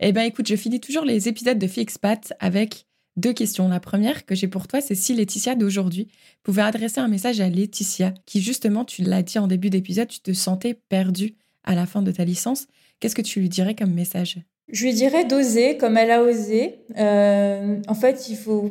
Eh 0.00 0.12
ben 0.12 0.22
écoute, 0.22 0.48
je 0.48 0.56
finis 0.56 0.80
toujours 0.80 1.04
les 1.04 1.28
épisodes 1.28 1.58
de 1.58 1.66
Fixpat 1.66 2.32
avec 2.40 2.86
deux 3.16 3.32
questions. 3.32 3.68
La 3.68 3.80
première 3.80 4.26
que 4.26 4.34
j'ai 4.34 4.48
pour 4.48 4.66
toi, 4.66 4.80
c'est 4.80 4.94
si 4.94 5.14
Laetitia 5.14 5.54
d'aujourd'hui 5.54 6.08
pouvait 6.42 6.62
adresser 6.62 7.00
un 7.00 7.08
message 7.08 7.40
à 7.40 7.48
Laetitia, 7.48 8.14
qui 8.26 8.40
justement, 8.40 8.84
tu 8.84 9.02
l'as 9.02 9.22
dit 9.22 9.38
en 9.38 9.46
début 9.46 9.70
d'épisode, 9.70 10.08
tu 10.08 10.20
te 10.20 10.32
sentais 10.32 10.74
perdue 10.88 11.34
à 11.64 11.74
la 11.74 11.86
fin 11.86 12.02
de 12.02 12.10
ta 12.10 12.24
licence. 12.24 12.66
Qu'est-ce 13.00 13.14
que 13.14 13.22
tu 13.22 13.40
lui 13.40 13.48
dirais 13.48 13.74
comme 13.74 13.92
message? 13.92 14.38
Je 14.68 14.84
lui 14.84 14.94
dirais 14.94 15.24
d'oser 15.24 15.76
comme 15.76 15.96
elle 15.96 16.10
a 16.10 16.22
osé. 16.22 16.76
Euh, 16.96 17.80
en 17.86 17.94
fait, 17.94 18.28
il 18.28 18.36
faut. 18.36 18.70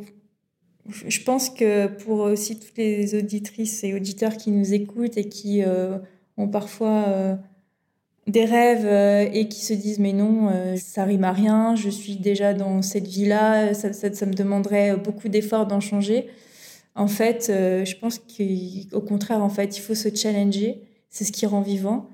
Je 0.86 1.22
pense 1.22 1.48
que 1.48 1.86
pour 1.86 2.20
aussi 2.20 2.58
toutes 2.58 2.76
les 2.76 3.14
auditrices 3.14 3.84
et 3.84 3.94
auditeurs 3.94 4.36
qui 4.36 4.50
nous 4.50 4.74
écoutent 4.74 5.16
et 5.16 5.28
qui 5.28 5.62
euh, 5.62 5.98
ont 6.36 6.48
parfois. 6.48 7.04
Euh, 7.08 7.36
des 8.26 8.44
rêves 8.44 8.86
euh, 8.86 9.28
et 9.32 9.48
qui 9.48 9.64
se 9.64 9.74
disent 9.74 9.98
mais 9.98 10.12
non, 10.12 10.48
euh, 10.48 10.76
ça 10.76 11.04
rime 11.04 11.24
à 11.24 11.32
rien, 11.32 11.76
je 11.76 11.90
suis 11.90 12.16
déjà 12.16 12.54
dans 12.54 12.82
cette 12.82 13.06
vie-là, 13.06 13.74
ça, 13.74 13.92
ça, 13.92 14.26
me 14.26 14.32
demanderait 14.32 14.96
beaucoup 14.96 15.28
d'efforts 15.28 15.66
d'en 15.66 15.80
changer. 15.80 16.26
En 16.94 17.08
fait, 17.08 17.48
euh, 17.50 17.84
je 17.84 17.96
pense 17.96 18.18
qu'au 18.18 19.00
contraire, 19.00 19.42
en 19.42 19.48
fait, 19.48 19.76
il 19.76 19.80
faut 19.80 19.94
se 19.94 20.14
challenger, 20.14 20.80
c'est 21.10 21.24
ce 21.24 21.32
qui 21.32 21.46
rend 21.46 21.60
vivant, 21.60 22.08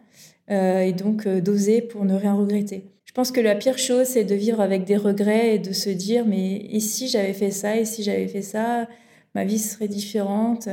et 0.49 0.92
donc 0.92 1.29
d'oser 1.29 1.81
pour 1.81 2.05
ne 2.05 2.16
rien 2.16 2.35
regretter. 2.35 2.83
Je 3.05 3.12
pense 3.12 3.31
que 3.31 3.40
la 3.40 3.55
pire 3.55 3.79
chose, 3.79 4.09
c'est 4.09 4.25
de 4.25 4.35
vivre 4.35 4.61
avec 4.61 4.83
des 4.83 4.96
regrets 4.96 5.55
et 5.55 5.59
de 5.61 5.73
se 5.73 5.90
dire 5.90 6.27
mais 6.27 6.57
et 6.57 6.81
si 6.81 7.07
j'avais 7.07 7.35
fait 7.35 7.53
ça, 7.53 7.77
et 7.77 7.85
si 7.85 8.03
j'avais 8.03 8.27
fait 8.27 8.42
ça, 8.42 8.88
ma 9.37 9.44
vie 9.44 9.61
serait 9.61 9.87
différente. 9.87 10.68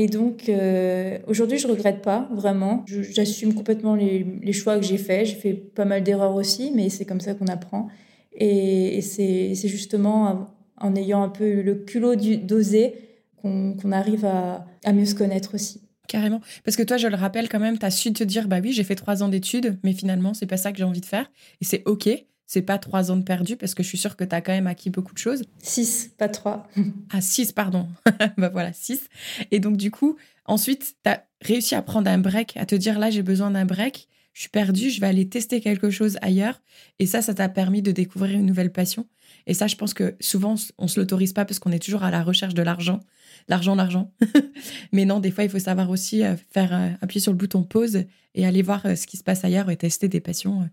Et 0.00 0.06
donc, 0.06 0.48
euh, 0.48 1.18
aujourd'hui, 1.26 1.58
je 1.58 1.66
regrette 1.66 2.02
pas 2.02 2.28
vraiment. 2.30 2.84
J'assume 2.86 3.52
complètement 3.52 3.96
les, 3.96 4.52
choix 4.52 4.78
que 4.78 4.84
j'ai 4.84 4.96
faits. 4.96 5.26
J'ai 5.26 5.34
fait 5.34 5.54
pas 5.54 5.84
mal 5.84 6.04
d'erreurs 6.04 6.36
aussi, 6.36 6.70
mais 6.72 6.88
c'est 6.88 7.04
comme 7.04 7.20
ça 7.20 7.34
qu'on 7.34 7.48
apprend. 7.48 7.88
Et, 8.32 9.00
c'est 9.02 9.56
justement 9.56 10.52
en 10.76 10.94
ayant 10.94 11.24
un 11.24 11.28
peu 11.28 11.62
le 11.62 11.74
culot 11.74 12.14
d'oser 12.14 12.94
qu'on 13.42 13.90
arrive 13.90 14.24
à, 14.24 14.64
mieux 14.92 15.04
se 15.04 15.16
connaître 15.16 15.56
aussi. 15.56 15.80
Carrément. 16.06 16.40
Parce 16.64 16.76
que 16.76 16.84
toi, 16.84 16.96
je 16.96 17.08
le 17.08 17.16
rappelle 17.16 17.48
quand 17.48 17.58
même, 17.58 17.76
tu 17.76 17.84
as 17.84 17.90
su 17.90 18.12
te 18.12 18.22
dire, 18.22 18.46
bah 18.46 18.60
oui, 18.62 18.70
j'ai 18.70 18.84
fait 18.84 18.94
trois 18.94 19.24
ans 19.24 19.28
d'études, 19.28 19.80
mais 19.82 19.94
finalement, 19.94 20.32
c'est 20.32 20.46
pas 20.46 20.56
ça 20.56 20.70
que 20.70 20.78
j'ai 20.78 20.84
envie 20.84 21.00
de 21.00 21.06
faire. 21.06 21.28
Et 21.60 21.64
c'est 21.64 21.82
OK 21.86 22.08
c'est 22.48 22.62
pas 22.62 22.78
trois 22.78 23.12
ans 23.12 23.16
de 23.16 23.22
perdu 23.22 23.56
parce 23.56 23.74
que 23.74 23.82
je 23.82 23.88
suis 23.88 23.98
sûre 23.98 24.16
que 24.16 24.24
tu 24.24 24.34
as 24.34 24.40
quand 24.40 24.52
même 24.52 24.66
acquis 24.66 24.88
beaucoup 24.88 25.12
de 25.12 25.18
choses. 25.18 25.44
Six, 25.62 26.10
pas 26.16 26.30
trois. 26.30 26.66
ah, 27.12 27.20
six, 27.20 27.52
pardon. 27.52 27.86
bah 28.38 28.48
voilà, 28.48 28.72
six. 28.72 29.08
Et 29.50 29.60
donc, 29.60 29.76
du 29.76 29.90
coup, 29.90 30.16
ensuite, 30.46 30.96
tu 31.04 31.10
as 31.10 31.24
réussi 31.42 31.74
à 31.74 31.82
prendre 31.82 32.10
un 32.10 32.16
break, 32.16 32.56
à 32.56 32.64
te 32.64 32.74
dire 32.74 32.98
là, 32.98 33.10
j'ai 33.10 33.22
besoin 33.22 33.50
d'un 33.50 33.66
break, 33.66 34.08
je 34.32 34.40
suis 34.40 34.48
perdue, 34.48 34.88
je 34.88 34.98
vais 34.98 35.06
aller 35.06 35.28
tester 35.28 35.60
quelque 35.60 35.90
chose 35.90 36.16
ailleurs. 36.22 36.62
Et 36.98 37.04
ça, 37.04 37.20
ça 37.20 37.34
t'a 37.34 37.50
permis 37.50 37.82
de 37.82 37.92
découvrir 37.92 38.38
une 38.38 38.46
nouvelle 38.46 38.72
passion. 38.72 39.06
Et 39.46 39.52
ça, 39.52 39.66
je 39.66 39.76
pense 39.76 39.92
que 39.92 40.16
souvent, 40.18 40.54
on 40.78 40.88
se 40.88 40.98
l'autorise 40.98 41.34
pas 41.34 41.44
parce 41.44 41.58
qu'on 41.58 41.72
est 41.72 41.78
toujours 41.78 42.02
à 42.02 42.10
la 42.10 42.22
recherche 42.22 42.54
de 42.54 42.62
l'argent. 42.62 43.00
L'argent, 43.48 43.74
l'argent. 43.74 44.10
Mais 44.92 45.04
non, 45.04 45.20
des 45.20 45.30
fois, 45.30 45.44
il 45.44 45.50
faut 45.50 45.58
savoir 45.58 45.90
aussi 45.90 46.24
euh, 46.24 46.34
faire 46.50 46.72
euh, 46.72 46.88
appuyer 47.02 47.20
sur 47.20 47.32
le 47.32 47.36
bouton 47.36 47.62
pause 47.62 48.04
et 48.34 48.46
aller 48.46 48.62
voir 48.62 48.86
euh, 48.86 48.94
ce 48.94 49.06
qui 49.06 49.18
se 49.18 49.22
passe 49.22 49.44
ailleurs 49.44 49.68
et 49.70 49.76
tester 49.76 50.08
des 50.08 50.20
passions 50.20 50.66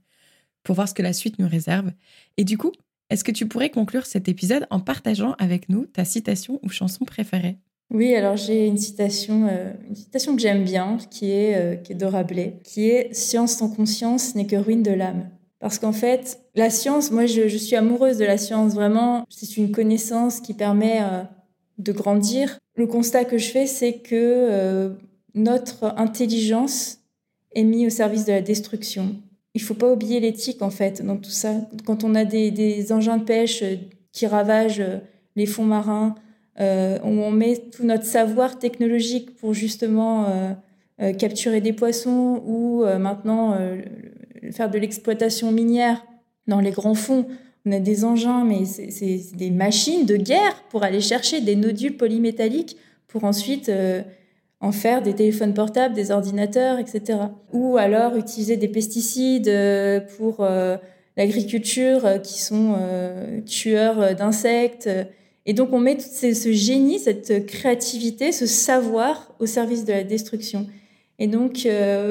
pour 0.66 0.76
voir 0.76 0.90
ce 0.90 0.94
que 0.94 1.02
la 1.02 1.14
suite 1.14 1.40
nous 1.40 1.48
réserve. 1.48 1.92
Et 2.36 2.44
du 2.44 2.58
coup, 2.58 2.74
est-ce 3.10 3.24
que 3.24 3.32
tu 3.32 3.48
pourrais 3.48 3.70
conclure 3.70 4.06
cet 4.06 4.28
épisode 4.28 4.68
en 4.72 4.80
partageant 4.82 5.36
avec 5.38 5.70
nous 5.70 5.86
ta 5.86 6.04
citation 6.04 6.60
ou 6.64 6.70
chanson 6.70 7.06
préférée? 7.06 7.58
Oui, 7.92 8.16
alors 8.16 8.36
j'ai 8.36 8.66
une 8.66 8.78
citation, 8.78 9.48
euh, 9.48 9.72
une 9.88 9.96
citation 9.96 10.36
que 10.36 10.42
j'aime 10.42 10.64
bien, 10.64 10.98
qui 11.12 11.32
est, 11.32 11.56
euh, 11.56 11.76
qui 11.76 11.92
est 11.92 11.96
de 11.96 12.06
Rabelais, 12.06 12.60
qui 12.64 12.90
est 12.90 13.14
Science 13.14 13.58
sans 13.58 13.70
conscience 13.70 14.34
n'est 14.34 14.48
que 14.48 14.56
ruine 14.56 14.82
de 14.82 14.92
l'âme. 14.92 15.30
Parce 15.60 15.78
qu'en 15.78 15.94
fait, 15.94 16.40
la 16.56 16.72
science, 16.72 17.12
moi 17.12 17.28
je, 17.28 17.48
suis 17.58 17.76
amoureuse 17.76 18.18
de 18.18 18.26
la 18.26 18.40
science, 18.40 18.74
vraiment, 18.74 19.24
c'est 19.30 19.56
une 19.56 19.72
connaissance 19.72 20.42
qui 20.42 20.56
permet 20.56 21.00
euh, 21.02 21.24
de 21.78 21.92
grandir. 21.92 22.58
Le 22.76 22.88
constat 22.88 23.24
que 23.24 23.38
je 23.38 23.50
fais, 23.50 23.68
c'est 23.68 24.00
que 24.00 24.92
notre 25.36 25.94
intelligence 25.98 27.00
est 27.54 27.64
mise 27.64 27.88
au 27.88 27.90
service 27.90 28.26
de 28.26 28.34
la 28.34 28.42
destruction 28.42 29.16
il 29.56 29.62
faut 29.62 29.74
pas 29.74 29.92
oublier 29.92 30.20
l'éthique 30.20 30.62
en 30.62 30.70
fait 30.70 31.02
dans 31.04 31.18
tout 31.18 31.32
ça. 31.32 31.54
Quand 31.86 32.04
on 32.04 32.14
a 32.14 32.26
des, 32.26 32.92
engins 32.92 33.18
de 33.18 33.24
pêche 33.24 33.64
euh, 33.64 33.78
qui 34.12 34.28
ravagent 34.28 34.82
euh, 34.82 35.00
les 35.36 35.46
fonds 35.46 35.64
marins, 35.64 36.14
euh, 36.60 37.00
où 37.04 37.08
on 37.08 37.32
met 37.32 37.58
tout 37.72 37.86
notre 37.86 38.04
savoir 38.04 38.60
technologique 38.60 39.36
pour 39.36 39.54
justement 39.54 40.56
capturer 41.20 41.60
des 41.60 41.74
poissons 41.74 42.42
ou 42.46 42.86
maintenant 42.98 43.58
faire 44.54 44.70
de 44.70 44.78
l'exploitation 44.78 45.52
minière 45.52 46.06
dans 46.48 46.62
les 46.62 46.72
grands 46.72 46.94
fonds. 46.94 47.28
On 47.66 47.74
a 47.74 47.80
des 47.80 48.06
engins, 48.06 48.46
mais 48.46 48.64
c'est 48.64 49.36
des 49.36 49.52
machines 49.52 50.06
de 50.06 50.16
guerre 50.16 50.64
pour 50.70 50.84
aller 50.84 51.02
chercher 51.02 51.42
des 51.42 51.58
nodules 51.58 51.98
polymétalliques 51.98 52.78
pour 53.10 53.26
ensuite 53.26 53.70
en 54.66 54.72
faire 54.72 55.04
des 55.04 55.14
téléphones 55.14 55.54
portables, 55.54 55.94
des 55.94 56.10
ordinateurs, 56.10 56.80
etc. 56.80 57.20
Ou 57.54 57.78
alors 57.78 58.16
utiliser 58.16 58.58
des 58.58 58.68
pesticides 58.68 59.48
euh, 59.48 60.00
pour 60.18 60.38
euh, 60.40 60.78
l'agriculture 61.18 62.04
euh, 62.04 62.18
qui 62.18 62.42
sont 62.42 62.76
tueurs 63.46 64.16
d'insectes. 64.16 64.90
Et 65.46 65.54
donc 65.54 65.72
on 65.72 65.80
met 65.80 65.96
tout 65.98 66.10
ce 66.10 66.52
génie, 66.52 66.98
cette 66.98 67.46
créativité, 67.46 68.32
ce 68.32 68.48
savoir 68.48 69.36
au 69.38 69.46
service 69.46 69.86
de 69.86 69.94
la 69.94 70.04
destruction. 70.04 70.66
Et 71.20 71.28
donc 71.28 71.68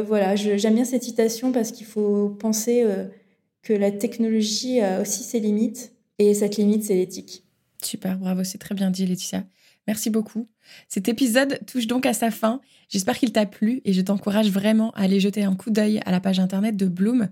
voilà, 0.06 0.36
j'aime 0.36 0.76
bien 0.76 0.84
cette 0.84 1.02
citation 1.02 1.50
parce 1.50 1.72
qu'il 1.72 1.86
faut 1.86 2.28
penser 2.28 2.86
que 3.62 3.72
la 3.72 3.90
technologie 3.90 4.80
a 4.80 5.00
aussi 5.02 5.24
ses 5.24 5.40
limites. 5.40 5.92
Et 6.20 6.32
cette 6.32 6.56
limite, 6.56 6.84
c'est 6.84 6.94
l'éthique. 6.94 7.42
Super, 7.82 8.16
bravo, 8.16 8.44
c'est 8.44 8.58
très 8.58 8.76
bien 8.76 8.92
dit 8.92 9.04
Laetitia. 9.04 9.44
Merci 9.86 10.10
beaucoup. 10.10 10.48
Cet 10.88 11.08
épisode 11.08 11.60
touche 11.66 11.86
donc 11.86 12.06
à 12.06 12.14
sa 12.14 12.30
fin. 12.30 12.60
J'espère 12.88 13.18
qu'il 13.18 13.32
t'a 13.32 13.46
plu 13.46 13.82
et 13.84 13.92
je 13.92 14.00
t'encourage 14.00 14.50
vraiment 14.50 14.90
à 14.92 15.02
aller 15.02 15.20
jeter 15.20 15.44
un 15.44 15.54
coup 15.54 15.70
d'œil 15.70 16.00
à 16.06 16.10
la 16.10 16.20
page 16.20 16.40
internet 16.40 16.76
de 16.76 16.86
Bloom. 16.86 17.28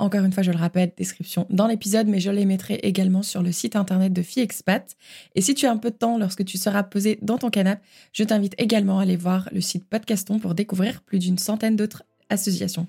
Encore 0.00 0.24
une 0.24 0.32
fois, 0.32 0.42
je 0.42 0.50
le 0.50 0.58
rappelle, 0.58 0.92
description 0.96 1.46
dans 1.50 1.68
l'épisode, 1.68 2.08
mais 2.08 2.18
je 2.18 2.30
les 2.30 2.46
mettrai 2.46 2.74
également 2.82 3.22
sur 3.22 3.42
le 3.42 3.52
site 3.52 3.76
internet 3.76 4.12
de 4.12 4.22
Fille 4.22 4.42
Expat. 4.42 4.96
Et 5.36 5.40
si 5.40 5.54
tu 5.54 5.66
as 5.66 5.70
un 5.70 5.76
peu 5.76 5.90
de 5.90 5.96
temps 5.96 6.18
lorsque 6.18 6.44
tu 6.44 6.58
seras 6.58 6.82
posé 6.82 7.18
dans 7.22 7.38
ton 7.38 7.48
canapé, 7.48 7.80
je 8.12 8.24
t'invite 8.24 8.54
également 8.58 8.98
à 8.98 9.02
aller 9.02 9.16
voir 9.16 9.48
le 9.52 9.60
site 9.60 9.84
Podcaston 9.84 10.40
pour 10.40 10.56
découvrir 10.56 11.00
plus 11.02 11.20
d'une 11.20 11.38
centaine 11.38 11.76
d'autres 11.76 12.02
associations. 12.28 12.88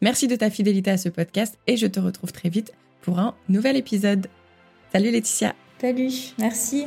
Merci 0.00 0.28
de 0.28 0.36
ta 0.36 0.48
fidélité 0.48 0.90
à 0.90 0.96
ce 0.96 1.10
podcast 1.10 1.58
et 1.66 1.76
je 1.76 1.86
te 1.86 2.00
retrouve 2.00 2.32
très 2.32 2.48
vite 2.48 2.72
pour 3.02 3.18
un 3.18 3.34
nouvel 3.50 3.76
épisode. 3.76 4.26
Salut 4.92 5.10
Laetitia. 5.10 5.54
Salut, 5.78 6.32
merci. 6.38 6.86